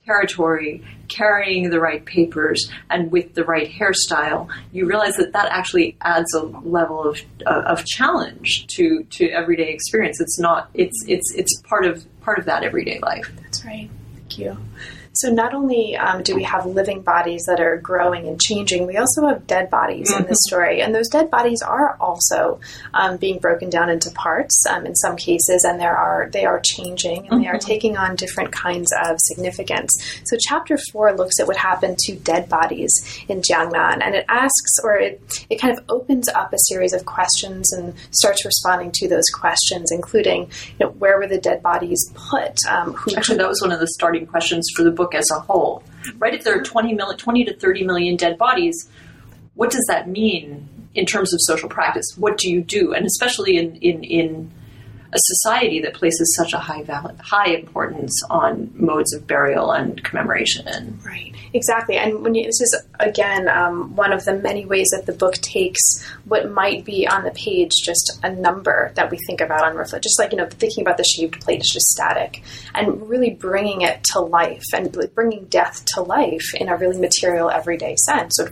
territory, 0.05 0.83
carrying 1.09 1.69
the 1.71 1.79
right 1.79 2.05
papers 2.05 2.71
and 2.89 3.13
with 3.13 3.35
the 3.35 3.45
right 3.45 3.71
hairstyle, 3.71 4.49
you 4.73 4.87
realize 4.87 5.15
that 5.17 5.33
that 5.33 5.53
actually 5.53 5.97
adds 6.01 6.33
a 6.35 6.43
level 6.43 7.05
of, 7.05 7.21
uh, 7.47 7.63
of 7.67 7.85
challenge 7.85 8.67
to, 8.69 9.05
to 9.11 9.29
everyday 9.29 9.71
experience. 9.71 10.21
It's 10.21 10.39
not. 10.41 10.71
It's 10.75 11.05
it's 11.07 11.33
it's 11.37 11.61
part 11.63 11.85
of 11.85 12.07
part 12.23 12.39
of 12.39 12.47
that 12.47 12.65
everyday 12.65 12.99
life. 13.01 13.31
That's 13.43 13.65
right. 13.65 13.91
Thank 14.15 14.39
Thank 14.39 14.39
you. 14.39 14.57
So 15.13 15.31
not 15.31 15.55
only 15.55 15.97
um, 15.97 16.23
do 16.23 16.35
we 16.35 16.45
have 16.45 16.67
living 16.67 17.03
bodies 17.03 17.45
that 17.47 17.61
are 17.61 17.77
growing 17.79 18.29
and 18.29 18.41
changing, 18.41 18.87
we 18.87 18.97
also 18.97 19.27
have 19.27 19.47
dead 19.47 19.71
bodies 19.71 20.11
mm-hmm. 20.11 20.23
in 20.23 20.29
this 20.29 20.39
story, 20.47 20.81
and 20.81 20.95
those 20.95 21.09
dead 21.09 21.31
bodies 21.31 21.63
are 21.63 21.97
also 22.01 22.61
um, 22.95 23.17
being 23.17 23.39
broken 23.39 23.71
down 23.71 23.91
into 23.91 24.11
parts 24.11 24.65
um, 24.69 24.87
in 24.87 24.95
some 24.95 25.17
cases, 25.17 25.65
and 25.65 25.81
there 25.81 25.97
are 25.97 26.29
they 26.33 26.45
are 26.45 26.61
changing 26.65 27.19
and 27.19 27.29
mm-hmm. 27.29 27.43
they 27.43 27.49
are 27.49 27.55
mm-hmm. 27.55 27.67
taking 27.67 27.97
on 27.97 28.17
different 28.17 28.53
kinds 28.53 28.93
of 29.05 29.19
significance. 29.21 29.91
So 30.25 30.37
chapter 30.41 30.79
four 30.93 31.13
looks 31.15 31.41
at 31.41 31.47
what 31.47 31.57
happened 31.57 31.99
to 31.99 32.17
dead 32.17 32.49
bodies 32.49 32.93
in 33.29 33.43
Jiangnan, 33.43 34.03
and 34.03 34.15
it 34.15 34.25
asks 34.29 34.79
or 34.83 34.97
it 34.97 35.47
it 35.51 35.61
kind 35.61 35.77
of 35.77 35.85
opens 35.89 36.29
up 36.29 36.53
a 36.53 36.59
series 36.69 36.93
of 36.93 37.05
questions 37.05 37.73
and 37.73 37.95
starts 38.11 38.45
responding 38.45 38.93
to 38.95 39.09
those 39.09 39.29
questions, 39.31 39.91
including 39.91 40.51
you 40.79 40.87
know, 40.87 40.91
where 40.91 41.19
were 41.19 41.27
the 41.27 41.39
dead 41.39 41.63
bodies 41.63 42.11
put? 42.15 42.59
Um, 42.69 42.97
Actually, 43.17 43.39
that 43.39 43.49
was 43.49 43.61
one 43.61 43.73
of 43.73 43.81
the 43.81 43.87
starting 43.89 44.27
questions 44.27 44.69
for 44.75 44.83
the 44.83 44.91
book 44.99 45.15
as 45.15 45.25
a 45.35 45.41
whole, 45.41 45.83
right? 46.19 46.35
If 46.35 46.45
there 46.45 46.59
are 46.59 46.63
20, 46.63 46.95
20 47.17 47.45
to 47.47 47.57
30 47.57 47.85
million 47.85 48.17
dead 48.17 48.37
bodies, 48.37 48.91
what 49.55 49.71
does 49.71 49.85
that 49.89 50.09
mean 50.09 50.69
in 50.95 51.07
terms 51.07 51.33
of 51.33 51.41
social 51.43 51.71
practice? 51.71 52.05
What 52.19 52.37
do 52.37 52.51
you 52.51 52.61
do? 52.61 52.93
And 52.93 53.07
especially 53.07 53.57
in, 53.57 53.77
in, 53.77 54.05
in 54.05 54.51
a 55.13 55.19
society 55.19 55.81
that 55.81 55.95
places 55.95 56.37
such 56.37 56.53
a 56.53 56.59
high 56.59 56.83
value, 56.83 57.17
high 57.21 57.49
importance 57.49 58.23
on 58.29 58.71
modes 58.75 59.15
of 59.15 59.27
burial 59.27 59.73
and 59.73 60.03
commemoration. 60.05 60.99
Right, 61.05 61.35
exactly. 61.55 61.97
And 61.97 62.23
when 62.23 62.35
you, 62.35 62.45
this 62.45 62.61
is 62.61 62.83
again 63.01 63.49
um, 63.49 63.97
one 63.97 64.13
of 64.13 64.25
the 64.25 64.35
many 64.35 64.67
ways 64.67 64.89
that 64.91 65.07
the 65.07 65.13
book 65.13 65.35
takes 65.37 65.81
what 66.25 66.51
might 66.51 66.85
be 66.85 67.07
on 67.09 67.25
the 67.25 67.31
page 67.31 67.71
just 67.83 68.19
a 68.23 68.31
number 68.31 68.93
that 68.97 69.11
we 69.11 69.19
think 69.27 69.41
about 69.41 69.65
on 69.65 69.77
reflect, 69.77 70.03
just 70.03 70.19
like 70.19 70.33
you 70.33 70.39
know 70.39 70.47
thinking 70.47 70.83
about 70.83 70.99
the 70.99 71.05
shaved 71.05 71.41
plate 71.41 71.61
is 71.61 71.71
just 71.73 71.87
static, 71.87 72.43
and 72.75 73.09
really 73.09 73.31
bringing 73.31 73.83
it 73.83 74.05
to 74.13 74.21
life 74.21 74.65
and 74.75 74.95
bringing 75.15 75.47
death 75.47 75.85
to 75.95 76.03
life 76.03 76.55
in 76.55 76.69
a 76.69 76.77
really 76.77 76.99
material 76.99 77.51
everyday 77.51 77.97
sense. 77.97 78.37
So 78.37 78.49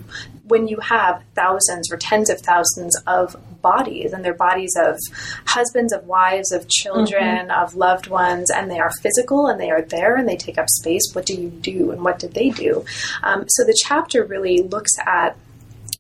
when 0.49 0.69
you 0.69 0.79
have 0.79 1.23
thousands 1.35 1.91
or 1.93 1.97
tens 1.97 2.31
of 2.31 2.41
thousands 2.41 2.97
of 3.07 3.37
bodies, 3.63 4.13
and 4.13 4.25
they're 4.25 4.35
bodies 4.35 4.77
of 4.77 4.99
husbands, 5.47 5.93
of 5.93 6.05
wives, 6.07 6.53
of 6.53 6.69
children, 6.69 7.49
mm-hmm. 7.49 7.65
of 7.65 7.75
loved 7.75 8.07
ones, 8.07 8.51
and 8.51 8.71
they 8.71 8.79
are 8.79 8.93
physical 9.03 9.49
and 9.49 9.61
they 9.61 9.71
are 9.71 9.83
there 9.83 10.17
and 10.17 10.29
they 10.29 10.37
take 10.37 10.59
up 10.59 10.69
space, 10.69 11.03
what 11.13 11.27
do 11.27 11.35
you 11.35 11.49
do 11.49 11.91
and 11.91 12.03
what 12.05 12.19
did 12.19 12.35
they 12.35 12.51
do? 12.51 12.85
Um, 13.23 13.45
so 13.49 13.65
the 13.65 13.77
chapter 13.85 14.25
really 14.25 14.63
looks 14.63 14.93
at 15.05 15.37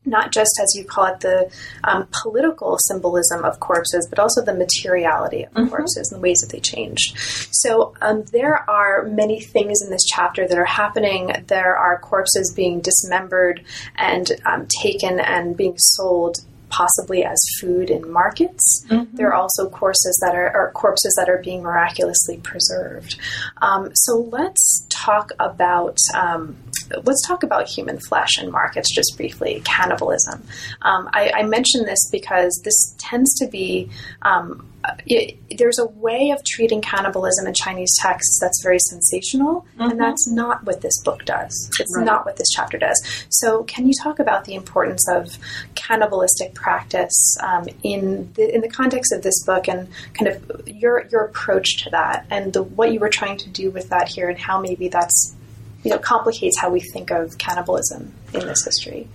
not 0.07 0.33
just 0.33 0.59
as 0.63 0.75
you 0.75 0.85
call 0.85 1.07
it 1.07 1.21
the 1.21 1.51
um, 1.85 2.09
political 2.23 2.79
symbolism 2.79 3.45
of 3.45 3.61
corpses, 3.61 4.07
but 4.09 4.19
also 4.19 4.43
the 4.43 4.55
materiality 4.55 5.45
of 5.45 5.53
mm-hmm. 5.53 5.69
corpses 5.69 6.11
and 6.11 6.19
the 6.19 6.23
ways 6.23 6.39
that 6.41 6.51
they 6.51 6.61
changed. 6.61 7.17
So 7.51 7.95
um, 8.01 8.25
there 8.33 8.69
are 8.71 9.05
many 9.05 9.41
things 9.41 9.83
in 9.83 9.91
this 9.91 10.05
chapter 10.05 10.47
that 10.47 10.59
are 10.59 10.65
happening. 10.65 11.33
There 11.49 11.77
are 11.77 11.99
corpses 11.99 12.53
being 12.55 12.81
dismembered 12.81 13.65
and 13.97 14.31
um, 14.45 14.67
taken 14.83 15.21
and 15.21 15.57
being 15.57 15.75
sold 15.77 16.39
possibly 16.69 17.25
as 17.25 17.39
food 17.61 17.91
in 17.91 18.11
markets. 18.11 18.85
Mm-hmm. 18.89 19.17
There 19.17 19.29
are 19.29 19.35
also 19.35 19.69
courses 19.69 20.19
that 20.23 20.35
are 20.35 20.55
or 20.55 20.71
corpses 20.73 21.15
that 21.19 21.29
are 21.29 21.39
being 21.39 21.63
miraculously 21.63 22.39
preserved. 22.39 23.19
Um, 23.63 23.91
so 23.95 24.29
let's 24.31 24.87
talk 24.89 25.33
about 25.39 25.99
um, 26.15 26.57
let's 27.05 27.27
talk 27.27 27.43
about 27.43 27.69
human 27.69 27.99
flesh 27.99 28.39
and 28.39 28.51
markets 28.51 28.95
just 28.95 29.17
briefly. 29.17 29.63
Cannibalism. 29.65 30.43
Um, 30.83 31.09
I, 31.13 31.33
I 31.35 31.43
mention 31.45 31.85
this 31.85 32.09
because 32.11 32.61
this 32.65 32.95
tends 32.99 33.35
to 33.39 33.47
be 33.47 33.91
um, 34.23 34.67
it, 35.07 35.39
there's 35.59 35.79
a 35.79 35.87
way 35.87 36.31
of 36.31 36.45
treating 36.45 36.81
cannibalism 36.81 37.47
in 37.47 37.55
Chinese 37.55 37.95
texts 37.99 38.39
that's 38.41 38.63
very 38.63 38.79
sensational, 38.79 39.67
mm-hmm. 39.79 39.91
and 39.91 40.01
that's 40.01 40.29
not 40.29 40.65
what 40.65 40.81
this 40.81 41.01
book 41.03 41.25
does. 41.25 41.71
It's 41.81 41.97
right. 41.97 42.05
not 42.05 42.25
what 42.25 42.37
this 42.37 42.49
chapter 42.55 42.79
does. 42.79 43.01
So, 43.31 43.65
can 43.65 43.87
you 43.87 43.95
talk 44.03 44.19
about 44.19 44.45
the 44.45 44.55
importance 44.55 45.07
of 45.09 45.39
cannibalistic 45.75 46.55
practice 46.55 47.37
um, 47.43 47.69
in 47.83 48.33
the 48.35 48.55
in 48.55 48.61
the 48.61 48.69
context 48.69 49.13
of 49.13 49.23
this 49.23 49.45
book, 49.45 49.69
and 49.69 49.89
kind 50.15 50.29
of 50.29 50.69
your 50.69 51.07
your 51.11 51.23
approach 51.23 51.85
to 51.85 51.91
that, 51.91 52.27
and 52.31 52.53
the, 52.53 52.63
what 52.63 52.93
you 52.93 53.01
were 53.01 53.11
trying 53.11 53.39
to 53.39 53.49
do 53.49 53.71
with 53.71 53.89
that 53.91 54.09
here, 54.09 54.29
and 54.29 54.39
how 54.39 54.61
maybe 54.61 54.89
that's 54.89 55.35
you 55.83 55.91
know 55.91 55.99
complicates 55.99 56.59
how 56.59 56.71
we 56.71 56.81
think 56.81 57.11
of 57.11 57.39
cannibalism 57.39 58.13
in 58.35 58.41
this 58.41 58.65
history. 58.65 59.09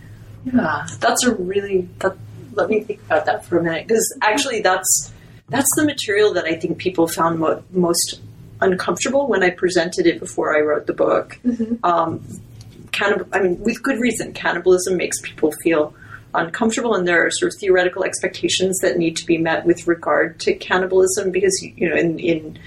Yeah, 0.46 0.88
that's 1.00 1.24
a 1.26 1.36
really. 1.36 1.90
That, 2.00 2.18
let 2.54 2.70
me 2.70 2.82
think 2.82 3.02
about 3.06 3.26
that 3.26 3.46
for 3.46 3.60
a 3.60 3.64
minute 3.64 3.88
because 3.88 4.14
actually 4.22 4.60
that's 4.60 5.14
that's 5.52 5.70
the 5.76 5.86
material 5.86 6.34
that 6.34 6.46
I 6.46 6.56
think 6.56 6.78
people 6.78 7.08
found 7.08 7.40
mo- 7.40 7.64
most 7.72 8.22
uncomfortable 8.62 9.28
when 9.28 9.44
I 9.44 9.50
presented 9.50 10.08
it 10.08 10.20
before 10.20 10.56
I 10.56 10.62
wrote 10.62 10.88
the 10.88 10.94
book. 10.94 11.38
Mm-hmm. 11.46 11.86
Um, 11.86 12.26
cannib- 12.92 13.28
I 13.34 13.42
mean, 13.42 13.60
with 13.60 13.84
good 13.84 14.00
reason, 14.00 14.34
cannibalism 14.34 14.98
makes 14.98 15.20
people 15.22 15.52
feel 15.62 15.94
uncomfortable, 16.34 16.96
and 16.96 17.06
there 17.06 17.26
are 17.26 17.32
sort 17.32 17.54
of 17.54 17.60
theoretical 17.60 18.06
expectations 18.06 18.80
that 18.80 18.98
need 18.98 19.18
to 19.18 19.26
be 19.26 19.38
met 19.38 19.66
with 19.66 19.86
regard 19.88 20.40
to 20.40 20.54
cannibalism 20.56 21.32
because 21.32 21.54
you 21.62 21.90
know 21.90 21.96
in, 21.96 22.18
in 22.20 22.60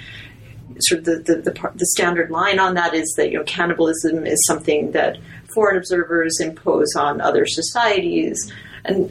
sort 0.81 0.99
of 0.99 1.05
the 1.07 1.17
the, 1.21 1.41
the, 1.41 1.53
part, 1.53 1.79
the 1.79 1.87
standard 1.87 2.31
line 2.31 2.59
on 2.59 2.75
that 2.75 2.93
is 2.93 3.13
that 3.17 3.31
you 3.31 3.39
know 3.39 3.45
cannibalism 3.45 4.27
is 4.27 4.39
something 4.47 4.93
that 4.93 5.17
foreign 5.55 5.79
observers 5.79 6.39
impose 6.41 6.95
on 6.97 7.23
other 7.23 7.47
societies 7.47 8.53
and 8.85 9.11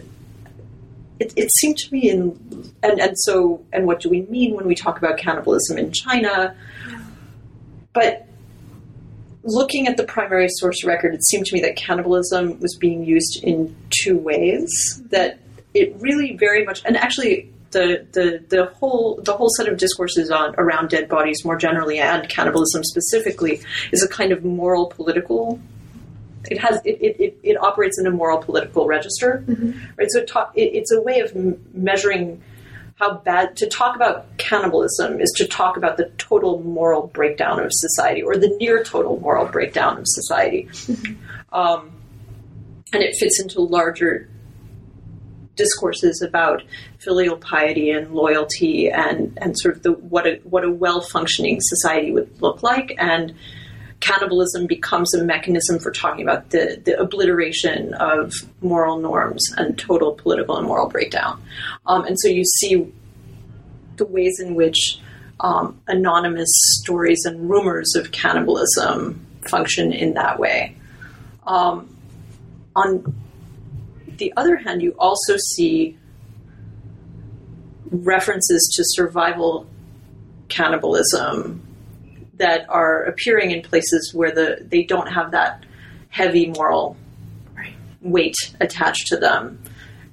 it, 1.19 1.33
it 1.35 1.49
seemed 1.59 1.77
to 1.77 1.93
me 1.93 2.09
in 2.09 2.73
and 2.81 2.99
and 2.99 3.17
so 3.19 3.63
and 3.71 3.85
what 3.85 4.01
do 4.01 4.09
we 4.09 4.21
mean 4.23 4.55
when 4.55 4.65
we 4.65 4.75
talk 4.75 4.97
about 4.97 5.17
cannibalism 5.17 5.77
in 5.77 5.91
China? 5.91 6.55
But 7.93 8.27
looking 9.43 9.87
at 9.87 9.97
the 9.97 10.03
primary 10.03 10.47
source 10.49 10.83
record, 10.83 11.13
it 11.13 11.23
seemed 11.25 11.45
to 11.47 11.55
me 11.55 11.61
that 11.61 11.75
cannibalism 11.75 12.59
was 12.59 12.75
being 12.75 13.03
used 13.03 13.43
in 13.43 13.75
two 14.01 14.17
ways. 14.17 14.69
That 15.09 15.39
it 15.73 15.95
really 15.99 16.35
very 16.37 16.65
much 16.65 16.81
and 16.85 16.97
actually 16.97 17.51
the, 17.71 18.05
the, 18.11 18.43
the 18.49 18.65
whole 18.65 19.19
the 19.23 19.33
whole 19.33 19.49
set 19.57 19.67
of 19.67 19.77
discourses 19.77 20.29
on 20.29 20.53
around 20.57 20.89
dead 20.89 21.09
bodies 21.09 21.43
more 21.43 21.57
generally 21.57 21.99
and 21.99 22.29
cannibalism 22.29 22.83
specifically 22.83 23.61
is 23.91 24.03
a 24.03 24.07
kind 24.07 24.31
of 24.31 24.45
moral 24.45 24.85
political 24.87 25.59
it 26.49 26.59
has 26.59 26.81
it, 26.85 26.99
it, 27.01 27.37
it, 27.43 27.57
operates 27.57 27.99
in 27.99 28.07
a 28.07 28.11
moral 28.11 28.37
political 28.37 28.87
register, 28.87 29.43
mm-hmm. 29.47 29.71
right? 29.97 30.07
So 30.11 30.19
it 30.19 30.27
talk, 30.27 30.51
it, 30.55 30.73
it's 30.73 30.91
a 30.91 31.01
way 31.01 31.19
of 31.19 31.35
m- 31.35 31.63
measuring 31.73 32.41
how 32.95 33.17
bad 33.17 33.55
to 33.57 33.67
talk 33.67 33.95
about 33.95 34.37
cannibalism 34.37 35.19
is 35.19 35.31
to 35.37 35.47
talk 35.47 35.77
about 35.77 35.97
the 35.97 36.11
total 36.17 36.61
moral 36.61 37.07
breakdown 37.07 37.59
of 37.59 37.69
society 37.71 38.21
or 38.21 38.37
the 38.37 38.55
near 38.59 38.83
total 38.83 39.19
moral 39.19 39.45
breakdown 39.45 39.97
of 39.97 40.03
society, 40.05 40.67
mm-hmm. 40.71 41.55
um, 41.55 41.91
and 42.91 43.01
it 43.01 43.15
fits 43.19 43.41
into 43.41 43.61
larger 43.61 44.29
discourses 45.55 46.21
about 46.21 46.63
filial 46.99 47.37
piety 47.37 47.91
and 47.91 48.11
loyalty 48.11 48.89
and 48.89 49.37
and 49.41 49.57
sort 49.59 49.75
of 49.75 49.83
the 49.83 49.91
what 49.91 50.25
a 50.25 50.39
what 50.43 50.63
a 50.63 50.71
well 50.71 51.01
functioning 51.01 51.59
society 51.61 52.11
would 52.11 52.41
look 52.41 52.63
like 52.63 52.95
and 52.97 53.35
cannibalism 54.03 54.67
becomes 54.67 55.13
a 55.13 55.23
mechanism 55.23 55.79
for 55.79 55.89
talking 55.89 56.21
about 56.21 56.49
the, 56.49 56.81
the 56.83 56.99
obliteration 56.99 57.93
of 57.93 58.33
moral 58.61 58.99
norms 58.99 59.41
and 59.57 59.79
total 59.79 60.13
political 60.13 60.57
and 60.57 60.67
moral 60.67 60.89
breakdown. 60.89 61.41
Um, 61.85 62.03
and 62.03 62.19
so 62.19 62.27
you 62.27 62.43
see 62.43 62.91
the 63.95 64.05
ways 64.05 64.41
in 64.41 64.55
which 64.55 64.99
um, 65.39 65.79
anonymous 65.87 66.51
stories 66.81 67.23
and 67.23 67.49
rumors 67.49 67.95
of 67.95 68.11
cannibalism 68.11 69.25
function 69.41 69.93
in 69.93 70.15
that 70.15 70.37
way. 70.37 70.75
Um, 71.47 71.95
on 72.75 73.15
the 74.17 74.33
other 74.35 74.57
hand, 74.57 74.81
you 74.81 74.95
also 74.99 75.37
see 75.37 75.97
references 77.89 78.69
to 78.75 78.83
survival 78.85 79.65
cannibalism 80.49 81.62
that 82.43 82.69
are 82.69 83.03
appearing 83.03 83.51
in 83.51 83.61
places 83.61 84.11
where 84.13 84.31
the 84.31 84.57
they 84.69 84.83
don't 84.83 85.07
have 85.07 85.31
that 85.31 85.63
heavy 86.09 86.47
moral 86.47 86.97
weight 88.01 88.35
attached 88.59 89.07
to 89.07 89.15
them. 89.15 89.63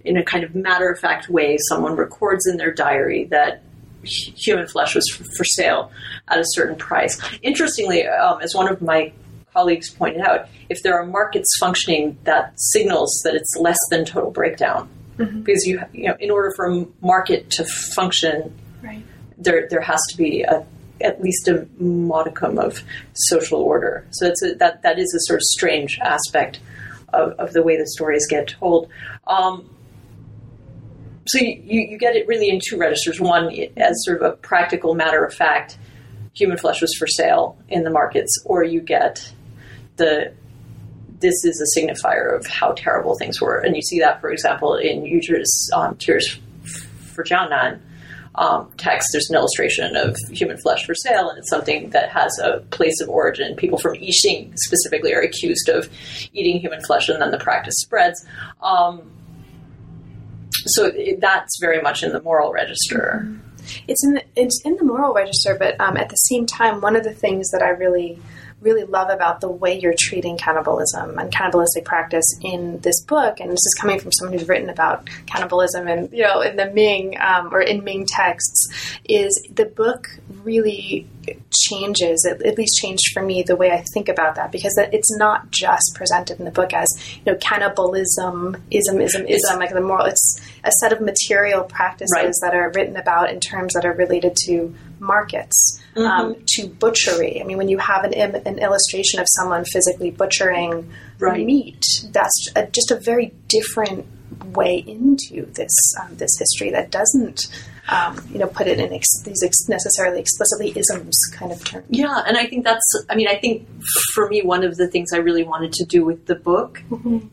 In 0.04 0.16
a 0.16 0.24
kind 0.24 0.44
of 0.44 0.54
matter 0.54 0.88
of 0.88 1.00
fact 1.00 1.28
way, 1.28 1.58
someone 1.68 1.96
records 1.96 2.46
in 2.46 2.56
their 2.56 2.72
diary 2.72 3.24
that 3.24 3.64
human 4.04 4.68
flesh 4.68 4.94
was 4.94 5.08
for 5.36 5.44
sale 5.44 5.90
at 6.28 6.38
a 6.38 6.44
certain 6.46 6.76
price. 6.76 7.20
Interestingly, 7.42 8.06
um, 8.06 8.40
as 8.40 8.54
one 8.54 8.68
of 8.68 8.80
my 8.80 9.12
colleagues 9.52 9.90
pointed 9.90 10.20
out, 10.20 10.48
if 10.68 10.84
there 10.84 10.94
are 10.94 11.04
markets 11.04 11.50
functioning, 11.58 12.16
that 12.22 12.52
signals 12.56 13.10
that 13.24 13.34
it's 13.34 13.56
less 13.56 13.78
than 13.90 14.04
total 14.04 14.30
breakdown. 14.30 14.88
Mm-hmm. 15.18 15.42
Because 15.42 15.66
you, 15.66 15.82
you 15.92 16.06
know, 16.06 16.16
in 16.20 16.30
order 16.30 16.52
for 16.54 16.66
a 16.66 16.86
market 17.02 17.50
to 17.50 17.64
function, 17.96 18.54
right. 18.82 19.02
there 19.36 19.66
there 19.68 19.82
has 19.82 20.00
to 20.10 20.16
be 20.16 20.42
a 20.42 20.64
at 21.00 21.20
least 21.22 21.48
a 21.48 21.66
modicum 21.78 22.58
of 22.58 22.82
social 23.14 23.60
order. 23.60 24.06
So 24.10 24.26
that's 24.26 24.42
a, 24.42 24.54
that 24.54 24.82
that 24.82 24.98
is 24.98 25.12
a 25.14 25.20
sort 25.26 25.38
of 25.38 25.42
strange 25.42 25.98
aspect 26.00 26.60
of, 27.12 27.32
of 27.32 27.52
the 27.52 27.62
way 27.62 27.76
the 27.76 27.86
stories 27.86 28.26
get 28.28 28.48
told. 28.48 28.88
Um, 29.26 29.68
so 31.26 31.38
you, 31.38 31.82
you 31.82 31.98
get 31.98 32.16
it 32.16 32.26
really 32.26 32.48
in 32.48 32.60
two 32.66 32.76
registers. 32.76 33.20
One, 33.20 33.54
as 33.76 34.04
sort 34.04 34.22
of 34.22 34.32
a 34.32 34.36
practical 34.36 34.94
matter 34.94 35.24
of 35.24 35.32
fact 35.34 35.78
human 36.32 36.56
flesh 36.56 36.80
was 36.80 36.94
for 36.98 37.06
sale 37.06 37.58
in 37.68 37.82
the 37.82 37.90
markets, 37.90 38.32
or 38.44 38.64
you 38.64 38.80
get 38.80 39.32
the 39.96 40.32
this 41.20 41.44
is 41.44 41.60
a 41.60 41.78
signifier 41.78 42.34
of 42.34 42.46
how 42.46 42.72
terrible 42.72 43.14
things 43.14 43.40
were. 43.40 43.58
And 43.58 43.76
you 43.76 43.82
see 43.82 44.00
that, 44.00 44.22
for 44.22 44.30
example, 44.30 44.76
in 44.76 45.04
Yu's 45.04 45.70
um, 45.74 45.96
Tears 45.96 46.38
for 47.12 47.22
Jiangnan 47.22 47.80
um, 48.34 48.70
text. 48.76 49.08
There's 49.12 49.28
an 49.28 49.36
illustration 49.36 49.96
of 49.96 50.16
human 50.30 50.58
flesh 50.58 50.86
for 50.86 50.94
sale, 50.94 51.28
and 51.28 51.38
it's 51.38 51.50
something 51.50 51.90
that 51.90 52.10
has 52.10 52.38
a 52.38 52.60
place 52.70 53.00
of 53.00 53.08
origin. 53.08 53.56
People 53.56 53.78
from 53.78 53.94
Yixing 53.96 54.52
specifically 54.56 55.12
are 55.14 55.20
accused 55.20 55.68
of 55.68 55.88
eating 56.32 56.60
human 56.60 56.80
flesh, 56.82 57.08
and 57.08 57.20
then 57.20 57.30
the 57.30 57.38
practice 57.38 57.74
spreads. 57.78 58.24
Um, 58.62 59.10
so 60.66 60.86
it, 60.86 61.20
that's 61.20 61.58
very 61.60 61.80
much 61.80 62.02
in 62.02 62.12
the 62.12 62.22
moral 62.22 62.52
register. 62.52 63.28
It's 63.86 64.04
in 64.04 64.14
the, 64.14 64.24
it's 64.36 64.60
in 64.64 64.76
the 64.76 64.84
moral 64.84 65.12
register, 65.12 65.56
but 65.58 65.80
um, 65.80 65.96
at 65.96 66.08
the 66.08 66.16
same 66.16 66.46
time, 66.46 66.80
one 66.80 66.96
of 66.96 67.04
the 67.04 67.14
things 67.14 67.50
that 67.50 67.62
I 67.62 67.70
really 67.70 68.18
really 68.60 68.84
love 68.84 69.08
about 69.10 69.40
the 69.40 69.48
way 69.48 69.78
you're 69.78 69.94
treating 69.98 70.36
cannibalism 70.36 71.18
and 71.18 71.32
cannibalistic 71.32 71.84
practice 71.84 72.24
in 72.42 72.78
this 72.80 73.00
book, 73.02 73.40
and 73.40 73.50
this 73.50 73.58
is 73.58 73.76
coming 73.80 73.98
from 73.98 74.12
someone 74.12 74.38
who's 74.38 74.48
written 74.48 74.68
about 74.68 75.08
cannibalism 75.26 75.88
and 75.88 76.12
you 76.12 76.22
know 76.22 76.40
in 76.40 76.56
the 76.56 76.70
Ming 76.70 77.16
um, 77.20 77.52
or 77.54 77.60
in 77.60 77.82
Ming 77.84 78.06
texts, 78.06 78.68
is 79.04 79.46
the 79.52 79.64
book 79.64 80.08
really 80.42 81.06
changes 81.52 82.26
at, 82.28 82.42
at 82.42 82.56
least 82.58 82.78
changed 82.80 83.12
for 83.12 83.22
me 83.22 83.42
the 83.42 83.56
way 83.56 83.70
I 83.70 83.84
think 83.92 84.08
about 84.08 84.34
that 84.36 84.50
because 84.52 84.76
it's 84.92 85.16
not 85.16 85.50
just 85.50 85.92
presented 85.94 86.38
in 86.38 86.44
the 86.44 86.50
book 86.50 86.72
as 86.72 86.88
you 87.24 87.32
know 87.32 87.38
cannibalism 87.38 88.56
ism 88.70 89.00
ism 89.00 89.26
ism 89.26 89.58
like 89.58 89.72
the 89.72 89.80
moral 89.80 90.06
it's 90.06 90.40
a 90.64 90.72
set 90.80 90.92
of 90.92 91.00
material 91.00 91.64
practices 91.64 92.10
Right. 92.14 92.32
that 92.42 92.54
are 92.54 92.70
written 92.74 92.96
about 92.96 93.30
in 93.30 93.40
terms 93.40 93.74
that 93.74 93.84
are 93.84 93.92
related 93.92 94.36
to 94.46 94.74
markets 95.00 95.80
um, 95.96 96.36
to 96.54 96.68
butchery. 96.68 97.40
I 97.40 97.44
mean 97.44 97.56
when 97.56 97.68
you 97.68 97.78
have 97.78 98.04
an, 98.04 98.12
Im- 98.12 98.42
an 98.46 98.58
illustration 98.58 99.18
of 99.20 99.26
someone 99.30 99.64
physically 99.64 100.10
butchering 100.10 100.90
Right. 101.18 101.44
meat 101.44 101.84
that's 102.12 102.48
a, 102.56 102.66
just 102.68 102.90
a 102.90 102.96
very 102.98 103.34
different 103.48 104.06
way 104.54 104.76
into 104.78 105.44
this 105.52 105.70
um, 106.00 106.16
this 106.16 106.30
history 106.38 106.70
that 106.70 106.90
doesn't 106.90 107.46
um, 107.90 108.18
you 108.32 108.38
know 108.38 108.46
put 108.46 108.66
it 108.66 108.78
in 108.80 108.90
ex- 108.92 109.20
these 109.24 109.42
ex- 109.42 109.68
necessarily 109.68 110.18
explicitly 110.18 110.72
isms 110.74 111.18
kind 111.34 111.52
of 111.52 111.62
terms 111.62 111.84
Yeah, 111.90 112.22
and 112.26 112.38
I 112.38 112.46
think 112.46 112.64
that's, 112.64 112.86
I 113.10 113.16
mean, 113.16 113.28
I 113.28 113.36
think 113.36 113.68
for 114.14 114.28
me, 114.28 114.40
one 114.42 114.64
of 114.64 114.76
the 114.76 114.88
things 114.88 115.12
I 115.12 115.18
really 115.18 115.42
wanted 115.44 115.72
to 115.74 115.84
do 115.84 116.04
with 116.06 116.24
the 116.26 116.36
book 116.36 116.82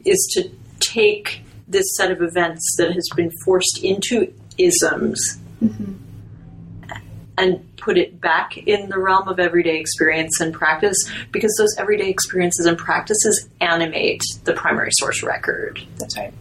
is 0.03 0.20
to 0.36 0.49
take 0.82 1.43
this 1.68 1.86
set 1.95 2.11
of 2.11 2.22
events 2.22 2.76
that 2.78 2.91
has 2.91 3.07
been 3.15 3.32
forced 3.45 3.80
into 3.84 4.34
isms 4.57 5.38
and 7.38 7.63
put 7.77 7.97
it 7.97 8.19
back 8.19 8.57
in 8.57 8.89
the 8.89 8.97
realm 8.97 9.27
of 9.27 9.39
everyday 9.39 9.79
experience 9.79 10.39
and 10.41 10.53
practice 10.53 10.97
because 11.31 11.55
those 11.57 11.75
everyday 11.77 12.09
experiences 12.09 12.65
and 12.65 12.77
practices 12.77 13.47
animate 13.61 14.21
the 14.43 14.53
primary 14.53 14.91
source 14.93 15.23
record. 15.23 15.79
That's 15.97 16.17
right. 16.17 16.33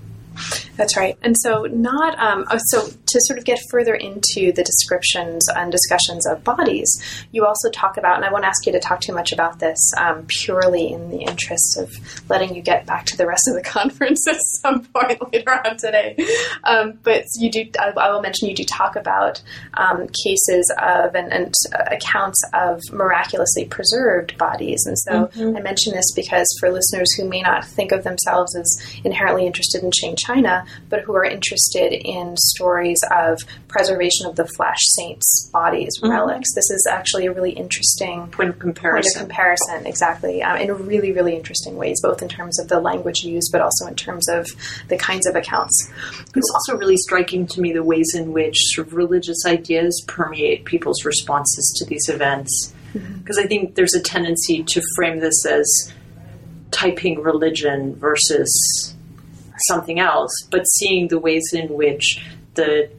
That's 0.76 0.97
right. 0.97 1.16
And 1.22 1.37
so, 1.39 1.64
not 1.64 2.18
um, 2.18 2.45
oh, 2.51 2.59
so 2.66 2.87
to 2.87 3.20
sort 3.22 3.39
of 3.39 3.45
get 3.45 3.59
further 3.70 3.95
into 3.95 4.53
the 4.53 4.62
descriptions 4.62 5.47
and 5.49 5.72
discussions 5.72 6.26
of 6.26 6.45
bodies, 6.45 7.03
you 7.32 7.47
also 7.47 7.70
talk 7.70 7.97
about, 7.97 8.16
and 8.16 8.24
I 8.24 8.32
won't 8.32 8.45
ask 8.45 8.66
you 8.66 8.72
to 8.72 8.80
talk 8.80 9.01
too 9.01 9.14
much 9.14 9.32
about 9.32 9.59
this 9.59 9.78
um, 9.97 10.26
purely 10.28 10.93
in 10.93 11.11
the 11.11 11.22
interest 11.22 11.78
of 11.78 11.93
letting 12.28 12.55
you 12.55 12.62
get 12.62 12.87
back 12.87 13.07
to 13.07 13.16
the 13.16 13.26
rest 13.26 13.49
of 13.49 13.55
the 13.55 13.62
conference 13.64 14.26
at 14.28 14.37
some 14.61 14.84
point 14.84 15.20
later 15.32 15.53
on 15.66 15.76
today. 15.76 16.16
Um, 16.64 16.99
but 17.03 17.24
you 17.39 17.51
do, 17.51 17.64
I, 17.78 17.93
I 17.97 18.11
will 18.11 18.22
mention, 18.22 18.49
you 18.49 18.55
do 18.55 18.64
talk 18.64 18.97
about 18.97 19.43
um, 19.74 20.09
cases 20.24 20.72
of 20.80 21.14
and, 21.14 21.32
and 21.32 21.55
accounts 21.91 22.43
of 22.53 22.80
miraculously 22.93 23.64
preserved 23.64 24.37
bodies. 24.39 24.84
And 24.87 24.99
so, 24.99 25.30
I 25.57 25.61
mention 25.61 25.95
this 25.95 26.12
because 26.14 26.47
for 26.61 26.70
listeners 26.70 27.12
who 27.14 27.28
may 27.28 27.43
not 27.43 27.64
think 27.64 27.93
of 27.93 28.05
themselves 28.05 28.55
as 28.57 29.01
inherently 29.05 29.47
interested 29.47 29.82
in 29.82 29.91
Qing 29.91 30.16
China, 30.27 30.64
but 30.89 31.01
who 31.01 31.14
are 31.14 31.24
interested 31.24 31.93
in 31.93 32.37
stories 32.37 32.99
of 33.11 33.39
preservation 33.68 34.27
of 34.27 34.37
the 34.37 34.47
flesh, 34.47 34.79
saints' 34.97 35.49
bodies, 35.53 35.93
relics. 36.03 36.55
This 36.55 36.70
is 36.70 36.87
actually 36.91 37.27
a 37.27 37.33
really 37.33 37.53
interesting 37.53 38.29
Point 38.29 38.51
of 38.51 38.59
comparison. 38.59 39.12
point 39.12 39.16
of 39.16 39.29
comparison, 39.29 39.87
exactly, 39.87 40.43
um, 40.43 40.57
in 40.59 40.72
really, 40.87 41.12
really 41.12 41.37
interesting 41.37 41.77
ways, 41.77 42.01
both 42.03 42.22
in 42.22 42.29
terms 42.29 42.59
of 42.59 42.68
the 42.68 42.81
language 42.81 43.22
used, 43.24 43.51
but 43.53 43.61
also 43.61 43.87
in 43.87 43.95
terms 43.95 44.29
of 44.29 44.47
the 44.89 44.97
kinds 44.97 45.27
of 45.27 45.37
accounts. 45.37 45.91
It's 46.35 46.51
also 46.51 46.77
really 46.77 46.97
striking 46.97 47.47
to 47.49 47.61
me 47.61 47.72
the 47.72 47.83
ways 47.83 48.14
in 48.14 48.33
which 48.33 48.57
sort 48.74 48.89
of 48.89 48.95
religious 48.95 49.45
ideas 49.47 50.05
permeate 50.07 50.64
people's 50.64 51.05
responses 51.05 51.74
to 51.79 51.85
these 51.85 52.09
events. 52.09 52.72
Because 52.93 53.39
I 53.39 53.47
think 53.47 53.74
there's 53.74 53.95
a 53.95 54.01
tendency 54.01 54.62
to 54.62 54.83
frame 54.97 55.20
this 55.20 55.45
as 55.45 55.93
Taiping 56.70 57.22
religion 57.22 57.95
versus 57.97 58.95
something 59.68 59.98
else, 59.98 60.32
but 60.50 60.64
seeing 60.64 61.09
the 61.09 61.18
ways 61.18 61.52
in 61.52 61.68
which 61.68 62.24
the 62.54 62.90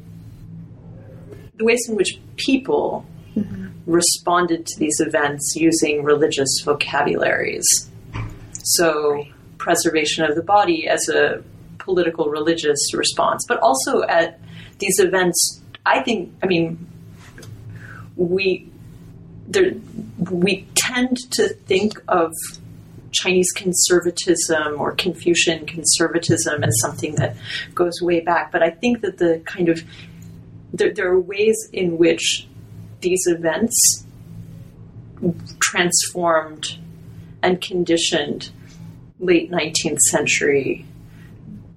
the 1.55 1.65
ways 1.65 1.83
in 1.89 1.95
which 1.95 2.19
people 2.35 3.05
mm-hmm. 3.35 3.67
responded 3.85 4.65
to 4.65 4.79
these 4.79 4.99
events 4.99 5.55
using 5.55 6.03
religious 6.03 6.49
vocabularies. 6.63 7.65
So, 8.63 9.25
preservation 9.57 10.23
of 10.23 10.35
the 10.35 10.43
body 10.43 10.87
as 10.87 11.09
a 11.09 11.43
political 11.79 12.29
religious 12.29 12.93
response, 12.93 13.43
but 13.47 13.59
also 13.59 14.03
at 14.03 14.39
these 14.79 14.99
events, 14.99 15.61
I 15.85 16.01
think, 16.03 16.33
I 16.43 16.47
mean, 16.47 16.85
we 18.15 18.69
there, 19.47 19.73
we 20.29 20.67
tend 20.75 21.17
to 21.31 21.47
think 21.47 22.01
of 22.07 22.31
Chinese 23.21 23.51
conservatism 23.51 24.79
or 24.79 24.91
Confucian 24.93 25.65
conservatism 25.65 26.63
as 26.63 26.73
something 26.81 27.15
that 27.15 27.35
goes 27.73 28.01
way 28.01 28.19
back, 28.19 28.51
but 28.51 28.63
I 28.63 28.69
think 28.69 29.01
that 29.01 29.17
the 29.17 29.41
kind 29.45 29.69
of 29.69 29.83
there, 30.73 30.93
there 30.93 31.09
are 31.09 31.19
ways 31.19 31.69
in 31.71 31.97
which 31.97 32.47
these 33.01 33.23
events 33.27 34.05
transformed 35.59 36.77
and 37.41 37.61
conditioned 37.61 38.51
late 39.19 39.49
19th 39.49 39.99
century 40.11 40.85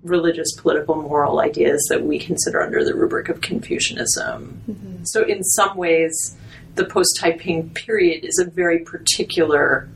religious, 0.03 0.53
political, 0.57 0.97
moral 0.97 1.41
ideas 1.41 1.84
that 1.91 2.03
we 2.03 2.18
consider 2.18 2.62
under 2.62 2.84
the 2.84 2.95
rubric 2.95 3.28
of 3.28 3.41
Confucianism. 3.41 4.62
Mm-hmm. 4.68 5.05
So, 5.05 5.24
in 5.24 5.43
some 5.45 5.76
ways, 5.76 6.36
the 6.74 6.84
post 6.84 7.18
Taiping 7.20 7.70
period 7.70 8.24
is 8.24 8.38
a 8.38 8.51
very 8.51 8.80
particular, 8.80 9.88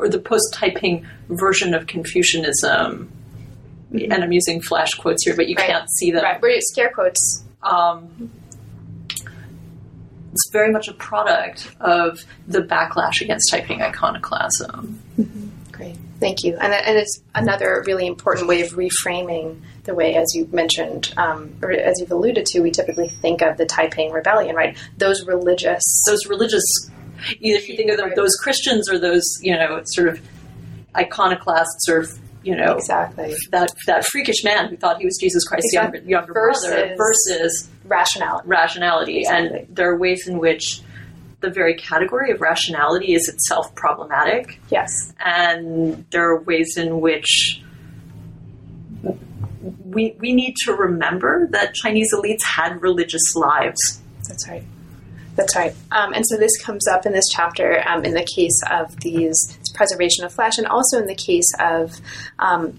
or 0.00 0.08
the 0.08 0.18
post 0.18 0.54
Taiping 0.54 1.06
version 1.28 1.74
of 1.74 1.86
Confucianism. 1.86 3.10
And 3.92 4.12
I'm 4.14 4.32
using 4.32 4.62
flash 4.62 4.94
quotes 4.94 5.24
here, 5.24 5.34
but 5.36 5.48
you 5.48 5.56
Right. 5.56 5.66
can't 5.68 5.90
see 5.98 6.10
them 6.10 6.22
Right, 6.22 6.40
we're 6.40 6.60
scare 6.60 6.90
quotes. 6.90 7.44
um, 7.62 8.30
it's 10.32 10.48
very 10.52 10.70
much 10.70 10.86
a 10.88 10.92
product 10.94 11.70
of 11.80 12.24
the 12.46 12.60
backlash 12.60 13.20
against 13.20 13.50
Taiping 13.50 13.82
iconoclasm. 13.82 15.00
Great, 15.72 15.96
thank 16.20 16.44
you. 16.44 16.56
And, 16.60 16.72
and 16.72 16.96
it's 16.96 17.20
another 17.34 17.82
really 17.84 18.06
important 18.06 18.46
way 18.46 18.60
of 18.60 18.68
reframing 18.70 19.60
the 19.84 19.94
way, 19.94 20.14
as 20.14 20.32
you 20.34 20.48
mentioned, 20.52 21.12
um, 21.16 21.56
or 21.62 21.72
as 21.72 21.98
you've 21.98 22.12
alluded 22.12 22.46
to, 22.46 22.60
we 22.60 22.70
typically 22.70 23.08
think 23.08 23.42
of 23.42 23.56
the 23.56 23.66
Taiping 23.66 24.12
Rebellion, 24.12 24.54
right? 24.54 24.76
Those 24.98 25.26
religious. 25.26 25.82
Those 26.06 26.26
religious, 26.26 26.62
either 27.40 27.58
if 27.58 27.68
you 27.68 27.76
think 27.76 27.90
of 27.90 27.96
them, 27.98 28.12
those 28.16 28.34
Christians 28.36 28.88
or 28.90 28.98
those, 28.98 29.24
you 29.42 29.54
know, 29.54 29.80
sort 29.84 30.08
of 30.08 30.20
iconoclasts 30.96 31.88
or, 31.88 32.06
you 32.42 32.56
know, 32.56 32.74
Exactly. 32.76 33.34
that 33.50 33.72
that 33.86 34.04
freakish 34.06 34.42
man 34.44 34.68
who 34.68 34.76
thought 34.76 34.98
he 34.98 35.04
was 35.04 35.16
Jesus 35.20 35.44
Christ's 35.46 35.72
younger, 35.72 35.96
Exactly. 35.96 36.10
younger 36.10 36.32
brother 36.32 36.94
Versus- 36.96 36.96
versus 36.96 37.68
Rationality. 37.84 38.48
rationality. 38.48 39.18
Exactly. 39.20 39.58
And 39.60 39.76
there 39.76 39.90
are 39.90 39.96
ways 39.98 40.26
in 40.28 40.38
which 40.38 40.82
the 41.40 41.50
very 41.50 41.74
category 41.74 42.30
of 42.32 42.40
rationality 42.40 43.14
is 43.14 43.26
itself 43.28 43.74
problematic. 43.74 44.60
Yes. 44.70 44.90
and 45.24 46.04
there 46.10 46.28
are 46.30 46.40
ways 46.42 46.76
in 46.76 47.00
which 47.00 47.62
we 49.84 50.14
we 50.18 50.32
need 50.32 50.54
to 50.64 50.72
remember 50.72 51.48
that 51.50 51.74
Chinese 51.74 52.12
elites 52.14 52.42
had 52.44 52.80
religious 52.82 53.34
lives. 53.34 54.00
That's 54.28 54.48
right. 54.48 54.62
That's 55.36 55.56
right. 55.56 55.74
Um, 55.92 56.12
and 56.12 56.26
so 56.26 56.36
this 56.36 56.60
comes 56.62 56.86
up 56.88 57.06
in 57.06 57.12
this 57.12 57.28
chapter 57.30 57.82
um, 57.88 58.04
in 58.04 58.14
the 58.14 58.26
case 58.34 58.60
of 58.70 58.98
these 59.00 59.58
preservation 59.74 60.24
of 60.24 60.32
flesh, 60.32 60.58
and 60.58 60.66
also 60.66 60.98
in 60.98 61.06
the 61.06 61.14
case 61.14 61.50
of. 61.58 62.00
Um, 62.38 62.78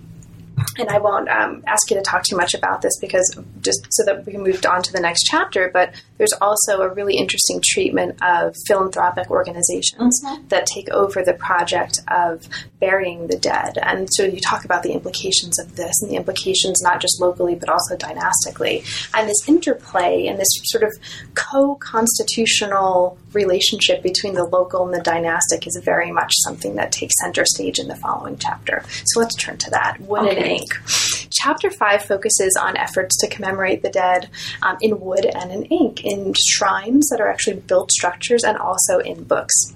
and 0.77 0.89
I 0.89 0.99
won't 0.99 1.27
um, 1.27 1.63
ask 1.65 1.89
you 1.89 1.97
to 1.97 2.03
talk 2.03 2.23
too 2.23 2.35
much 2.35 2.53
about 2.53 2.83
this 2.83 2.95
because 2.99 3.35
just 3.61 3.87
so 3.89 4.03
that 4.05 4.25
we 4.25 4.33
can 4.33 4.43
move 4.43 4.63
on 4.65 4.83
to 4.83 4.93
the 4.93 4.99
next 4.99 5.23
chapter. 5.23 5.71
But 5.73 5.95
there's 6.21 6.33
also 6.39 6.81
a 6.83 6.89
really 6.93 7.15
interesting 7.15 7.59
treatment 7.65 8.15
of 8.21 8.55
philanthropic 8.67 9.31
organizations 9.31 10.21
Mhm. 10.23 10.49
that 10.49 10.67
take 10.67 10.87
over 10.91 11.23
the 11.23 11.33
project 11.33 11.99
of 12.09 12.47
burying 12.79 13.25
the 13.25 13.37
dead. 13.37 13.79
And 13.81 14.07
so 14.11 14.23
you 14.23 14.39
talk 14.39 14.63
about 14.63 14.83
the 14.83 14.91
implications 14.91 15.57
of 15.57 15.75
this 15.77 15.95
and 15.99 16.11
the 16.11 16.17
implications 16.17 16.79
not 16.83 17.01
just 17.01 17.19
locally 17.19 17.55
but 17.55 17.69
also 17.69 17.95
dynastically. 17.97 18.83
And 19.15 19.27
this 19.27 19.47
interplay 19.47 20.27
and 20.27 20.37
this 20.37 20.47
sort 20.65 20.83
of 20.83 20.91
co 21.33 21.73
constitutional 21.77 23.17
relationship 23.33 24.03
between 24.03 24.35
the 24.35 24.43
local 24.43 24.85
and 24.85 24.93
the 24.93 25.01
dynastic 25.01 25.65
is 25.65 25.81
very 25.83 26.11
much 26.11 26.33
something 26.45 26.75
that 26.75 26.91
takes 26.91 27.15
center 27.19 27.45
stage 27.47 27.79
in 27.79 27.87
the 27.87 27.95
following 27.95 28.37
chapter. 28.37 28.83
So 29.05 29.19
let's 29.21 29.33
turn 29.35 29.57
to 29.57 29.71
that 29.71 29.99
wood 30.01 30.27
and 30.27 30.37
Okay. 30.37 30.57
ink. 30.57 31.20
Chapter 31.31 31.69
5 31.69 32.03
focuses 32.03 32.57
on 32.59 32.77
efforts 32.77 33.17
to 33.17 33.29
commemorate 33.29 33.83
the 33.83 33.89
dead 33.89 34.29
um, 34.61 34.77
in 34.81 34.99
wood 34.99 35.25
and 35.25 35.51
in 35.51 35.65
ink, 35.65 36.03
in 36.03 36.33
shrines 36.37 37.07
that 37.09 37.21
are 37.21 37.29
actually 37.29 37.57
built 37.57 37.91
structures 37.91 38.43
and 38.43 38.57
also 38.57 38.99
in 38.99 39.23
books. 39.23 39.73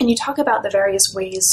And 0.00 0.08
you 0.08 0.16
talk 0.16 0.38
about 0.38 0.62
the 0.62 0.70
various 0.70 1.02
ways 1.12 1.44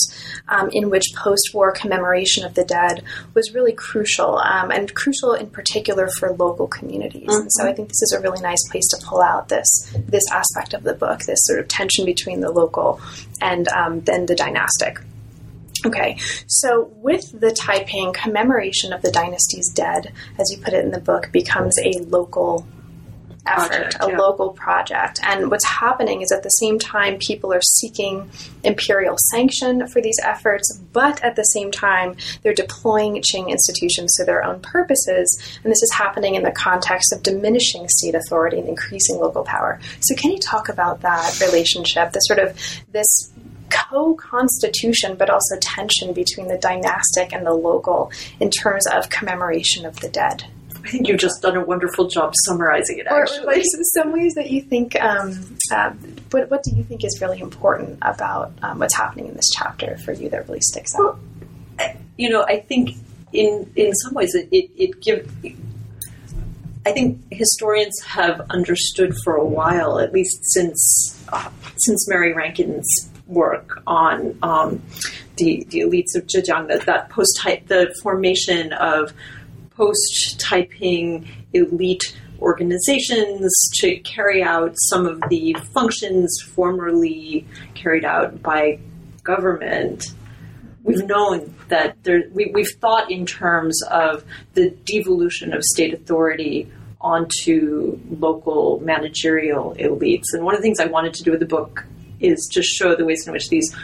um, 0.47 0.69
in 0.71 0.89
which 0.89 1.13
post 1.15 1.51
war 1.53 1.71
commemoration 1.71 2.45
of 2.45 2.53
the 2.53 2.63
dead 2.63 3.03
was 3.33 3.53
really 3.53 3.73
crucial, 3.73 4.37
um, 4.37 4.71
and 4.71 4.93
crucial 4.93 5.33
in 5.33 5.49
particular 5.49 6.07
for 6.07 6.31
local 6.31 6.67
communities. 6.67 7.33
And 7.33 7.51
so 7.51 7.67
I 7.67 7.73
think 7.73 7.89
this 7.89 8.03
is 8.03 8.15
a 8.15 8.21
really 8.21 8.41
nice 8.41 8.63
place 8.69 8.87
to 8.89 9.05
pull 9.05 9.21
out 9.21 9.49
this, 9.49 9.67
this 10.07 10.23
aspect 10.31 10.73
of 10.73 10.83
the 10.83 10.93
book, 10.93 11.21
this 11.21 11.39
sort 11.41 11.59
of 11.59 11.67
tension 11.67 12.05
between 12.05 12.41
the 12.41 12.51
local 12.51 13.01
and 13.41 13.67
um, 13.69 14.01
then 14.01 14.27
the 14.27 14.35
dynastic. 14.35 14.99
Okay, 15.85 16.17
so 16.47 16.91
with 16.95 17.39
the 17.39 17.51
Taiping, 17.51 18.11
commemoration 18.11 18.91
of 18.91 19.03
the 19.03 19.11
dynasty's 19.11 19.69
dead, 19.69 20.11
as 20.39 20.51
you 20.51 20.57
put 20.57 20.73
it 20.73 20.83
in 20.83 20.89
the 20.89 20.99
book, 20.99 21.31
becomes 21.31 21.77
a 21.83 21.99
local 21.99 22.65
effort, 23.45 23.69
Project, 23.69 23.97
a 24.01 24.09
yeah. 24.09 24.17
local 24.17 24.49
project. 24.51 25.19
And 25.23 25.49
what's 25.49 25.65
happening 25.65 26.21
is 26.21 26.31
at 26.31 26.43
the 26.43 26.49
same 26.49 26.79
time, 26.79 27.17
people 27.17 27.53
are 27.53 27.61
seeking 27.61 28.29
imperial 28.63 29.15
sanction 29.31 29.87
for 29.87 30.01
these 30.01 30.17
efforts, 30.23 30.79
but 30.93 31.23
at 31.23 31.35
the 31.35 31.43
same 31.43 31.71
time, 31.71 32.15
they're 32.41 32.53
deploying 32.53 33.21
Qing 33.21 33.49
institutions 33.49 34.13
to 34.15 34.25
their 34.25 34.43
own 34.43 34.59
purposes. 34.61 35.59
And 35.63 35.71
this 35.71 35.83
is 35.83 35.91
happening 35.93 36.35
in 36.35 36.43
the 36.43 36.51
context 36.51 37.13
of 37.13 37.23
diminishing 37.23 37.87
state 37.89 38.15
authority 38.15 38.59
and 38.59 38.67
increasing 38.67 39.17
local 39.17 39.43
power. 39.43 39.79
So, 40.01 40.15
can 40.15 40.31
you 40.31 40.39
talk 40.39 40.69
about 40.69 41.01
that 41.01 41.39
relationship, 41.39 42.11
the 42.11 42.19
sort 42.19 42.39
of 42.39 42.57
this 42.91 43.31
co-constitution 43.69 45.15
but 45.15 45.29
also 45.29 45.55
tension 45.59 46.13
between 46.13 46.47
the 46.47 46.57
dynastic 46.57 47.33
and 47.33 47.45
the 47.45 47.53
local 47.53 48.11
in 48.39 48.49
terms 48.49 48.85
of 48.87 49.09
commemoration 49.09 49.85
of 49.85 49.99
the 50.01 50.09
dead 50.09 50.45
you've 50.91 51.19
just 51.19 51.41
done 51.41 51.55
a 51.55 51.63
wonderful 51.63 52.07
job 52.07 52.33
summarizing 52.45 52.99
it. 52.99 53.07
or, 53.09 53.21
Actually, 53.21 53.39
or 53.39 53.45
like 53.45 53.63
some 53.93 54.11
ways 54.11 54.33
that 54.35 54.49
you 54.49 54.61
think 54.61 54.95
um, 55.01 55.57
uh, 55.71 55.91
what, 56.31 56.49
what 56.49 56.63
do 56.63 56.75
you 56.75 56.83
think 56.83 57.03
is 57.03 57.19
really 57.21 57.39
important 57.39 57.97
about 58.01 58.51
um, 58.61 58.79
what's 58.79 58.95
happening 58.95 59.27
in 59.27 59.33
this 59.33 59.49
chapter 59.53 59.97
for 59.99 60.13
you 60.13 60.29
that 60.29 60.47
really 60.47 60.61
sticks 60.61 60.93
out 60.95 61.19
you 62.17 62.29
know, 62.29 62.43
I 62.43 62.59
think 62.59 62.91
in 63.33 63.69
in 63.75 63.93
some 63.95 64.13
ways 64.13 64.35
it 64.35 64.49
it, 64.51 64.69
it 64.75 65.01
give. 65.01 65.31
I 66.87 66.91
think 66.91 67.19
historians 67.31 67.99
have 68.05 68.41
understood 68.51 69.15
for 69.23 69.35
a 69.35 69.45
while, 69.45 69.99
at 69.99 70.13
least 70.13 70.39
since 70.43 71.23
uh, 71.29 71.49
since 71.77 72.07
Mary 72.07 72.33
Rankin's 72.33 72.87
work 73.27 73.81
on 73.87 74.37
um, 74.43 74.81
the 75.37 75.65
the 75.69 75.79
elites 75.79 76.15
of 76.15 76.27
Zhejiang, 76.27 76.67
that 76.67 76.85
that 76.85 77.09
post 77.09 77.39
the 77.67 77.93
formation 78.01 78.71
of 78.73 79.13
post 79.75 80.39
Taiping 80.39 81.27
elite 81.53 82.17
organizations 82.39 83.51
to 83.75 83.97
carry 83.99 84.43
out 84.43 84.73
some 84.75 85.05
of 85.05 85.21
the 85.29 85.55
functions 85.73 86.41
formerly 86.41 87.45
carried 87.73 88.05
out 88.05 88.41
by 88.41 88.79
government 89.23 90.13
we've 90.85 91.03
known 91.05 91.53
that 91.67 92.01
there, 92.03 92.23
we, 92.31 92.51
we've 92.53 92.71
thought 92.79 93.11
in 93.11 93.25
terms 93.25 93.81
of 93.89 94.23
the 94.53 94.69
devolution 94.85 95.53
of 95.53 95.63
state 95.63 95.93
authority 95.93 96.71
onto 97.01 97.99
local 98.09 98.79
managerial 98.79 99.75
elites. 99.75 100.25
And 100.31 100.45
one 100.45 100.55
of 100.55 100.61
the 100.61 100.63
things 100.63 100.79
I 100.79 100.85
wanted 100.85 101.13
to 101.15 101.23
do 101.23 101.31
with 101.31 101.39
the 101.39 101.45
book 101.45 101.85
is 102.19 102.47
to 102.53 102.63
show 102.63 102.95
the 102.95 103.03
ways 103.03 103.27
in 103.27 103.33
which 103.33 103.49
these 103.49 103.75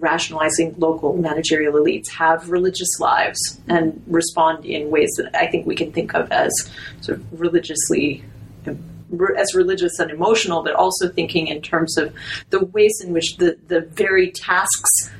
rationalizing 0.00 0.74
local 0.78 1.16
managerial 1.16 1.74
elites 1.74 2.08
have 2.08 2.50
religious 2.50 2.88
lives 3.00 3.60
and 3.68 4.02
respond 4.06 4.64
in 4.64 4.90
ways 4.90 5.10
that 5.16 5.34
I 5.34 5.46
think 5.46 5.66
we 5.66 5.74
can 5.74 5.92
think 5.92 6.14
of 6.14 6.30
as 6.30 6.52
sort 7.00 7.18
of 7.18 7.40
religiously 7.40 8.24
as 9.36 9.54
religious 9.54 9.98
and 9.98 10.10
emotional, 10.10 10.62
but 10.62 10.74
also 10.74 11.08
thinking 11.08 11.46
in 11.46 11.62
terms 11.62 11.96
of 11.96 12.14
the 12.50 12.64
ways 12.66 13.00
in 13.02 13.12
which 13.12 13.36
the, 13.38 13.58
the 13.66 13.80
very 13.80 14.30
tasks 14.30 15.10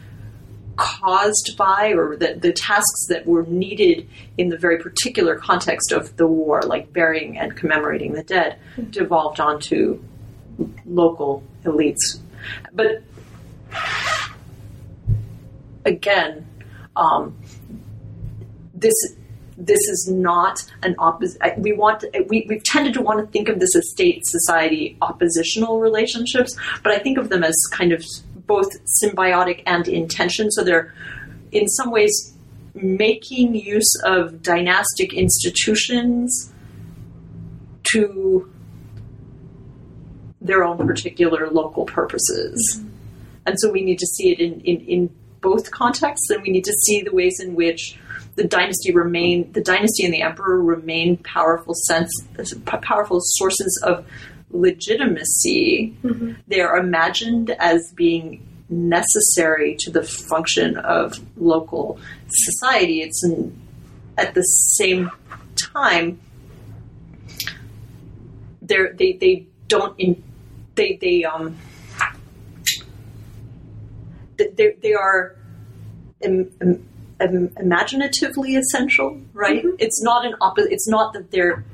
caused 0.76 1.56
by 1.56 1.92
or 1.92 2.16
the, 2.16 2.34
the 2.34 2.52
tasks 2.52 3.06
that 3.08 3.26
were 3.26 3.42
needed 3.44 4.08
in 4.36 4.48
the 4.48 4.56
very 4.56 4.78
particular 4.78 5.36
context 5.36 5.90
of 5.90 6.16
the 6.16 6.26
war, 6.26 6.62
like 6.62 6.92
burying 6.92 7.36
and 7.36 7.56
commemorating 7.56 8.12
the 8.12 8.22
dead, 8.22 8.58
devolved 8.90 9.40
onto 9.40 10.00
local 10.86 11.42
elites. 11.64 12.20
But 12.72 13.02
again, 15.84 16.46
um, 16.96 17.36
this 18.74 18.94
this 19.56 19.80
is 19.88 20.08
not 20.08 20.64
an 20.84 20.94
opposite. 20.98 21.58
We 21.58 21.72
want 21.72 22.04
we 22.28 22.46
we've 22.48 22.62
tended 22.64 22.94
to 22.94 23.02
want 23.02 23.20
to 23.20 23.26
think 23.26 23.48
of 23.48 23.58
this 23.58 23.74
as 23.74 23.90
state 23.90 24.22
society 24.24 24.96
oppositional 25.02 25.80
relationships, 25.80 26.56
but 26.82 26.92
I 26.92 26.98
think 26.98 27.18
of 27.18 27.28
them 27.28 27.42
as 27.42 27.56
kind 27.72 27.92
of 27.92 28.04
both 28.46 28.68
symbiotic 29.02 29.62
and 29.66 29.88
in 29.88 30.08
tension. 30.08 30.50
So 30.50 30.62
they're 30.62 30.94
in 31.50 31.66
some 31.68 31.90
ways 31.90 32.34
making 32.74 33.54
use 33.54 33.92
of 34.04 34.42
dynastic 34.42 35.12
institutions 35.12 36.52
to 37.92 38.52
their 40.40 40.64
own 40.64 40.78
particular 40.86 41.50
local 41.50 41.84
purposes. 41.84 42.82
And 43.46 43.58
so 43.58 43.70
we 43.70 43.82
need 43.82 43.98
to 43.98 44.06
see 44.06 44.30
it 44.30 44.40
in, 44.40 44.60
in, 44.60 44.80
in 44.82 45.17
both 45.40 45.70
contexts, 45.70 46.30
and 46.30 46.42
we 46.42 46.50
need 46.50 46.64
to 46.64 46.72
see 46.72 47.02
the 47.02 47.12
ways 47.12 47.40
in 47.40 47.54
which 47.54 47.98
the 48.36 48.44
dynasty 48.44 48.92
remain 48.92 49.50
the 49.52 49.60
dynasty 49.60 50.04
and 50.04 50.14
the 50.14 50.22
emperor 50.22 50.62
remain 50.62 51.16
powerful 51.18 51.74
sense 51.74 52.10
powerful 52.64 53.18
sources 53.20 53.82
of 53.84 54.06
legitimacy. 54.50 55.96
They 56.46 56.60
are 56.60 56.76
imagined 56.76 57.50
as 57.50 57.92
being 57.94 58.46
necessary 58.70 59.76
to 59.80 59.90
the 59.90 60.02
function 60.02 60.76
of 60.76 61.18
local 61.36 61.98
society. 62.28 63.02
It's 63.02 63.22
an, 63.24 63.60
at 64.16 64.34
the 64.34 64.42
same 64.42 65.10
time 65.56 66.20
they 68.62 69.12
they 69.12 69.46
don't 69.66 69.98
in, 69.98 70.22
they 70.74 70.96
they 71.00 71.24
um 71.24 71.56
they 74.38 74.74
they 74.80 74.94
are 74.94 75.36
im, 76.20 76.50
im, 76.60 76.88
im, 77.20 77.50
imaginatively 77.58 78.56
essential, 78.56 79.20
right? 79.32 79.64
It's 79.78 80.02
not 80.02 80.24
an 80.24 80.34
opposite. 80.40 80.72
It's 80.72 80.88
not 80.88 81.12
that 81.14 81.30
they're 81.30 81.64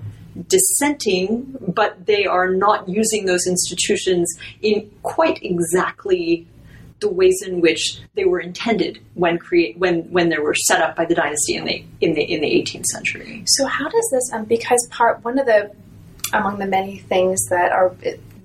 dissenting, 0.48 1.56
but 1.60 2.06
they 2.06 2.26
are 2.26 2.50
not 2.50 2.88
using 2.88 3.26
those 3.26 3.46
institutions 3.46 4.32
in 4.62 4.90
quite 5.02 5.38
exactly 5.42 6.46
the 7.00 7.08
ways 7.08 7.42
in 7.46 7.60
which 7.60 8.00
they 8.14 8.24
were 8.24 8.40
intended 8.40 9.00
when 9.14 9.38
create 9.38 9.76
when 9.78 10.10
when 10.10 10.28
they 10.30 10.38
were 10.38 10.54
set 10.54 10.80
up 10.80 10.96
by 10.96 11.04
the 11.04 11.14
dynasty 11.14 11.56
in 11.56 11.64
the 11.64 11.84
in 12.00 12.14
the 12.14 12.22
in 12.22 12.40
the 12.40 12.46
18th 12.46 12.86
century. 12.86 13.42
So 13.46 13.66
how 13.66 13.88
does 13.88 14.08
this? 14.10 14.30
Um, 14.32 14.44
because 14.44 14.86
part 14.90 15.22
one 15.24 15.38
of 15.38 15.46
the 15.46 15.70
among 16.32 16.58
the 16.58 16.66
many 16.66 16.98
things 16.98 17.46
that 17.50 17.72
are 17.72 17.94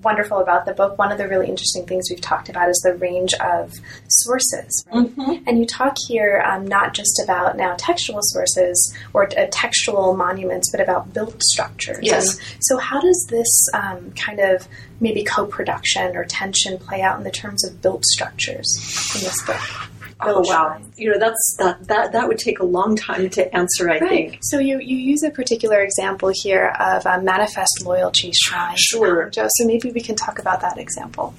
wonderful 0.03 0.39
about 0.39 0.65
the 0.65 0.73
book, 0.73 0.97
one 0.97 1.11
of 1.11 1.17
the 1.17 1.27
really 1.27 1.47
interesting 1.47 1.85
things 1.85 2.07
we've 2.09 2.21
talked 2.21 2.49
about 2.49 2.69
is 2.69 2.79
the 2.83 2.93
range 2.95 3.33
of 3.35 3.73
sources. 4.07 4.85
Right? 4.91 5.43
And 5.47 5.59
you 5.59 5.65
talk 5.65 5.95
here 6.07 6.43
um, 6.49 6.65
not 6.65 6.93
just 6.93 7.21
about 7.23 7.57
now 7.57 7.75
textual 7.77 8.19
sources 8.21 8.95
or 9.13 9.27
uh, 9.37 9.47
textual 9.51 10.15
monuments, 10.15 10.71
but 10.71 10.79
about 10.81 11.13
built 11.13 11.41
structures. 11.43 11.99
Yes. 12.01 12.37
And 12.37 12.63
so 12.63 12.77
how 12.77 12.99
does 12.99 13.27
this 13.29 13.67
um, 13.73 14.11
kind 14.11 14.39
of 14.39 14.67
maybe 14.99 15.23
co-production 15.23 16.15
or 16.15 16.25
tension 16.25 16.77
play 16.77 17.01
out 17.01 17.17
in 17.17 17.23
the 17.23 17.31
terms 17.31 17.65
of 17.65 17.81
built 17.81 18.05
structures 18.05 18.77
in 19.15 19.21
this 19.21 19.41
book? 19.45 19.89
Oh 20.21 20.41
wow! 20.45 20.77
You 20.97 21.11
know 21.11 21.19
that's 21.19 21.55
that 21.59 21.87
that 21.87 22.11
that 22.11 22.27
would 22.27 22.39
take 22.39 22.59
a 22.59 22.65
long 22.65 22.95
time 22.95 23.29
to 23.29 23.55
answer. 23.55 23.89
I 23.89 23.99
think. 23.99 24.39
So 24.41 24.59
you, 24.59 24.79
you 24.79 24.97
use 24.97 25.23
a 25.23 25.29
particular 25.31 25.79
example 25.81 26.31
here 26.43 26.75
of 26.79 27.05
a 27.05 27.21
manifest 27.21 27.83
loyalty 27.85 28.31
shrine. 28.33 28.75
Sure. 28.77 29.25
Um, 29.25 29.31
Joe, 29.31 29.47
so 29.49 29.65
maybe 29.65 29.91
we 29.91 30.01
can 30.01 30.15
talk 30.15 30.39
about 30.39 30.61
that 30.61 30.77
example 30.77 31.33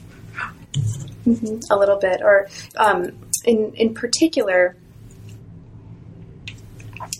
hmm 1.24 1.58
a 1.70 1.76
little 1.76 1.98
bit, 1.98 2.22
or 2.22 2.48
um, 2.76 3.10
in 3.44 3.72
in 3.74 3.94
particular. 3.94 4.76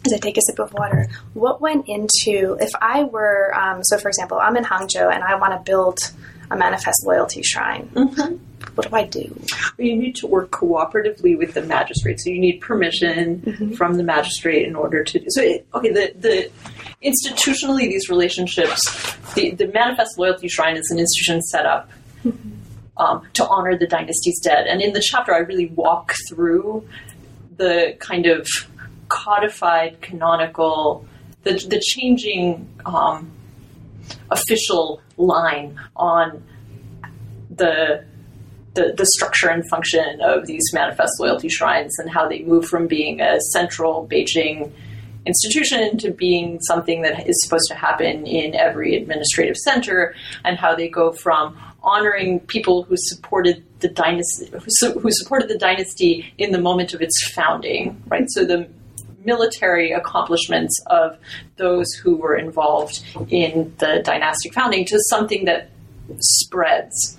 as 0.07 0.13
I 0.15 0.19
take 0.19 0.39
a 0.39 0.41
sip 0.47 0.59
of 0.59 0.73
water, 0.73 1.09
what 1.35 1.61
went 1.61 1.87
into, 1.89 2.57
if 2.61 2.71
I 2.81 3.05
were, 3.05 3.55
um, 3.55 3.83
so 3.85 3.99
for 3.99 4.09
example, 4.09 4.39
I'm 4.41 4.57
in 4.57 4.65
Hangzhou 4.65 5.13
and 5.13 5.23
I 5.23 5.35
want 5.35 5.53
to 5.53 5.61
build 5.71 5.99
a 6.51 6.57
manifest 6.57 7.05
loyalty 7.05 7.43
shrine. 7.43 7.91
Mm-hmm. 7.95 8.37
What 8.75 8.89
do 8.91 8.97
I 8.97 9.05
do? 9.05 9.39
You 9.79 9.97
need 9.97 10.17
to 10.17 10.27
work 10.27 10.51
cooperatively 10.51 11.37
with 11.37 11.55
the 11.55 11.63
magistrate. 11.63 12.21
So 12.21 12.31
you 12.31 12.39
need 12.41 12.61
permission 12.61 13.41
Mm-hmm. 13.41 13.73
from 13.75 13.97
the 13.97 14.03
magistrate 14.03 14.67
in 14.67 14.75
order 14.77 15.03
to. 15.05 15.19
Do 15.19 15.25
so 15.29 15.43
it, 15.43 15.67
okay, 15.75 15.91
the 15.91 16.13
the 16.19 16.51
institutionally 17.03 17.89
these 17.89 18.09
relationships, 18.09 18.81
the 19.35 19.53
the 19.53 19.69
manifest 19.69 20.19
loyalty 20.19 20.49
shrine 20.49 20.77
is 20.77 20.89
an 20.91 20.99
institution 20.99 21.41
set 21.43 21.67
up 21.67 21.91
um, 22.97 23.27
to 23.35 23.47
honor 23.47 23.77
the 23.77 23.87
dynasty's 23.87 24.41
dead. 24.41 24.67
And 24.67 24.81
in 24.81 24.93
the 24.93 25.01
chapter, 25.01 25.35
I 25.35 25.39
really 25.39 25.67
walk 25.69 26.15
through 26.29 26.87
the 27.57 27.97
kind 27.99 28.27
of 28.27 28.47
codified, 29.09 30.01
canonical, 30.01 31.07
the 31.43 31.53
the 31.55 31.81
changing 31.81 32.69
um, 32.87 33.31
official 34.31 35.01
line 35.17 35.79
on 35.97 36.43
the 37.55 38.05
the, 38.75 38.95
the 38.97 39.07
structure 39.07 39.49
and 39.49 39.69
function 39.69 40.21
of 40.21 40.47
these 40.47 40.63
manifest 40.73 41.19
loyalty 41.19 41.49
shrines 41.49 41.99
and 41.99 42.11
how 42.11 42.29
they 42.29 42.43
move 42.43 42.67
from 42.67 42.87
being 42.87 43.21
a 43.21 43.41
central 43.53 44.07
Beijing 44.07 44.73
institution 45.27 45.99
to 45.99 46.11
being 46.11 46.61
something 46.63 47.03
that 47.03 47.29
is 47.29 47.37
supposed 47.43 47.69
to 47.69 47.75
happen 47.75 48.27
in 48.27 48.55
every 48.55 48.97
administrative 48.97 49.57
center 49.57 50.15
and 50.45 50.57
how 50.57 50.75
they 50.75 50.89
go 50.89 51.13
from 51.13 51.59
honoring 51.83 52.41
people 52.41 52.85
who 52.85 52.95
supported 52.97 53.63
the 53.81 53.89
dynasty 53.89 54.51
who, 54.51 54.99
who 54.99 55.11
supported 55.11 55.49
the 55.49 55.59
dynasty 55.59 56.33
in 56.39 56.53
the 56.53 56.61
moment 56.61 56.95
of 56.95 57.03
its 57.03 57.31
founding 57.35 58.03
right? 58.09 58.25
So 58.29 58.45
the 58.45 58.69
military 59.25 59.93
accomplishments 59.93 60.79
of 60.87 61.19
those 61.57 61.93
who 61.93 62.17
were 62.17 62.37
involved 62.37 63.03
in 63.29 63.75
the 63.79 64.01
dynastic 64.05 64.55
founding 64.55 64.87
to 64.87 64.99
something 65.09 65.45
that 65.45 65.71
spreads 66.19 67.19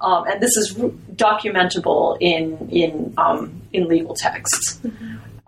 um, 0.00 0.26
and 0.26 0.42
this 0.42 0.56
is 0.56 0.74
documentable 1.14 2.16
in 2.20 2.68
in 2.70 3.14
um, 3.16 3.62
in 3.72 3.88
legal 3.88 4.14
texts, 4.14 4.80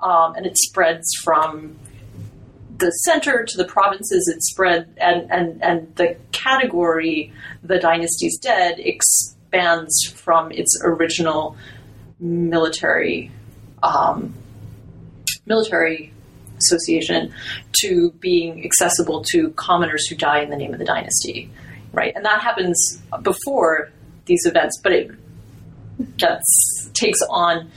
um, 0.01 0.35
and 0.35 0.47
it 0.47 0.57
spreads 0.59 1.07
from 1.23 1.77
the 2.79 2.91
center 2.91 3.45
to 3.45 3.57
the 3.57 3.65
provinces. 3.65 4.29
It 4.35 4.43
spread, 4.43 4.89
and 4.99 5.31
and 5.31 5.63
and 5.63 5.95
the 5.97 6.17
category 6.33 7.33
"the 7.63 7.79
dynasty's 7.79 8.39
dead" 8.39 8.79
expands 8.79 9.95
from 10.15 10.53
its 10.53 10.79
original 10.85 11.57
military 12.19 13.31
um, 13.83 14.35
military 15.47 16.13
association 16.59 17.33
to 17.81 18.11
being 18.13 18.65
accessible 18.65 19.23
to 19.33 19.51
commoners 19.51 20.07
who 20.07 20.17
die 20.17 20.41
in 20.41 20.51
the 20.51 20.57
name 20.57 20.73
of 20.73 20.79
the 20.79 20.85
dynasty, 20.85 21.51
right? 21.93 22.15
And 22.15 22.25
that 22.25 22.41
happens 22.41 23.03
before 23.23 23.91
these 24.27 24.47
events, 24.47 24.79
but 24.83 24.93
it 24.93 25.11
that's, 26.19 26.91
takes 26.95 27.21
on 27.31 27.71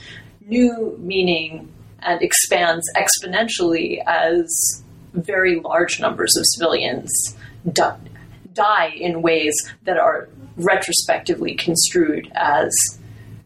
new 0.46 0.96
meaning 1.00 1.72
and 2.00 2.22
expands 2.22 2.84
exponentially 2.96 4.02
as 4.06 4.82
very 5.12 5.60
large 5.60 6.00
numbers 6.00 6.34
of 6.36 6.44
civilians 6.46 7.36
die, 7.72 7.98
die 8.54 8.92
in 8.96 9.22
ways 9.22 9.54
that 9.84 9.98
are 9.98 10.28
retrospectively 10.56 11.54
construed 11.54 12.30
as 12.34 12.72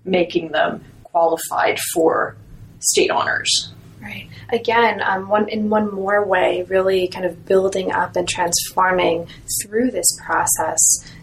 making 0.04 0.52
them 0.52 0.84
qualified 1.04 1.78
for 1.92 2.36
state 2.80 3.10
honors. 3.10 3.72
Right. 4.00 4.28
Again, 4.50 5.00
um, 5.02 5.28
one 5.28 5.48
in 5.48 5.70
one 5.70 5.94
more 5.94 6.24
way, 6.24 6.64
really 6.68 7.06
kind 7.06 7.24
of 7.24 7.46
building 7.46 7.92
up 7.92 8.16
and 8.16 8.28
transforming 8.28 9.28
through 9.62 9.92
this 9.92 10.06
process 10.26 10.80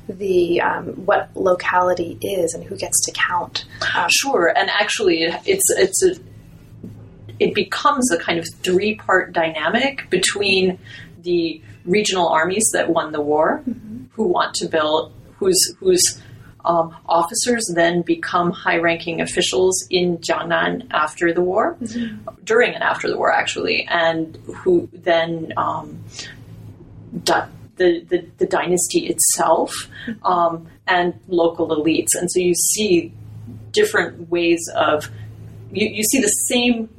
the 0.09 0.59
um, 0.61 0.85
what 1.05 1.29
locality 1.35 2.17
is 2.21 2.53
and 2.53 2.63
who 2.63 2.75
gets 2.75 2.99
to 3.05 3.11
count. 3.11 3.65
Um, 3.95 4.07
Sure, 4.09 4.51
and 4.55 4.69
actually, 4.69 5.23
it- 5.23 5.41
it's 5.45 5.63
it's 5.77 6.03
a 6.03 6.15
it 7.39 7.53
becomes 7.53 8.11
a 8.11 8.17
kind 8.17 8.37
of 8.39 8.45
three 8.63 8.95
part 8.95 9.31
dynamic 9.33 10.09
between 10.09 10.77
the 11.21 11.61
regional 11.85 12.27
armies 12.27 12.69
that 12.73 12.89
won 12.89 13.11
the 13.13 13.21
war, 13.21 13.63
who 14.13 14.23
want 14.27 14.53
to 14.55 14.67
build, 14.67 15.13
whose 15.37 15.59
whose 15.79 16.21
um, 16.65 16.93
officers 17.05 17.63
then 17.73 18.01
become 18.01 18.51
high 18.51 18.77
ranking 18.77 19.21
officials 19.21 19.87
in 19.89 20.17
Jiangnan 20.17 20.87
after 20.91 21.31
the 21.33 21.41
war, 21.41 21.77
during 22.43 22.73
and 22.73 22.83
after 22.83 23.07
the 23.07 23.17
war, 23.17 23.31
actually, 23.31 23.87
and 23.89 24.35
who 24.57 24.89
then 24.91 25.53
um, 25.55 26.03
the, 27.79 28.01
the, 28.01 28.27
the 28.37 28.45
dynasty 28.45 29.07
itself 29.07 29.73
um, 30.23 30.67
and 30.85 31.19
local 31.27 31.69
elites. 31.69 32.09
And 32.13 32.29
so 32.29 32.39
you 32.39 32.53
see 32.53 33.11
different 33.71 34.29
ways 34.29 34.61
of, 34.75 35.09
you, 35.71 35.87
you 35.87 36.03
see 36.03 36.21
the 36.21 36.27
same 36.27 36.89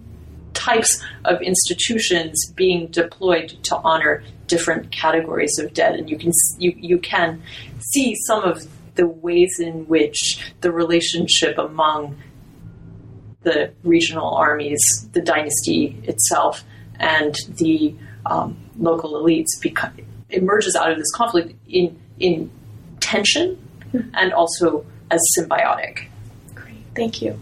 types 0.54 1.00
of 1.24 1.40
institutions 1.42 2.52
being 2.56 2.88
deployed 2.88 3.50
to 3.64 3.76
honor 3.76 4.24
different 4.48 4.90
categories 4.90 5.58
of 5.58 5.72
dead. 5.72 5.94
And 5.94 6.10
you 6.10 6.18
can, 6.18 6.32
you, 6.58 6.74
you 6.76 6.98
can 6.98 7.42
see 7.78 8.16
some 8.26 8.42
of 8.42 8.66
the 8.96 9.06
ways 9.06 9.60
in 9.60 9.86
which 9.86 10.52
the 10.60 10.72
relationship 10.72 11.56
among 11.58 12.20
the 13.42 13.72
regional 13.84 14.34
armies, 14.34 14.82
the 15.12 15.20
dynasty 15.20 15.96
itself, 16.04 16.64
and 16.98 17.34
the 17.56 17.94
um, 18.26 18.58
local 18.78 19.12
elites 19.14 19.60
become, 19.60 19.92
emerges 20.32 20.76
out 20.76 20.90
of 20.90 20.98
this 20.98 21.10
conflict 21.14 21.54
in 21.68 21.98
in 22.18 22.50
tension 23.00 23.56
hmm. 23.90 24.00
and 24.14 24.32
also 24.32 24.84
as 25.10 25.20
symbiotic. 25.36 26.06
Great, 26.54 26.76
thank 26.94 27.22
you. 27.22 27.38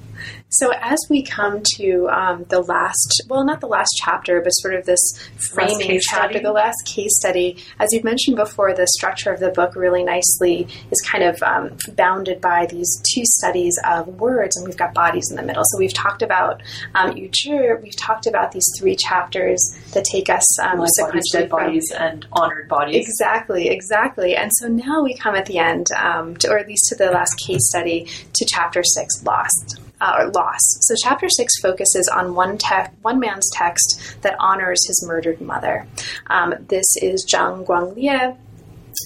So, 0.51 0.73
as 0.81 0.99
we 1.11 1.23
come 1.23 1.63
to 1.77 2.09
um, 2.09 2.47
the 2.49 2.61
last, 2.61 3.23
well, 3.29 3.45
not 3.45 3.61
the 3.61 3.67
last 3.67 3.91
chapter, 4.03 4.41
but 4.41 4.51
sort 4.51 4.75
of 4.75 4.87
this 4.87 5.01
framing 5.53 5.79
case 5.81 6.07
chapter, 6.09 6.31
study. 6.31 6.43
the 6.43 6.53
last 6.53 6.87
case 6.87 7.11
study, 7.19 7.59
as 7.79 7.91
you've 7.93 8.05
mentioned 8.05 8.37
before, 8.37 8.73
the 8.73 8.87
structure 8.87 9.31
of 9.31 9.41
the 9.41 9.51
book 9.51 9.77
really 9.77 10.03
nicely 10.03 10.67
is 10.91 11.01
kind 11.07 11.23
of 11.23 11.43
um, 11.43 11.77
bounded 11.97 12.41
by 12.41 12.65
these 12.65 13.03
two 13.13 13.25
studies 13.25 13.79
of 13.85 14.09
words, 14.19 14.57
and 14.57 14.67
we've 14.67 14.77
got 14.77 14.95
bodies 14.95 15.31
in 15.31 15.37
the 15.37 15.43
middle. 15.43 15.65
So, 15.67 15.79
we've 15.79 15.93
talked 15.93 16.23
about 16.23 16.63
um, 16.95 17.15
we've 17.15 17.97
talked 17.97 18.27
about 18.27 18.53
these 18.53 18.67
three 18.79 18.97
chapters 18.97 19.61
that 19.93 20.05
take 20.05 20.31
us 20.31 20.59
um, 20.61 20.79
Live 20.79 20.89
bodies, 20.99 21.25
dead 21.31 21.51
from- 21.51 21.67
bodies, 21.67 21.93
and 21.99 22.27
honored 22.33 22.69
bodies. 22.69 23.07
Exactly, 23.07 23.69
exactly. 23.69 24.35
And 24.35 24.51
so 24.55 24.69
now 24.69 25.03
we 25.03 25.15
come 25.15 25.35
at 25.35 25.45
the 25.45 25.59
end, 25.59 25.89
um, 25.93 26.37
to, 26.39 26.51
or 26.51 26.59
at 26.59 26.67
least 26.67 26.87
to 26.89 26.95
the 26.95 27.11
last 27.11 27.35
case 27.39 27.69
study, 27.69 28.07
to 28.33 28.47
chapter 28.49 28.83
six, 28.83 29.23
lost. 29.25 29.79
Uh, 30.01 30.15
or 30.21 30.31
loss. 30.31 30.61
So 30.83 30.95
chapter 31.03 31.29
six 31.29 31.59
focuses 31.61 32.09
on 32.09 32.37
one 32.37 32.57
te- 32.57 32.93
one 33.03 33.19
man's 33.19 33.51
text 33.53 34.17
that 34.23 34.37
honors 34.39 34.87
his 34.87 35.05
murdered 35.05 35.41
mother. 35.41 35.89
Um, 36.29 36.55
this 36.69 36.87
is 37.03 37.27
Zhang 37.27 37.67
Guanglie, 37.67 38.37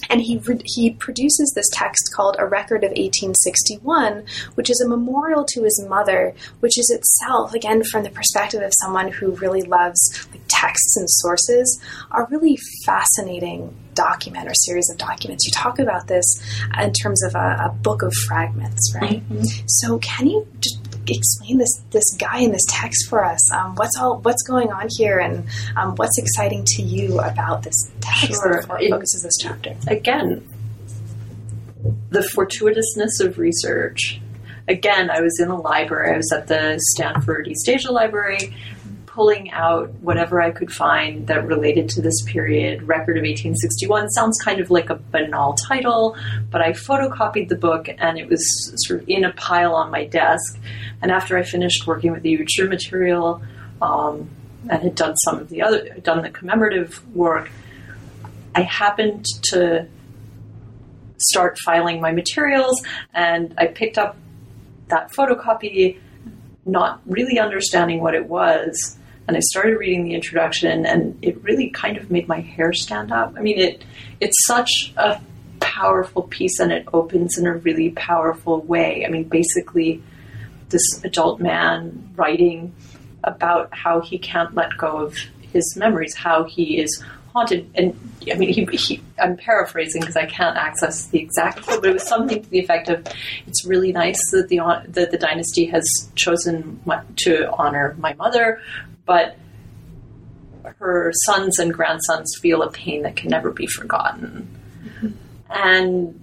and 0.09 0.21
he 0.21 0.37
re- 0.37 0.61
he 0.65 0.91
produces 0.91 1.51
this 1.55 1.69
text 1.71 2.11
called 2.15 2.35
A 2.39 2.45
Record 2.45 2.83
of 2.83 2.91
1861, 2.91 4.25
which 4.55 4.69
is 4.69 4.81
a 4.81 4.87
memorial 4.87 5.45
to 5.45 5.63
his 5.63 5.83
mother, 5.87 6.33
which 6.59 6.77
is 6.77 6.89
itself, 6.89 7.53
again, 7.53 7.83
from 7.83 8.03
the 8.03 8.09
perspective 8.09 8.61
of 8.61 8.73
someone 8.81 9.11
who 9.11 9.31
really 9.31 9.63
loves 9.63 10.27
like, 10.31 10.41
texts 10.47 10.95
and 10.97 11.09
sources, 11.09 11.81
a 12.11 12.23
really 12.25 12.57
fascinating 12.85 13.75
document 13.95 14.47
or 14.47 14.53
series 14.53 14.89
of 14.89 14.97
documents. 14.97 15.45
You 15.45 15.51
talk 15.51 15.77
about 15.77 16.07
this 16.07 16.25
in 16.81 16.93
terms 16.93 17.23
of 17.23 17.35
a, 17.35 17.65
a 17.65 17.69
book 17.81 18.01
of 18.01 18.13
fragments, 18.27 18.93
right? 18.99 19.21
So, 19.67 19.99
can 19.99 20.27
you 20.27 20.47
just 20.59 20.82
explain 21.07 21.57
this 21.57 21.81
this 21.91 22.03
guy 22.17 22.39
in 22.39 22.51
this 22.51 22.65
text 22.69 23.07
for 23.09 23.23
us? 23.23 23.39
Um, 23.51 23.75
what's 23.75 23.97
all 23.97 24.19
what's 24.19 24.43
going 24.43 24.71
on 24.71 24.87
here, 24.97 25.19
and 25.19 25.45
um, 25.77 25.95
what's 25.95 26.17
exciting 26.17 26.63
to 26.65 26.81
you 26.81 27.19
about 27.19 27.63
this 27.63 27.91
text 28.01 28.41
Sure. 28.41 28.63
that 28.67 28.81
It- 28.81 28.91
focuses 28.91 29.23
this 29.23 29.37
chapter? 29.39 29.75
again, 29.87 30.47
the 32.09 32.19
fortuitousness 32.35 33.25
of 33.25 33.37
research. 33.37 34.19
Again, 34.67 35.09
I 35.09 35.19
was 35.19 35.37
in 35.41 35.49
a 35.49 35.59
library. 35.59 36.13
I 36.13 36.17
was 36.17 36.31
at 36.31 36.47
the 36.47 36.79
Stanford 36.93 37.47
East 37.49 37.67
Asia 37.67 37.91
Library, 37.91 38.55
pulling 39.13 39.51
out 39.51 39.91
whatever 40.01 40.41
I 40.41 40.49
could 40.49 40.71
find 40.71 41.27
that 41.27 41.45
related 41.45 41.87
to 41.89 42.01
this 42.01 42.23
period. 42.23 42.81
Record 42.81 43.17
of 43.17 43.21
1861 43.21 44.09
sounds 44.09 44.39
kind 44.43 44.59
of 44.59 44.71
like 44.71 44.89
a 44.89 44.95
banal 44.95 45.53
title, 45.53 46.17
but 46.49 46.61
I 46.61 46.71
photocopied 46.71 47.49
the 47.49 47.55
book 47.55 47.87
and 47.99 48.17
it 48.17 48.27
was 48.27 48.43
sort 48.87 49.01
of 49.01 49.09
in 49.09 49.23
a 49.23 49.31
pile 49.33 49.75
on 49.75 49.91
my 49.91 50.05
desk. 50.05 50.59
And 51.01 51.11
after 51.11 51.37
I 51.37 51.43
finished 51.43 51.85
working 51.85 52.11
with 52.11 52.23
the 52.23 52.31
Yu 52.31 52.45
Zhi 52.45 52.67
material 52.67 53.43
um, 53.83 54.29
and 54.67 54.81
had 54.81 54.95
done 54.95 55.15
some 55.17 55.39
of 55.39 55.49
the 55.49 55.61
other, 55.61 55.89
done 56.01 56.23
the 56.23 56.31
commemorative 56.31 57.15
work, 57.15 57.51
I 58.55 58.61
happened 58.61 59.25
to 59.51 59.87
start 61.17 61.59
filing 61.59 62.01
my 62.01 62.11
materials 62.11 62.81
and 63.13 63.53
I 63.59 63.67
picked 63.67 63.99
up 63.99 64.17
that 64.87 65.11
photocopy, 65.11 65.99
not 66.65 66.99
really 67.05 67.37
understanding 67.37 68.01
what 68.01 68.15
it 68.15 68.25
was, 68.27 68.97
and 69.27 69.37
I 69.37 69.39
started 69.39 69.77
reading 69.77 70.03
the 70.03 70.13
introduction, 70.13 70.85
and 70.85 71.17
it 71.21 71.41
really 71.43 71.69
kind 71.69 71.97
of 71.97 72.11
made 72.11 72.27
my 72.27 72.41
hair 72.41 72.73
stand 72.73 73.11
up. 73.11 73.33
I 73.37 73.41
mean, 73.41 73.57
it 73.57 73.83
it's 74.19 74.45
such 74.45 74.93
a 74.97 75.21
powerful 75.59 76.23
piece, 76.23 76.59
and 76.59 76.71
it 76.71 76.87
opens 76.93 77.37
in 77.37 77.47
a 77.47 77.55
really 77.55 77.91
powerful 77.91 78.61
way. 78.61 79.05
I 79.05 79.09
mean, 79.09 79.23
basically, 79.23 80.01
this 80.69 81.03
adult 81.03 81.39
man 81.39 82.11
writing 82.15 82.73
about 83.23 83.69
how 83.71 84.01
he 84.01 84.17
can't 84.17 84.53
let 84.53 84.77
go 84.77 84.97
of 84.97 85.17
his 85.53 85.75
memories, 85.77 86.15
how 86.15 86.43
he 86.43 86.79
is 86.79 87.03
haunted. 87.33 87.69
And 87.75 87.97
I 88.29 88.35
mean, 88.35 88.49
he, 88.49 88.65
he 88.75 89.01
I'm 89.21 89.37
paraphrasing 89.37 90.01
because 90.01 90.17
I 90.17 90.25
can't 90.25 90.57
access 90.57 91.05
the 91.07 91.19
exact 91.19 91.63
quote, 91.63 91.81
but 91.81 91.91
it 91.91 91.93
was 91.93 92.07
something 92.07 92.43
to 92.43 92.49
the 92.49 92.59
effect 92.59 92.89
of, 92.89 93.07
"It's 93.47 93.65
really 93.65 93.91
nice 93.93 94.19
that 94.31 94.49
the 94.49 94.59
that 94.89 95.11
the 95.11 95.17
dynasty 95.17 95.65
has 95.67 95.85
chosen 96.15 96.81
to 97.23 97.51
honor 97.51 97.95
my 97.97 98.13
mother, 98.15 98.61
but 99.05 99.37
her 100.79 101.11
sons 101.25 101.59
and 101.59 101.73
grandsons 101.73 102.37
feel 102.41 102.61
a 102.61 102.71
pain 102.71 103.03
that 103.03 103.15
can 103.15 103.29
never 103.29 103.51
be 103.51 103.67
forgotten. 103.67 104.47
Mm-hmm. 104.83 105.07
And 105.49 106.19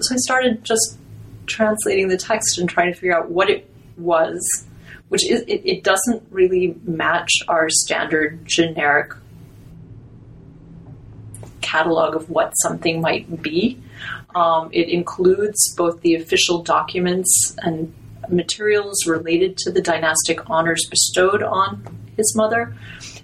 so 0.00 0.14
I 0.14 0.18
started 0.18 0.64
just 0.64 0.98
translating 1.46 2.08
the 2.08 2.16
text 2.16 2.58
and 2.58 2.68
trying 2.68 2.92
to 2.92 2.98
figure 2.98 3.16
out 3.16 3.30
what 3.30 3.50
it 3.50 3.70
was, 3.96 4.66
which 5.08 5.28
is, 5.28 5.42
it, 5.42 5.62
it 5.64 5.84
doesn't 5.84 6.22
really 6.30 6.76
match 6.84 7.30
our 7.48 7.68
standard 7.68 8.44
generic 8.44 9.12
catalog 11.60 12.16
of 12.16 12.28
what 12.28 12.52
something 12.62 13.00
might 13.00 13.42
be. 13.42 13.80
Um, 14.34 14.70
it 14.72 14.88
includes 14.88 15.74
both 15.76 16.00
the 16.00 16.14
official 16.16 16.62
documents 16.62 17.54
and 17.58 17.94
materials 18.32 19.06
related 19.06 19.56
to 19.58 19.70
the 19.70 19.82
dynastic 19.82 20.48
honors 20.50 20.86
bestowed 20.88 21.42
on 21.42 21.84
his 22.16 22.34
mother. 22.36 22.74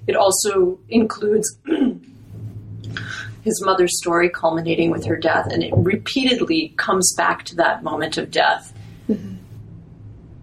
It 0.07 0.17
also 0.17 0.79
includes 0.89 1.59
his 3.43 3.63
mother's 3.65 3.99
story 3.99 4.29
culminating 4.29 4.91
with 4.91 5.05
her 5.07 5.17
death, 5.17 5.49
and 5.53 5.63
it 5.63 5.73
repeatedly 5.77 6.75
comes 6.77 7.13
back 7.17 7.45
to 7.47 7.57
that 7.57 7.83
moment 7.83 8.19
of 8.19 8.31
death. 8.31 8.73
Mm-hmm. 9.09 9.37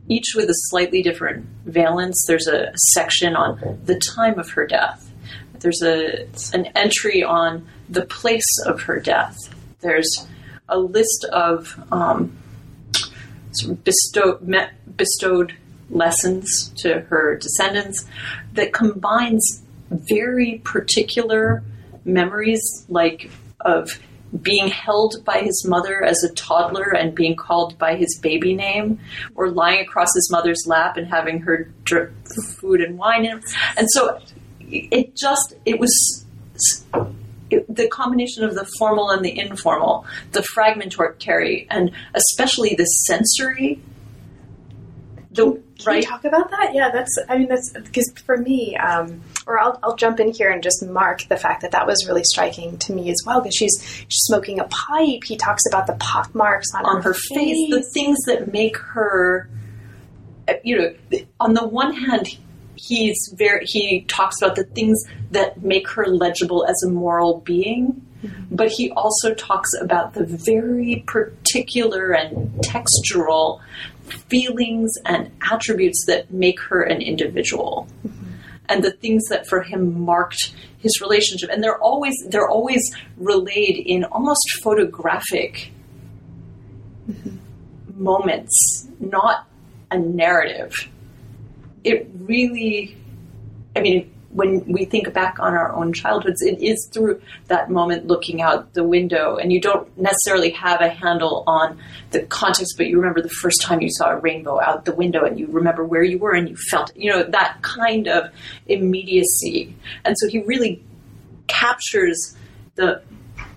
Each 0.07 0.33
with 0.35 0.49
a 0.49 0.55
slightly 0.69 1.01
different 1.01 1.47
valence. 1.65 2.25
There's 2.27 2.47
a 2.47 2.71
section 2.93 3.35
on 3.35 3.79
the 3.85 3.99
time 3.99 4.39
of 4.39 4.49
her 4.51 4.67
death. 4.67 5.11
There's 5.59 5.81
a 5.81 6.27
an 6.53 6.65
entry 6.75 7.23
on 7.23 7.67
the 7.89 8.05
place 8.05 8.59
of 8.65 8.81
her 8.83 8.99
death. 8.99 9.35
There's 9.79 10.27
a 10.69 10.77
list 10.77 11.25
of 11.31 11.83
um, 11.91 12.37
bestowed, 13.63 14.69
bestowed 14.95 15.53
lessons 15.89 16.73
to 16.77 17.01
her 17.01 17.37
descendants 17.37 18.05
that 18.53 18.73
combines 18.73 19.63
very 19.89 20.61
particular 20.63 21.63
memories, 22.03 22.85
like 22.89 23.29
of 23.61 23.99
being 24.41 24.67
held 24.67 25.23
by 25.23 25.39
his 25.39 25.65
mother 25.65 26.03
as 26.03 26.21
a 26.23 26.33
toddler 26.33 26.93
and 26.93 27.15
being 27.15 27.35
called 27.35 27.77
by 27.77 27.95
his 27.95 28.17
baby 28.21 28.53
name, 28.53 28.99
or 29.35 29.49
lying 29.49 29.79
across 29.81 30.13
his 30.13 30.29
mother's 30.31 30.65
lap 30.67 30.97
and 30.97 31.07
having 31.07 31.39
her 31.39 31.71
drip 31.83 32.11
food 32.59 32.81
and 32.81 32.97
wine. 32.97 33.25
And 33.77 33.89
so 33.91 34.19
it 34.59 35.15
just, 35.15 35.53
it 35.65 35.79
was 35.79 36.25
it, 37.49 37.73
the 37.73 37.87
combination 37.87 38.43
of 38.43 38.55
the 38.55 38.65
formal 38.77 39.09
and 39.09 39.23
the 39.23 39.37
informal, 39.37 40.05
the 40.31 40.41
fragmentary, 40.41 41.67
and 41.69 41.91
especially 42.13 42.75
the 42.75 42.85
sensory. 42.85 43.79
The, 45.31 45.51
Can 45.51 45.63
right? 45.85 46.01
you 46.01 46.07
talk 46.07 46.23
about 46.23 46.49
that? 46.51 46.73
Yeah, 46.73 46.91
that's. 46.91 47.17
I 47.27 47.37
mean, 47.37 47.49
that's 47.49 47.71
because 47.73 48.11
for 48.25 48.37
me, 48.37 48.77
um, 48.77 49.21
or 49.45 49.59
I'll, 49.59 49.77
I'll 49.83 49.95
jump 49.95 50.19
in 50.19 50.31
here 50.31 50.49
and 50.49 50.63
just 50.63 50.83
mark 50.85 51.27
the 51.27 51.35
fact 51.35 51.61
that 51.61 51.71
that 51.71 51.85
was 51.85 52.07
really 52.07 52.23
striking 52.23 52.77
to 52.79 52.93
me 52.93 53.09
as 53.09 53.21
well. 53.25 53.41
Because 53.41 53.55
she's 53.55 53.77
she's 54.07 54.21
smoking 54.21 54.59
a 54.59 54.63
pipe. 54.65 55.23
He 55.25 55.35
talks 55.35 55.63
about 55.67 55.87
the 55.87 55.95
pock 55.99 56.33
marks 56.33 56.73
on, 56.73 56.85
on 56.85 56.97
her, 56.97 57.09
her 57.09 57.13
face. 57.13 57.35
face, 57.35 57.69
the 57.69 57.83
things 57.93 58.17
that 58.27 58.51
make 58.53 58.77
her. 58.77 59.49
You 60.63 60.77
know, 60.77 61.19
on 61.39 61.53
the 61.53 61.67
one 61.67 61.93
hand, 61.93 62.37
he's 62.75 63.33
very 63.35 63.65
he 63.65 64.01
talks 64.01 64.41
about 64.41 64.55
the 64.55 64.63
things 64.63 65.03
that 65.31 65.61
make 65.63 65.87
her 65.89 66.05
legible 66.05 66.65
as 66.65 66.81
a 66.83 66.89
moral 66.89 67.39
being 67.41 68.05
mm-hmm. 68.23 68.55
but 68.55 68.69
he 68.69 68.91
also 68.91 69.33
talks 69.33 69.69
about 69.81 70.13
the 70.13 70.25
very 70.25 71.03
particular 71.07 72.11
and 72.11 72.49
textural 72.61 73.59
feelings 74.29 74.91
and 75.05 75.31
attributes 75.49 76.03
that 76.07 76.31
make 76.31 76.59
her 76.59 76.83
an 76.83 77.01
individual 77.01 77.87
mm-hmm. 78.05 78.33
and 78.69 78.83
the 78.83 78.91
things 78.91 79.23
that 79.29 79.47
for 79.47 79.61
him 79.61 79.99
marked 80.01 80.53
his 80.79 81.01
relationship 81.01 81.49
and 81.49 81.63
they're 81.63 81.81
always 81.81 82.15
they're 82.29 82.49
always 82.49 82.81
relayed 83.17 83.77
in 83.77 84.03
almost 84.05 84.43
photographic 84.61 85.71
mm-hmm. 87.09 87.35
moments 88.03 88.87
not 88.99 89.47
a 89.91 89.97
narrative 89.97 90.89
it 91.85 92.09
really, 92.19 92.97
I 93.75 93.81
mean, 93.81 94.11
when 94.31 94.65
we 94.67 94.83
think 94.83 95.13
back 95.13 95.39
on 95.39 95.53
our 95.53 95.71
own 95.71 95.93
childhoods, 95.93 96.41
it 96.41 96.61
is 96.61 96.89
through 96.91 97.21
that 97.47 97.69
moment 97.69 98.07
looking 98.07 98.41
out 98.41 98.73
the 98.73 98.83
window, 98.83 99.37
and 99.37 99.53
you 99.53 99.61
don't 99.61 99.87
necessarily 99.97 100.49
have 100.49 100.81
a 100.81 100.89
handle 100.89 101.45
on 101.47 101.79
the 102.11 102.23
context, 102.23 102.73
but 102.77 102.87
you 102.87 102.97
remember 102.97 103.21
the 103.21 103.29
first 103.29 103.61
time 103.61 103.79
you 103.79 103.89
saw 103.89 104.09
a 104.09 104.17
rainbow 104.17 104.59
out 104.59 104.83
the 104.83 104.93
window, 104.93 105.23
and 105.23 105.39
you 105.39 105.47
remember 105.47 105.85
where 105.85 106.03
you 106.03 106.17
were, 106.17 106.33
and 106.33 106.49
you 106.49 106.57
felt, 106.69 106.91
you 106.97 107.09
know, 107.09 107.23
that 107.23 107.59
kind 107.61 108.09
of 108.09 108.29
immediacy. 108.67 109.73
And 110.03 110.17
so 110.19 110.27
he 110.27 110.41
really 110.43 110.83
captures 111.47 112.35
the 112.75 113.01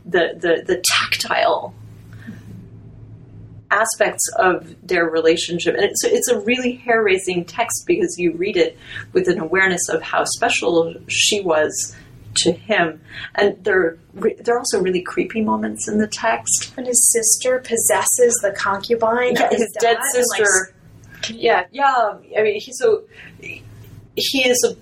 the 0.05 0.39
the, 0.39 0.63
the 0.65 0.85
tactile 0.85 1.75
aspects 3.71 4.25
of 4.37 4.75
their 4.87 5.05
relationship. 5.05 5.75
And 5.75 5.85
it's, 5.85 6.05
it's 6.05 6.29
a 6.29 6.41
really 6.41 6.73
hair 6.73 7.03
raising 7.03 7.45
text 7.45 7.85
because 7.87 8.19
you 8.19 8.33
read 8.33 8.57
it 8.57 8.79
with 9.13 9.29
an 9.29 9.39
awareness 9.39 9.89
of 9.89 10.03
how 10.03 10.25
special 10.25 10.95
she 11.09 11.41
was 11.41 11.95
to 12.37 12.53
him. 12.53 13.01
And 13.35 13.63
there, 13.65 13.99
there 14.15 14.55
are 14.55 14.59
also 14.59 14.81
really 14.81 15.03
creepy 15.03 15.43
moments 15.43 15.89
in 15.89 15.99
the 15.99 16.07
text. 16.07 16.73
When 16.77 16.87
his 16.87 17.13
sister 17.13 17.59
possesses 17.59 18.39
the 18.43 18.55
concubine, 18.57 19.35
yeah, 19.35 19.51
his, 19.51 19.61
his 19.61 19.77
dead 19.81 19.99
sister. 20.13 20.75
Like, 21.23 21.31
yeah, 21.31 21.65
yeah. 21.73 22.15
I 22.37 22.43
mean, 22.43 22.61
he 22.61 22.73
so 22.73 23.03
he 23.41 24.49
is 24.49 24.65
a 24.65 24.77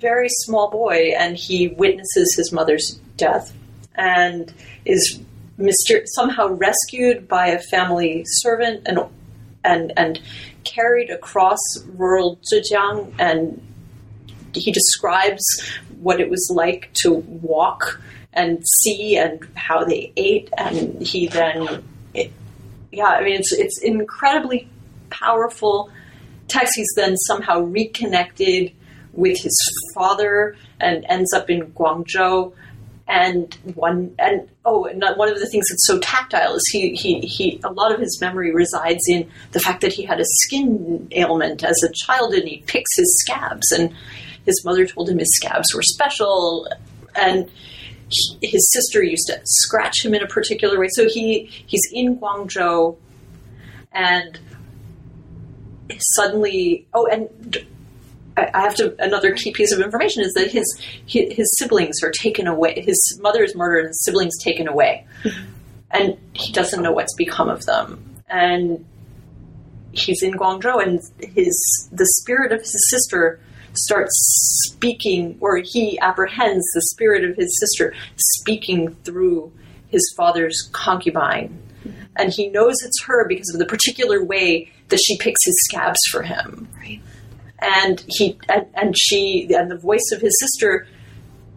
very 0.00 0.28
small 0.28 0.70
boy, 0.70 1.12
and 1.16 1.36
he 1.36 1.68
witnesses 1.68 2.34
his 2.36 2.52
mother's 2.52 3.00
death, 3.16 3.54
and 3.94 4.52
is 4.84 5.20
myster- 5.62 6.06
somehow 6.06 6.48
rescued 6.48 7.28
by 7.28 7.48
a 7.48 7.58
family 7.58 8.24
servant 8.26 8.82
and 8.86 9.00
and 9.64 9.92
and 9.96 10.20
carried 10.64 11.10
across 11.10 11.60
rural 11.96 12.38
Zhejiang 12.52 13.12
and 13.18 13.60
he 14.54 14.70
describes 14.70 15.44
what 16.00 16.20
it 16.20 16.28
was 16.28 16.50
like 16.54 16.90
to 17.02 17.12
walk 17.12 18.00
and 18.32 18.62
see 18.82 19.16
and 19.16 19.46
how 19.54 19.84
they 19.84 20.12
ate 20.16 20.50
and 20.58 21.00
he 21.02 21.28
then 21.28 21.84
it, 22.14 22.32
yeah 22.90 23.04
i 23.04 23.22
mean 23.22 23.34
it's 23.34 23.52
it's 23.52 23.80
incredibly 23.82 24.68
powerful. 25.12 25.90
Text 26.48 26.74
he's 26.74 26.92
then 26.96 27.16
somehow 27.16 27.60
reconnected 27.60 28.72
with 29.12 29.38
his 29.40 29.56
father 29.94 30.56
and 30.80 31.04
ends 31.08 31.32
up 31.32 31.48
in 31.50 31.70
guangzhou 31.72 32.52
and 33.08 33.54
one 33.74 34.14
and 34.18 34.48
oh 34.64 34.84
and 34.84 35.02
one 35.16 35.28
of 35.28 35.38
the 35.38 35.46
things 35.46 35.64
that's 35.68 35.86
so 35.86 35.98
tactile 35.98 36.54
is 36.54 36.62
he 36.70 36.94
he 36.94 37.20
he 37.20 37.60
a 37.64 37.72
lot 37.72 37.92
of 37.92 38.00
his 38.00 38.20
memory 38.20 38.52
resides 38.52 39.02
in 39.08 39.28
the 39.52 39.60
fact 39.60 39.80
that 39.80 39.92
he 39.92 40.04
had 40.04 40.20
a 40.20 40.24
skin 40.24 41.08
ailment 41.12 41.64
as 41.64 41.82
a 41.82 41.92
child 41.92 42.32
and 42.34 42.48
he 42.48 42.58
picks 42.66 42.96
his 42.96 43.14
scabs. 43.20 43.70
And 43.72 43.92
his 44.46 44.64
mother 44.64 44.86
told 44.86 45.08
him 45.08 45.18
his 45.18 45.34
scabs 45.36 45.74
were 45.74 45.82
special. 45.82 46.68
And 47.14 47.50
he, 48.08 48.38
his 48.42 48.72
sister 48.72 49.02
used 49.02 49.26
to 49.28 49.40
scratch 49.44 50.04
him 50.04 50.14
in 50.14 50.22
a 50.22 50.26
particular 50.26 50.78
way. 50.78 50.88
So 50.90 51.08
he 51.08 51.50
he's 51.66 51.88
in 51.92 52.18
Guangzhou 52.18 52.96
and 53.92 54.38
suddenly 55.98 56.86
oh 56.94 57.06
and 57.06 57.66
I 58.36 58.62
have 58.62 58.74
to. 58.76 58.94
Another 58.98 59.32
key 59.34 59.52
piece 59.52 59.72
of 59.72 59.80
information 59.80 60.22
is 60.22 60.32
that 60.34 60.50
his 60.50 60.64
his 61.06 61.58
siblings 61.58 62.02
are 62.02 62.10
taken 62.10 62.46
away. 62.46 62.80
His 62.80 63.18
mother 63.20 63.42
is 63.42 63.54
murdered, 63.54 63.80
and 63.80 63.88
his 63.88 64.04
siblings 64.04 64.38
taken 64.42 64.68
away, 64.68 65.06
mm-hmm. 65.22 65.50
and 65.90 66.16
he 66.32 66.52
doesn't 66.52 66.82
know 66.82 66.92
what's 66.92 67.14
become 67.14 67.48
of 67.48 67.66
them. 67.66 68.02
And 68.28 68.84
he's 69.92 70.22
in 70.22 70.32
Guangzhou, 70.32 70.82
and 70.82 71.00
his 71.34 71.88
the 71.92 72.06
spirit 72.20 72.52
of 72.52 72.60
his 72.60 72.90
sister 72.90 73.40
starts 73.74 74.14
speaking, 74.66 75.36
or 75.40 75.58
he 75.58 75.98
apprehends 76.00 76.64
the 76.74 76.82
spirit 76.92 77.24
of 77.24 77.36
his 77.36 77.58
sister 77.60 77.94
speaking 78.16 78.94
through 79.04 79.52
his 79.88 80.02
father's 80.16 80.70
concubine. 80.72 81.58
Mm-hmm. 81.86 82.02
And 82.16 82.32
he 82.32 82.48
knows 82.48 82.76
it's 82.82 83.04
her 83.04 83.26
because 83.28 83.50
of 83.52 83.58
the 83.58 83.66
particular 83.66 84.24
way 84.24 84.70
that 84.88 85.00
she 85.04 85.18
picks 85.18 85.44
his 85.44 85.56
scabs 85.68 86.00
for 86.10 86.22
him. 86.22 86.68
Right 86.78 87.00
and 87.62 88.04
he 88.08 88.38
and, 88.48 88.66
and 88.74 88.94
she 88.98 89.48
and 89.54 89.70
the 89.70 89.78
voice 89.78 90.10
of 90.12 90.20
his 90.20 90.34
sister 90.40 90.86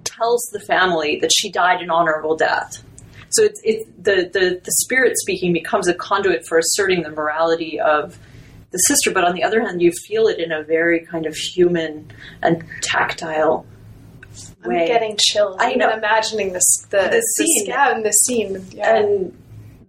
tells 0.04 0.42
the 0.54 0.60
family 0.60 1.18
that 1.22 1.32
she 1.36 1.52
died 1.52 1.82
an 1.82 1.90
honorable 1.90 2.36
death. 2.38 2.84
So 3.30 3.44
it's, 3.44 3.60
it's 3.64 3.90
the, 4.02 4.30
the 4.32 4.62
the 4.64 4.72
spirit 4.84 5.18
speaking 5.18 5.52
becomes 5.52 5.88
a 5.88 5.94
conduit 5.94 6.46
for 6.48 6.58
asserting 6.60 7.04
the 7.04 7.10
morality 7.10 7.80
of 7.80 8.18
the 8.72 8.78
sister, 8.80 9.12
but 9.12 9.24
on 9.24 9.36
the 9.36 9.44
other 9.44 9.62
hand, 9.62 9.82
you 9.82 9.92
feel 10.08 10.28
it 10.28 10.40
in 10.40 10.52
a 10.52 10.62
very 10.64 11.06
kind 11.06 11.26
of 11.26 11.36
human 11.36 12.12
and 12.42 12.64
tactile 12.82 13.66
way. 14.66 14.82
I'm 14.82 14.88
getting 14.88 15.18
chills. 15.20 15.56
I 15.60 15.72
I'm 15.74 15.78
know. 15.80 15.92
imagining 15.94 16.54
this 16.54 16.64
the, 16.90 16.98
The 16.98 17.10
the 17.10 17.22
scene. 17.22 17.66
scout 17.66 17.96
and 17.96 18.06
the 18.06 18.12
scene. 18.12 18.66
Yeah. 18.72 18.98
and 18.98 19.38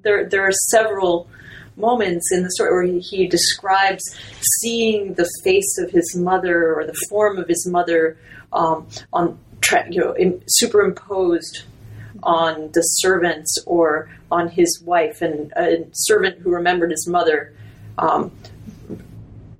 there 0.02 0.28
there 0.28 0.42
are 0.42 0.52
several 0.70 1.28
moments 1.76 2.32
in 2.32 2.42
the 2.42 2.50
story 2.50 2.70
where 2.72 3.00
he, 3.00 3.26
describes 3.26 4.02
seeing 4.60 5.14
the 5.14 5.28
face 5.44 5.78
of 5.78 5.90
his 5.90 6.16
mother 6.16 6.74
or 6.74 6.86
the 6.86 6.96
form 7.08 7.38
of 7.38 7.48
his 7.48 7.66
mother 7.66 8.16
um, 8.52 8.86
on 9.12 9.38
you 9.90 10.00
know 10.00 10.12
in, 10.12 10.42
superimposed 10.46 11.64
on 12.22 12.70
the 12.72 12.82
servants 12.82 13.58
or 13.66 14.08
on 14.30 14.48
his 14.48 14.80
wife 14.84 15.22
and 15.22 15.52
a 15.56 15.84
servant 15.92 16.38
who 16.40 16.50
remembered 16.50 16.90
his 16.90 17.06
mother 17.08 17.52
um, 17.98 18.30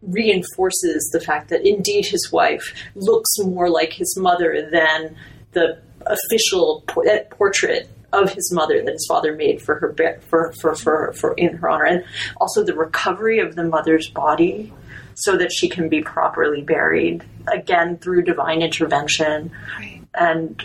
reinforces 0.02 1.10
the 1.12 1.20
fact 1.20 1.48
that 1.48 1.66
indeed 1.66 2.06
his 2.06 2.30
wife 2.30 2.72
looks 2.94 3.38
more 3.38 3.68
like 3.68 3.92
his 3.92 4.16
mother 4.16 4.68
than 4.70 5.16
the 5.52 5.80
official 6.06 6.84
eh, 7.08 7.20
portrait 7.30 7.90
of 8.22 8.32
his 8.32 8.52
mother 8.52 8.82
that 8.82 8.92
his 8.92 9.06
father 9.08 9.34
made 9.34 9.60
for 9.62 9.76
her 9.76 9.94
for, 10.28 10.52
for, 10.60 10.74
for, 10.74 11.12
for 11.12 11.34
in 11.34 11.56
her 11.56 11.68
honor 11.68 11.84
and 11.84 12.04
also 12.40 12.62
the 12.64 12.74
recovery 12.74 13.38
of 13.38 13.56
the 13.56 13.64
mother's 13.64 14.08
body 14.10 14.72
so 15.14 15.36
that 15.36 15.50
she 15.52 15.68
can 15.68 15.88
be 15.88 16.02
properly 16.02 16.62
buried 16.62 17.24
again 17.52 17.96
through 17.98 18.22
divine 18.22 18.62
intervention 18.62 19.50
Right. 19.78 20.02
and 20.14 20.62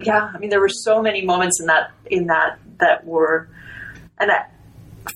yeah 0.00 0.30
i 0.34 0.38
mean 0.38 0.50
there 0.50 0.60
were 0.60 0.68
so 0.68 1.02
many 1.02 1.24
moments 1.24 1.60
in 1.60 1.66
that 1.66 1.90
in 2.06 2.26
that 2.26 2.58
that 2.78 3.04
were 3.04 3.48
and 4.20 4.30
that, 4.30 4.52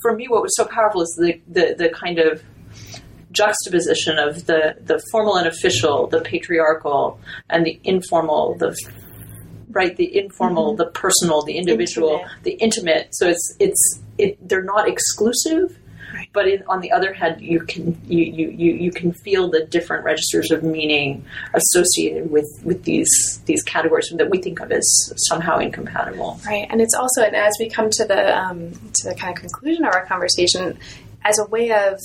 for 0.00 0.14
me 0.14 0.26
what 0.28 0.42
was 0.42 0.54
so 0.56 0.64
powerful 0.64 1.02
is 1.02 1.14
the 1.20 1.40
the, 1.48 1.74
the 1.76 1.88
kind 1.90 2.18
of 2.18 2.42
juxtaposition 3.32 4.18
of 4.18 4.46
the 4.46 4.76
the 4.80 5.02
formal 5.10 5.36
and 5.36 5.46
official 5.46 6.06
the 6.06 6.20
patriarchal 6.20 7.18
and 7.48 7.64
the 7.64 7.80
informal 7.84 8.54
the 8.58 8.76
right 9.72 9.96
the 9.96 10.16
informal 10.18 10.76
the 10.76 10.86
personal 10.86 11.42
the 11.42 11.56
individual 11.58 12.12
Intimate. 12.20 12.42
the 12.44 12.50
intimate 12.52 13.14
so 13.14 13.28
it's 13.28 13.56
it's 13.58 14.00
it, 14.18 14.48
they're 14.48 14.62
not 14.62 14.88
exclusive 14.88 15.78
Right. 16.14 16.28
but 16.34 16.46
in, 16.46 16.62
on 16.68 16.80
the 16.82 16.92
other 16.92 17.14
hand 17.14 17.40
you 17.40 17.60
can 17.60 17.98
you, 18.04 18.22
you, 18.24 18.48
you, 18.50 18.72
you 18.74 18.90
can 18.90 19.14
feel 19.14 19.48
the 19.50 19.64
different 19.64 20.04
registers 20.04 20.50
of 20.50 20.62
meaning 20.62 21.24
associated 21.54 22.30
with 22.30 22.44
with 22.64 22.84
these 22.84 23.40
these 23.46 23.62
categories 23.62 24.12
that 24.14 24.28
we 24.28 24.36
think 24.42 24.60
of 24.60 24.70
as 24.72 24.86
somehow 25.16 25.58
incompatible 25.58 26.38
Right, 26.44 26.66
and 26.68 26.82
it's 26.82 26.92
also, 26.92 27.22
and 27.22 27.34
as 27.34 27.54
we 27.58 27.70
come 27.70 27.88
to 27.88 28.04
the 28.04 28.38
um, 28.38 28.72
to 28.72 29.08
the 29.08 29.14
kind 29.14 29.34
of 29.34 29.40
conclusion 29.40 29.86
of 29.86 29.94
our 29.94 30.04
conversation, 30.04 30.78
as 31.24 31.38
a 31.38 31.46
way 31.46 31.70
of 31.72 31.98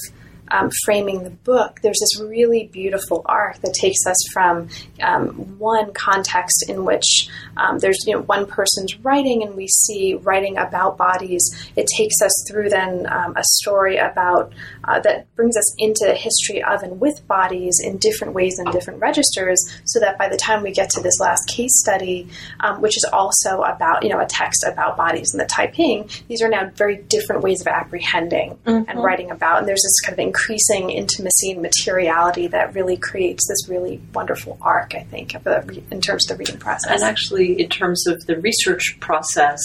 um, 0.50 0.70
framing 0.86 1.24
the 1.24 1.30
book, 1.30 1.80
there's 1.82 2.00
this 2.00 2.22
really 2.22 2.68
beautiful 2.68 3.22
arc 3.26 3.60
that 3.62 3.74
takes 3.74 4.06
us 4.06 4.18
from 4.34 4.70
um, 5.02 5.58
one 5.60 5.94
context 5.94 6.66
in 6.70 6.86
which 6.86 7.30
um, 7.58 7.80
there's 7.80 8.06
you 8.06 8.14
know 8.14 8.22
one 8.22 8.46
person's 8.46 8.98
writing, 9.00 9.44
and 9.44 9.56
we 9.56 9.68
see 9.68 10.16
writing 10.16 10.58
about 10.58 10.98
bodies. 10.98 11.44
It 11.76 11.88
takes 11.98 12.22
us 12.22 12.32
through 12.48 12.70
then 12.70 13.08
um, 13.12 13.36
a 13.36 13.44
story 13.44 13.98
about 13.98 14.54
uh, 14.84 15.00
that 15.02 15.34
brings 15.36 15.58
us 15.58 15.76
into 15.78 16.06
the 16.06 16.16
history 16.16 16.64
of 16.64 16.84
and 16.84 17.00
with 17.00 17.28
bodies 17.28 17.80
in 17.84 17.98
different 17.98 18.34
ways 18.34 18.60
and 18.60 18.72
different 18.72 19.00
registers, 19.00 19.64
so 19.86 20.00
that 20.00 20.18
by 20.18 20.30
the 20.30 20.38
time 20.38 20.64
we 20.64 20.72
get 20.72 20.90
to 20.92 21.02
this 21.02 21.20
last 21.20 21.48
case 21.48 21.80
study, 21.80 22.28
um, 22.60 22.82
which 22.82 22.98
is 22.98 23.06
also 23.12 23.62
about 23.62 24.04
you 24.04 24.10
know 24.10 24.20
a 24.20 24.26
text 24.26 24.64
about 24.66 24.98
bodies 24.98 25.34
in 25.34 25.38
the 25.38 25.46
Taiping, 25.46 26.10
these 26.28 26.42
are 26.42 26.50
now 26.50 26.70
very 26.76 26.98
different 26.98 27.42
ways 27.42 27.62
of 27.62 27.68
apprehending 27.68 28.58
and 28.66 29.04
writing 29.04 29.32
about, 29.32 29.60
and 29.60 29.68
there's 29.68 29.84
this 29.84 30.00
kind 30.02 30.14
of 30.14 30.20
increasing 30.38 30.92
intimacy 30.92 31.52
and 31.52 31.62
materiality 31.62 32.48
that 32.48 32.76
really 32.76 32.96
creates 32.96 33.48
this 33.48 33.68
really 33.68 34.00
wonderful 34.14 34.58
arc, 34.62 34.94
I 34.94 35.04
think, 35.04 35.34
of 35.34 35.44
the 35.44 35.64
re- 35.66 35.84
in 35.90 36.00
terms 36.00 36.30
of 36.30 36.38
the 36.38 36.40
reading 36.40 36.60
process. 36.60 36.92
And 36.92 37.04
actually, 37.04 37.60
in 37.60 37.70
terms 37.70 38.06
of 38.06 38.26
the 38.28 38.38
research 38.38 38.98
process, 39.00 39.60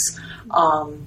um, 0.50 1.06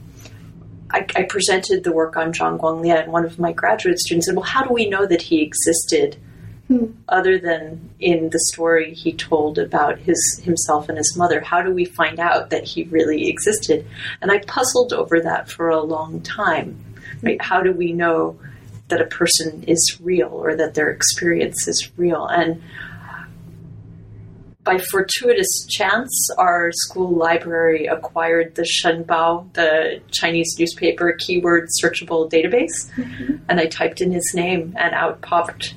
I, 0.91 1.05
I 1.16 1.24
presented 1.24 1.84
the 1.84 1.91
work 1.91 2.16
on 2.16 2.32
Zhang 2.32 2.59
Guanglian, 2.59 3.03
and 3.03 3.11
one 3.11 3.26
of 3.26 3.39
my 3.39 3.53
graduate 3.53 3.99
students 3.99 4.28
said, 4.28 4.36
"Well, 4.36 4.45
how 4.45 4.63
do 4.63 4.72
we 4.72 4.88
know 4.88 5.07
that 5.07 5.24
he 5.24 5.41
existed, 5.41 6.18
other 7.09 7.39
than 7.39 7.89
in 7.99 8.30
the 8.30 8.39
story 8.51 8.93
he 8.93 9.13
told 9.13 9.57
about 9.57 9.97
his 9.97 10.41
himself 10.43 10.89
and 10.89 10.97
his 10.97 11.16
mother? 11.18 11.41
How 11.41 11.63
do 11.63 11.72
we 11.72 11.86
find 11.86 12.20
out 12.20 12.51
that 12.51 12.66
he 12.66 12.84
really 12.84 13.30
existed?" 13.30 13.88
And 14.22 14.32
I 14.32 14.39
puzzled 14.39 14.93
over 14.93 15.20
that 15.22 15.49
for 15.49 15.70
a 15.70 15.82
long 15.82 16.22
time. 16.22 16.78
Right? 17.24 17.41
How 17.41 17.61
do 17.61 17.72
we 17.72 17.93
know 17.93 18.38
that 18.88 19.02
a 19.02 19.06
person 19.06 19.64
is 19.64 19.98
real 20.02 20.30
or 20.30 20.56
that 20.56 20.74
their 20.74 20.90
experience 20.90 21.68
is 21.68 21.92
real? 21.98 22.26
And 22.28 22.62
by 24.66 24.80
fortuitous 24.80 25.68
chance, 25.70 26.12
our 26.40 26.72
school 26.72 27.16
library 27.16 27.86
acquired 27.86 28.56
the 28.56 28.64
Shenbao, 28.64 29.54
the 29.54 30.02
Chinese 30.12 30.56
newspaper 30.58 31.16
keyword 31.20 31.70
searchable 31.82 32.30
database, 32.30 32.92
mm-hmm. 32.96 33.36
and 33.48 33.60
I 33.60 33.68
typed 33.68 34.02
in 34.02 34.12
his 34.12 34.34
name, 34.34 34.76
and 34.78 34.94
out 34.96 35.22
popped 35.22 35.76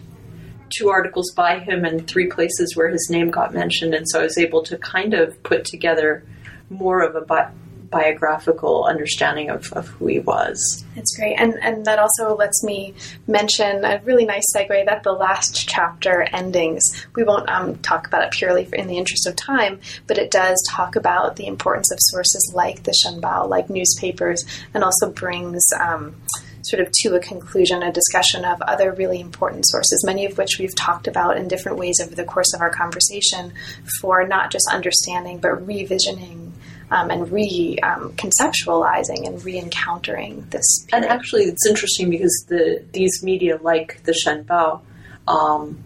two 0.71 0.89
articles 0.89 1.31
by 1.37 1.59
him 1.59 1.85
and 1.85 2.07
three 2.07 2.29
places 2.29 2.75
where 2.77 2.89
his 2.89 3.09
name 3.11 3.31
got 3.31 3.53
mentioned, 3.53 3.95
and 3.95 4.07
so 4.09 4.21
I 4.21 4.23
was 4.23 4.39
able 4.39 4.63
to 4.65 4.79
kind 4.79 5.13
of 5.13 5.43
put 5.43 5.67
together 5.67 6.25
more 6.71 7.03
of 7.03 7.15
a 7.15 7.21
bi- 7.21 7.51
biographical 7.91 8.85
understanding 8.85 9.51
of, 9.51 9.73
of 9.73 9.89
who 9.89 10.07
he 10.07 10.21
was. 10.21 10.85
That's 10.95 11.17
great, 11.17 11.37
and 11.37 11.55
and 11.63 11.85
that 11.87 11.99
also 11.99 12.37
lets 12.37 12.63
me 12.63 12.95
mention 13.27 13.85
a 13.85 14.01
really 14.05 14.25
nice 14.25 14.45
segue 14.55 14.87
that 14.87 15.03
the 15.03 15.13
last 15.13 15.69
chapter 15.69 16.23
endings. 16.23 16.83
We 17.15 17.25
won't 17.25 17.49
um, 17.49 17.77
talk 17.79 18.07
about 18.07 18.25
it 18.25 18.33
purely 18.33 18.65
for, 18.65 18.77
in 18.77 18.89
the 18.89 18.99
interest 18.99 19.27
of 19.27 19.37
time, 19.37 19.81
but 20.07 20.19
it 20.19 20.31
does 20.31 20.63
talk 20.69 20.97
about 20.97 21.37
the 21.37 21.47
importance 21.47 21.91
of 21.93 21.99
sources 22.01 22.53
like 22.55 22.83
the 22.83 22.95
Shenbao, 23.05 23.49
like 23.49 23.71
newspapers, 23.71 24.45
and 24.75 24.85
also 24.85 25.11
brings. 25.11 25.63
Um, 25.79 26.17
Sort 26.65 26.83
of 26.83 26.93
to 27.03 27.15
a 27.15 27.21
conclusion, 27.21 27.83
a 27.83 27.93
discussion 27.93 28.45
of 28.45 28.61
other 28.61 28.93
really 28.93 29.21
important 29.21 29.65
sources, 29.67 30.05
many 30.05 30.27
of 30.27 30.37
which 30.37 30.59
we've 30.59 30.75
talked 30.75 31.07
about 31.07 31.39
in 31.39 31.49
different 31.49 31.79
ways 31.79 31.99
over 32.03 32.15
the 32.15 32.25
course 32.25 32.53
of 32.53 32.61
our 32.61 32.69
conversation, 32.69 33.55
for 34.01 34.27
not 34.27 34.51
just 34.51 34.69
understanding 34.71 35.39
but 35.39 35.65
revisioning 35.67 36.48
um, 36.91 37.11
and 37.11 37.31
re 37.31 37.79
um, 37.83 38.13
conceptualizing 38.13 39.27
and 39.27 39.43
re 39.45 39.59
encountering 39.59 40.47
this. 40.51 40.87
And 40.93 41.05
actually, 41.05 41.45
it's 41.45 41.67
interesting 41.67 42.11
because 42.11 42.45
the 42.49 42.85
these 42.93 43.23
media, 43.23 43.59
like 43.63 44.03
the 44.05 44.13
Shenbao, 44.13 44.81
um, 45.27 45.79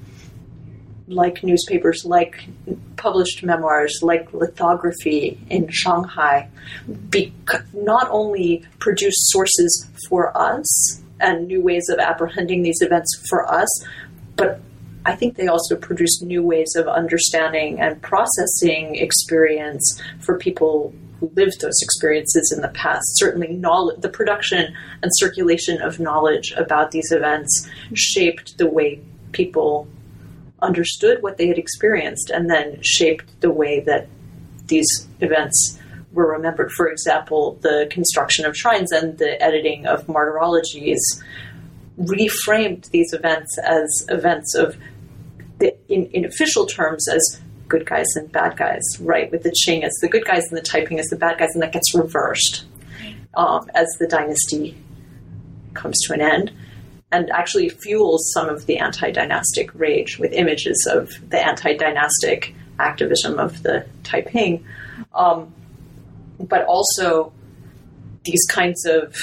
like 1.09 1.43
newspapers, 1.43 2.05
like 2.05 2.45
published 2.97 3.43
memoirs, 3.43 4.01
like 4.03 4.33
lithography 4.33 5.39
in 5.51 5.69
Shanghai, 5.71 6.49
bec- 6.87 7.65
not 7.73 8.09
only 8.11 8.65
produce 8.79 9.17
sources 9.17 9.89
for 10.09 10.37
us 10.37 11.03
and 11.21 11.47
new 11.47 11.61
ways 11.61 11.89
of 11.89 11.99
apprehending 11.99 12.63
these 12.63 12.81
events 12.81 13.23
for 13.29 13.51
us, 13.53 13.69
but 14.37 14.61
I 15.05 15.17
think 15.17 15.37
they 15.37 15.49
also 15.49 15.77
produce 15.77 16.23
new 16.23 16.43
ways 16.43 16.75
of 16.77 16.87
understanding 16.87 17.81
and 17.81 18.01
processing 18.03 18.97
experience 18.97 20.01
for 20.21 20.39
people 20.39 20.95
who 21.19 21.31
lived 21.35 21.61
those 21.61 21.81
experiences 21.83 22.53
in 22.55 22.63
the 22.63 22.69
past. 22.69 23.05
Certainly, 23.19 23.55
knowledge, 23.55 24.01
the 24.01 24.09
production 24.09 24.75
and 25.03 25.11
circulation 25.17 25.81
of 25.83 25.99
knowledge 25.99 26.53
about 26.53 26.91
these 26.91 27.11
events 27.11 27.69
shaped 27.95 28.59
the 28.59 28.69
way 28.69 29.01
people 29.33 29.89
understood 30.61 31.23
what 31.23 31.37
they 31.37 31.49
had 31.49 31.59
experienced 31.59 32.31
and 32.31 32.49
then 32.49 32.79
shaped 32.83 33.41
the 33.41 33.51
way 33.51 33.81
that 33.81 34.07
these 34.67 35.09
events 35.21 35.79
were 36.13 36.31
remembered. 36.31 36.71
For 36.73 36.89
example, 36.89 37.59
the 37.63 37.89
construction 37.91 38.45
of 38.45 38.57
shrines 38.57 38.93
and 38.93 39.19
the 39.19 39.43
editing 39.43 39.87
of 39.87 40.07
martyrologies 40.07 41.01
reframed 41.99 42.91
these 42.91 43.13
events 43.13 43.59
as 43.59 44.07
events 44.09 44.55
of, 44.55 44.77
the, 45.63 45.75
in, 45.89 46.07
in 46.07 46.25
official 46.25 46.67
terms, 46.67 47.09
as 47.09 47.41
good 47.69 47.87
guys 47.87 48.07
and 48.17 48.31
bad 48.31 48.57
guys, 48.57 48.83
right? 49.01 49.31
With 49.31 49.45
the 49.45 49.55
Qing 49.65 49.83
as 49.85 49.93
the 50.03 50.09
good 50.09 50.25
guys 50.25 50.45
and 50.49 50.59
the 50.59 50.63
Taiping 50.63 50.99
as 50.99 51.07
the 51.07 51.17
bad 51.17 51.39
guys, 51.39 51.51
and 51.55 51.63
that 51.63 51.73
gets 51.73 51.95
reversed 51.95 52.65
um, 53.35 53.71
as 53.75 53.87
the 53.99 54.07
dynasty 54.07 54.77
comes 55.73 55.99
to 56.07 56.13
an 56.13 56.21
end 56.21 56.53
and 57.13 57.31
actually 57.31 57.69
fuels 57.69 58.31
some 58.33 58.49
of 58.49 58.67
the 58.67 58.79
anti-dynastic 58.79 59.71
rage 59.75 60.19
with 60.19 60.33
images 60.33 60.89
of 60.91 61.13
the 61.31 61.39
anti-dynastic 61.39 62.55
activism 62.79 63.39
of 63.39 63.63
the 63.63 63.87
Taiping, 64.03 64.65
um, 65.15 65.55
but 66.41 66.65
also 66.65 67.33
these 68.25 68.45
kinds 68.49 68.85
of 68.87 69.15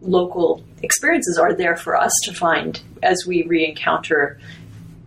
local 0.00 0.62
experiences 0.82 1.38
are 1.38 1.54
there 1.54 1.76
for 1.76 1.96
us 1.96 2.12
to 2.24 2.34
find 2.34 2.80
as 3.02 3.24
we 3.26 3.44
re-encounter 3.44 4.38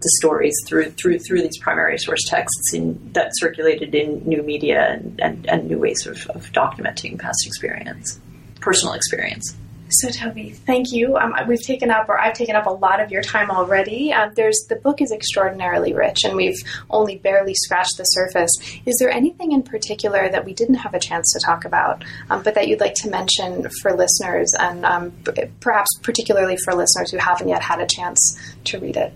the 0.01 0.09
stories 0.19 0.55
through 0.67 0.91
through 0.91 1.19
through 1.19 1.41
these 1.41 1.57
primary 1.57 1.97
source 1.97 2.21
texts 2.27 2.73
in, 2.73 3.11
that 3.13 3.31
circulated 3.35 3.95
in 3.95 4.23
new 4.27 4.43
media 4.43 4.91
and, 4.91 5.19
and, 5.19 5.49
and 5.49 5.67
new 5.67 5.79
ways 5.79 6.05
of, 6.05 6.27
of 6.27 6.51
documenting 6.51 7.17
past 7.17 7.45
experience, 7.47 8.19
personal 8.59 8.93
experience. 8.93 9.55
So, 9.87 10.07
Tobie, 10.07 10.55
thank 10.55 10.91
you. 10.91 11.15
Um, 11.15 11.35
we've 11.47 11.61
taken 11.61 11.91
up, 11.91 12.09
or 12.09 12.19
I've 12.19 12.33
taken 12.33 12.55
up 12.55 12.65
a 12.65 12.71
lot 12.71 12.99
of 12.99 13.11
your 13.11 13.21
time 13.21 13.51
already. 13.51 14.11
Um, 14.11 14.31
there's 14.35 14.65
the 14.67 14.77
book 14.77 14.99
is 14.99 15.11
extraordinarily 15.11 15.93
rich, 15.93 16.23
and 16.23 16.35
we've 16.35 16.57
only 16.89 17.17
barely 17.17 17.53
scratched 17.53 17.97
the 17.97 18.03
surface. 18.03 18.51
Is 18.87 18.97
there 18.99 19.11
anything 19.11 19.51
in 19.51 19.61
particular 19.61 20.27
that 20.31 20.43
we 20.43 20.53
didn't 20.53 20.75
have 20.75 20.95
a 20.95 20.99
chance 20.99 21.31
to 21.33 21.39
talk 21.45 21.65
about, 21.65 22.03
um, 22.31 22.41
but 22.41 22.55
that 22.55 22.67
you'd 22.67 22.79
like 22.79 22.95
to 22.95 23.11
mention 23.11 23.69
for 23.81 23.95
listeners, 23.95 24.55
and 24.59 24.83
um, 24.85 25.13
perhaps 25.59 25.89
particularly 26.01 26.57
for 26.65 26.73
listeners 26.73 27.11
who 27.11 27.17
haven't 27.17 27.47
yet 27.47 27.61
had 27.61 27.79
a 27.79 27.85
chance 27.85 28.39
to 28.63 28.79
read 28.79 28.97
it? 28.97 29.13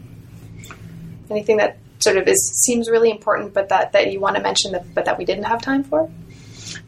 Anything 1.31 1.57
that 1.57 1.77
sort 1.97 2.17
of 2.17 2.27
is 2.27 2.63
seems 2.63 2.91
really 2.91 3.09
important, 3.09 3.55
but 3.55 3.69
that 3.69 3.93
that 3.93 4.11
you 4.11 4.19
want 4.19 4.35
to 4.35 4.41
mention, 4.43 4.73
that, 4.73 4.93
but 4.93 5.05
that 5.05 5.17
we 5.17 5.25
didn't 5.25 5.45
have 5.45 5.63
time 5.63 5.83
for? 5.83 6.11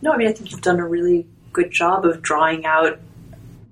No, 0.03 0.11
I 0.11 0.17
mean 0.17 0.27
I 0.27 0.33
think 0.33 0.51
you've 0.51 0.61
done 0.61 0.79
a 0.79 0.87
really 0.87 1.25
good 1.51 1.71
job 1.71 2.05
of 2.05 2.21
drawing 2.21 2.65
out 2.65 2.99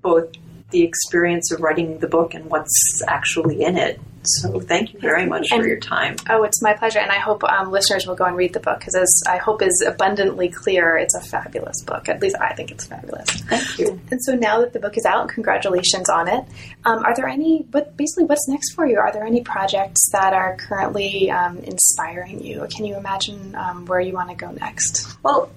both 0.02 0.32
the 0.72 0.84
experience 0.84 1.52
of 1.52 1.62
writing 1.62 2.00
the 2.00 2.08
book 2.08 2.34
and 2.34 2.46
what's 2.46 3.02
actually 3.08 3.64
in 3.64 3.78
it. 3.78 4.00
So 4.24 4.60
thank 4.60 4.94
you 4.94 5.00
very 5.00 5.26
much 5.26 5.48
and, 5.52 5.62
for 5.62 5.68
your 5.68 5.80
time. 5.80 6.18
Oh, 6.30 6.44
it's 6.44 6.62
my 6.62 6.74
pleasure, 6.74 7.00
and 7.00 7.10
I 7.10 7.20
hope 7.20 7.44
um, 7.46 7.72
listeners 7.72 8.06
will 8.06 8.16
go 8.16 8.26
and 8.26 8.36
read 8.36 8.54
the 8.54 8.60
book 8.60 8.80
because, 8.80 8.94
as 8.94 9.24
I 9.28 9.38
hope 9.38 9.62
is 9.62 9.82
abundantly 9.88 10.50
clear, 10.50 10.98
it's 10.98 11.16
a 11.16 11.22
fabulous 11.22 11.82
book. 11.84 12.10
At 12.10 12.22
least 12.22 12.36
I 12.40 12.54
think 12.54 12.70
it's 12.70 12.86
fabulous. 12.86 13.30
Thank 13.30 13.80
you. 13.80 14.00
And 14.12 14.22
so 14.22 14.36
now 14.36 14.60
that 14.60 14.74
the 14.74 14.80
book 14.80 14.98
is 14.98 15.06
out, 15.06 15.30
congratulations 15.30 16.10
on 16.10 16.28
it. 16.28 16.44
Um, 16.84 17.00
are 17.06 17.16
there 17.16 17.28
any? 17.28 17.66
What 17.72 17.96
basically 17.96 18.26
what's 18.26 18.48
next 18.50 18.74
for 18.74 18.86
you? 18.86 18.98
Are 18.98 19.12
there 19.12 19.24
any 19.24 19.42
projects 19.42 20.10
that 20.12 20.34
are 20.34 20.58
currently 20.58 21.32
um, 21.32 21.60
inspiring 21.60 22.44
you? 22.44 22.68
Can 22.70 22.86
you 22.86 22.98
imagine 22.98 23.56
um, 23.56 23.86
where 23.86 24.02
you 24.02 24.14
want 24.14 24.30
to 24.30 24.36
go 24.36 24.52
next? 24.52 25.18
Well, 25.24 25.50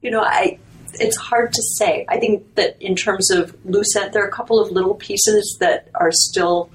you 0.00 0.12
know, 0.12 0.22
I 0.22 0.60
it's 0.94 1.16
hard 1.16 1.52
to 1.52 1.62
say. 1.78 2.04
I 2.08 2.18
think 2.18 2.54
that 2.54 2.80
in 2.80 2.96
terms 2.96 3.30
of 3.30 3.54
end, 3.64 4.12
there 4.12 4.24
are 4.24 4.28
a 4.28 4.32
couple 4.32 4.58
of 4.60 4.70
little 4.70 4.94
pieces 4.94 5.56
that 5.60 5.88
are 5.94 6.10
still 6.12 6.70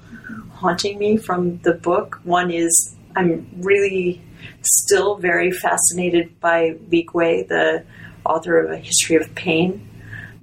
haunting 0.52 0.98
me 0.98 1.16
from 1.16 1.58
the 1.58 1.74
book. 1.74 2.20
One 2.24 2.50
is 2.50 2.94
I'm 3.14 3.48
really 3.58 4.22
still 4.62 5.16
very 5.16 5.50
fascinated 5.50 6.38
by 6.40 6.76
Li 6.90 7.02
Gui, 7.02 7.44
the 7.44 7.84
author 8.24 8.58
of 8.58 8.70
A 8.70 8.76
History 8.76 9.16
of 9.16 9.34
Pain, 9.34 9.88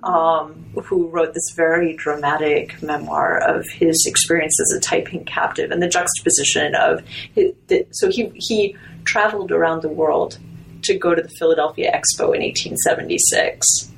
um, 0.04 0.66
who 0.84 1.08
wrote 1.08 1.34
this 1.34 1.52
very 1.56 1.96
dramatic 1.96 2.82
memoir 2.82 3.38
of 3.38 3.68
his 3.70 4.06
experience 4.08 4.60
as 4.60 4.72
a 4.78 4.80
Taiping 4.80 5.26
captive 5.26 5.72
and 5.72 5.82
the 5.82 5.88
juxtaposition 5.88 6.76
of 6.76 7.04
his, 7.34 7.54
the, 7.68 7.86
so 7.92 8.10
he 8.10 8.32
he 8.36 8.76
traveled 9.06 9.52
around 9.52 9.82
the 9.82 9.90
world 9.90 10.40
to 10.84 10.98
go 10.98 11.16
to 11.16 11.22
the 11.22 11.30
Philadelphia 11.30 11.92
Expo 11.92 12.36
in 12.36 12.42
1876 12.42 13.92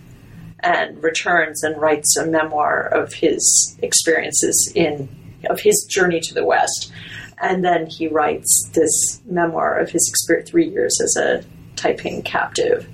and 0.62 1.02
returns 1.04 1.64
and 1.64 1.80
writes 1.80 2.18
a 2.18 2.26
memoir 2.26 2.88
of 2.88 3.14
his 3.14 3.78
experiences 3.82 4.72
in 4.76 5.10
of 5.50 5.60
his 5.60 5.86
journey 5.90 6.20
to 6.20 6.34
the 6.34 6.44
West. 6.44 6.92
And 7.40 7.64
then 7.64 7.86
he 7.86 8.08
writes 8.08 8.70
this 8.74 9.22
memoir 9.26 9.78
of 9.78 9.92
his 9.92 10.08
experience 10.10 10.50
three 10.50 10.68
years 10.68 10.98
as 11.04 11.16
a 11.18 11.46
Taiping 11.76 12.24
captive. 12.24 12.88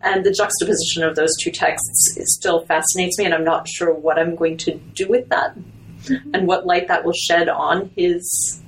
And 0.00 0.24
the 0.24 0.32
juxtaposition 0.32 1.02
of 1.04 1.16
those 1.16 1.36
two 1.40 1.50
texts 1.50 2.18
still 2.34 2.64
fascinates 2.64 3.18
me, 3.18 3.24
and 3.24 3.34
I'm 3.34 3.44
not 3.44 3.68
sure 3.68 3.92
what 3.92 4.18
I'm 4.18 4.34
going 4.34 4.56
to 4.58 4.74
do 4.94 5.06
with 5.08 5.28
that 5.28 5.56
mm-hmm. 5.56 6.34
and 6.34 6.46
what 6.46 6.66
light 6.66 6.88
that 6.88 7.04
will 7.04 7.12
shed 7.12 7.48
on 7.48 7.90
his 7.96 8.62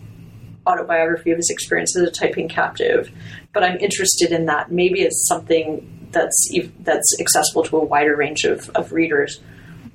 autobiography 0.66 1.30
of 1.30 1.38
his 1.38 1.50
experience 1.50 1.96
as 1.96 2.02
a 2.02 2.10
Taiping 2.10 2.48
captive 2.48 3.10
but 3.58 3.68
I'm 3.68 3.80
interested 3.80 4.30
in 4.30 4.46
that. 4.46 4.70
Maybe 4.70 5.00
it's 5.00 5.26
something 5.26 6.08
that's 6.12 6.48
that's 6.78 7.16
accessible 7.18 7.64
to 7.64 7.78
a 7.78 7.84
wider 7.84 8.14
range 8.14 8.44
of, 8.44 8.68
of 8.76 8.92
readers. 8.92 9.40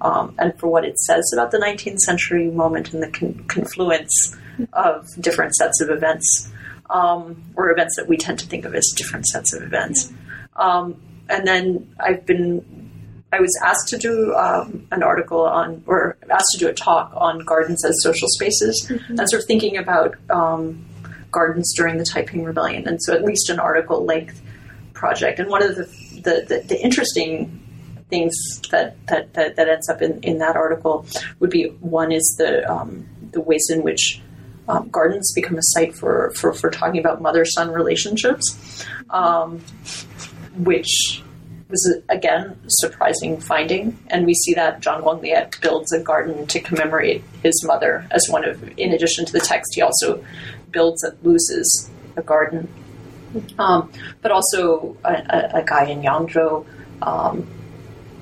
Um, 0.01 0.35
and 0.37 0.53
for 0.59 0.67
what 0.67 0.83
it 0.83 0.99
says 0.99 1.31
about 1.33 1.51
the 1.51 1.59
19th 1.59 1.99
century 1.99 2.51
moment 2.51 2.93
and 2.93 3.01
the 3.01 3.09
con- 3.09 3.45
confluence 3.47 4.35
of 4.73 5.07
different 5.21 5.55
sets 5.55 5.79
of 5.79 5.89
events, 5.89 6.51
um, 6.89 7.41
or 7.55 7.71
events 7.71 7.95
that 7.95 8.09
we 8.09 8.17
tend 8.17 8.37
to 8.39 8.45
think 8.47 8.65
of 8.65 8.75
as 8.75 8.85
different 8.97 9.27
sets 9.27 9.53
of 9.53 9.63
events. 9.63 10.11
Um, 10.57 11.01
and 11.29 11.47
then 11.47 11.95
I've 12.01 12.25
been, 12.25 12.91
I 13.31 13.39
was 13.39 13.57
asked 13.63 13.87
to 13.89 13.97
do 13.97 14.35
um, 14.35 14.85
an 14.91 15.03
article 15.03 15.45
on, 15.45 15.85
or 15.87 16.17
asked 16.29 16.51
to 16.55 16.59
do 16.59 16.67
a 16.67 16.73
talk 16.73 17.13
on 17.15 17.45
gardens 17.45 17.85
as 17.85 17.95
social 18.03 18.27
spaces, 18.27 18.85
mm-hmm. 18.89 19.17
and 19.17 19.29
sort 19.29 19.41
of 19.41 19.47
thinking 19.47 19.77
about 19.77 20.17
um, 20.29 20.85
gardens 21.33 21.73
during 21.75 21.97
the 21.97 22.05
Taiping 22.05 22.45
Rebellion, 22.45 22.87
and 22.87 23.03
so 23.03 23.13
at 23.13 23.23
least 23.23 23.49
an 23.49 23.59
article 23.59 24.05
length 24.05 24.41
project. 24.93 25.39
And 25.39 25.49
one 25.49 25.61
of 25.61 25.75
the 25.75 25.83
the, 26.23 26.45
the, 26.47 26.63
the 26.65 26.81
interesting 26.81 27.59
things 28.09 28.33
that, 28.69 28.95
that, 29.07 29.33
that, 29.33 29.57
that, 29.57 29.67
ends 29.67 29.89
up 29.89 30.01
in, 30.01 30.21
in 30.21 30.37
that 30.37 30.55
article 30.55 31.05
would 31.39 31.49
be 31.49 31.65
one 31.81 32.13
is 32.13 32.35
the 32.37 32.69
um, 32.71 33.05
the 33.31 33.41
ways 33.41 33.67
in 33.69 33.83
which 33.83 34.21
um, 34.69 34.87
gardens 34.89 35.33
become 35.33 35.57
a 35.57 35.61
site 35.61 35.95
for, 35.95 36.31
for, 36.35 36.53
for 36.53 36.69
talking 36.69 36.99
about 36.99 37.21
mother 37.21 37.43
son 37.43 37.71
relationships, 37.71 38.85
um, 39.09 39.59
which 40.55 41.21
was 41.69 41.99
again 42.09 42.57
a 42.63 42.69
surprising 42.69 43.39
finding. 43.41 43.97
And 44.07 44.25
we 44.25 44.35
see 44.35 44.53
that 44.53 44.81
Zhang 44.81 45.01
Guanglian 45.01 45.59
builds 45.61 45.91
a 45.91 45.99
garden 45.99 46.45
to 46.47 46.59
commemorate 46.59 47.23
his 47.41 47.63
mother 47.65 48.07
as 48.11 48.25
one 48.29 48.47
of, 48.47 48.61
in 48.77 48.93
addition 48.93 49.25
to 49.25 49.33
the 49.33 49.39
text, 49.39 49.73
he 49.75 49.81
also 49.81 50.23
builds 50.73 51.03
and 51.03 51.17
loses 51.23 51.89
a 52.17 52.21
garden. 52.21 52.67
Um, 53.57 53.91
but 54.21 54.31
also, 54.31 54.97
a, 55.03 55.49
a, 55.55 55.63
guy 55.65 55.85
in 55.85 56.01
Yangzhou 56.01 56.65
um, 57.01 57.47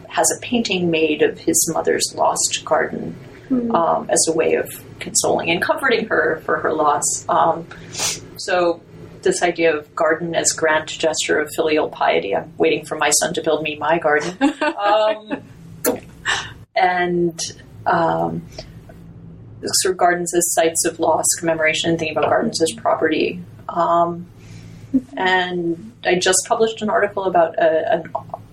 has 0.08 0.32
a 0.32 0.40
painting 0.40 0.90
made 0.90 1.22
of 1.22 1.38
his 1.38 1.70
mother's 1.74 2.14
lost 2.16 2.62
garden 2.64 3.16
mm-hmm. 3.50 3.76
um, 3.76 4.10
as 4.10 4.26
a 4.30 4.32
way 4.32 4.54
of 4.54 4.70
consoling 5.00 5.50
and 5.50 5.62
comforting 5.62 6.08
her 6.08 6.42
for 6.46 6.60
her 6.60 6.72
loss. 6.72 7.04
Um, 7.28 7.68
so, 8.38 8.82
this 9.22 9.44
idea 9.44 9.76
of 9.76 9.94
garden 9.96 10.34
as 10.34 10.54
grand 10.54 10.88
gesture 10.88 11.40
of 11.40 11.50
filial 11.56 11.90
piety. 11.90 12.36
I'm 12.36 12.54
waiting 12.58 12.86
for 12.86 12.98
my 12.98 13.12
son 13.12 13.34
to 13.36 13.42
build 13.42 13.64
me 13.64 13.76
my 13.76 13.98
garden. 14.00 14.38
Um, 14.82 15.44
and 16.76 17.40
um, 17.86 18.46
sort 19.64 19.94
of 19.94 19.98
gardens 19.98 20.34
as 20.36 20.54
sites 20.54 20.86
of 20.86 21.00
loss, 21.00 21.26
commemoration, 21.40 21.98
thinking 21.98 22.18
about 22.18 22.30
gardens 22.30 22.62
as 22.62 22.72
property. 22.74 23.42
Um, 23.70 24.28
and 25.16 25.94
I 26.04 26.16
just 26.16 26.40
published 26.48 26.82
an 26.82 26.90
article 26.90 27.24
about 27.24 27.58
a, 27.58 28.04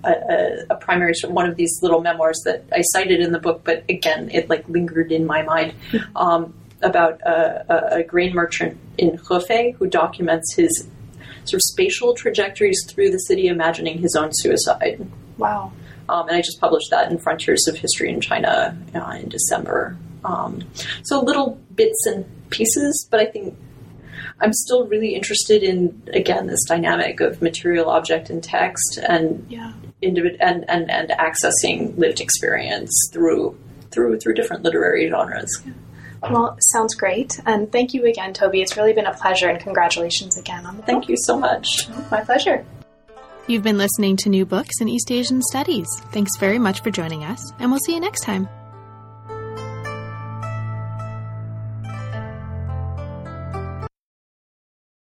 a, 0.04 0.08
a, 0.08 0.66
a 0.70 0.76
primary 0.76 1.14
one 1.26 1.48
of 1.48 1.56
these 1.56 1.78
little 1.82 2.00
memoirs 2.00 2.40
that 2.44 2.64
I 2.72 2.82
cited 2.82 3.20
in 3.20 3.32
the 3.32 3.40
book, 3.40 3.62
but 3.64 3.84
again, 3.88 4.30
it 4.32 4.48
like 4.48 4.68
lingered 4.68 5.10
in 5.10 5.26
my 5.26 5.42
mind 5.42 5.74
um, 6.16 6.54
about 6.82 7.20
a, 7.22 7.96
a, 7.96 8.02
grain 8.04 8.34
merchant 8.34 8.78
in 8.98 9.18
Hefei 9.18 9.74
who 9.74 9.88
documents 9.88 10.54
his 10.54 10.86
sort 11.44 11.54
of 11.54 11.62
spatial 11.62 12.14
trajectories 12.14 12.80
through 12.88 13.10
the 13.10 13.18
city, 13.18 13.48
imagining 13.48 13.98
his 13.98 14.14
own 14.14 14.30
suicide. 14.32 15.04
Wow. 15.38 15.72
Um, 16.08 16.28
and 16.28 16.36
I 16.36 16.40
just 16.40 16.60
published 16.60 16.90
that 16.90 17.10
in 17.10 17.18
Frontiers 17.18 17.66
of 17.66 17.76
History 17.76 18.10
in 18.10 18.20
China 18.20 18.76
uh, 18.94 19.18
in 19.20 19.28
December. 19.28 19.96
Um, 20.24 20.62
so 21.02 21.20
little 21.20 21.58
bits 21.74 22.06
and 22.06 22.26
pieces, 22.50 23.06
but 23.10 23.20
I 23.20 23.26
think 23.26 23.56
I'm 24.40 24.52
still 24.52 24.86
really 24.86 25.14
interested 25.14 25.62
in 25.62 26.02
again 26.12 26.46
this 26.46 26.64
dynamic 26.66 27.20
of 27.20 27.42
material, 27.42 27.90
object, 27.90 28.30
and 28.30 28.42
text, 28.42 28.98
and 28.98 29.44
yeah. 29.48 29.72
individ- 30.02 30.36
and, 30.40 30.68
and 30.68 30.90
and 30.90 31.10
accessing 31.10 31.96
lived 31.98 32.20
experience 32.20 32.92
through 33.12 33.58
through 33.90 34.18
through 34.20 34.34
different 34.34 34.62
literary 34.62 35.08
genres. 35.08 35.50
Yeah. 35.64 35.72
Well, 36.30 36.56
sounds 36.60 36.94
great, 36.96 37.40
and 37.46 37.70
thank 37.70 37.94
you 37.94 38.04
again, 38.06 38.32
Tobie. 38.32 38.60
It's 38.60 38.76
really 38.76 38.92
been 38.92 39.06
a 39.06 39.14
pleasure, 39.14 39.48
and 39.48 39.60
congratulations 39.60 40.36
again 40.36 40.66
on 40.66 40.76
the. 40.76 40.82
Thank 40.82 41.02
book. 41.02 41.10
you 41.10 41.16
so 41.16 41.38
much. 41.38 41.88
My 42.10 42.22
pleasure. 42.22 42.64
You've 43.46 43.62
been 43.62 43.78
listening 43.78 44.16
to 44.18 44.28
New 44.28 44.44
Books 44.44 44.80
in 44.80 44.88
East 44.88 45.10
Asian 45.10 45.40
Studies. 45.42 45.88
Thanks 46.12 46.36
very 46.36 46.58
much 46.58 46.82
for 46.82 46.90
joining 46.90 47.24
us, 47.24 47.52
and 47.60 47.70
we'll 47.70 47.80
see 47.80 47.94
you 47.94 48.00
next 48.00 48.22
time. 48.22 48.48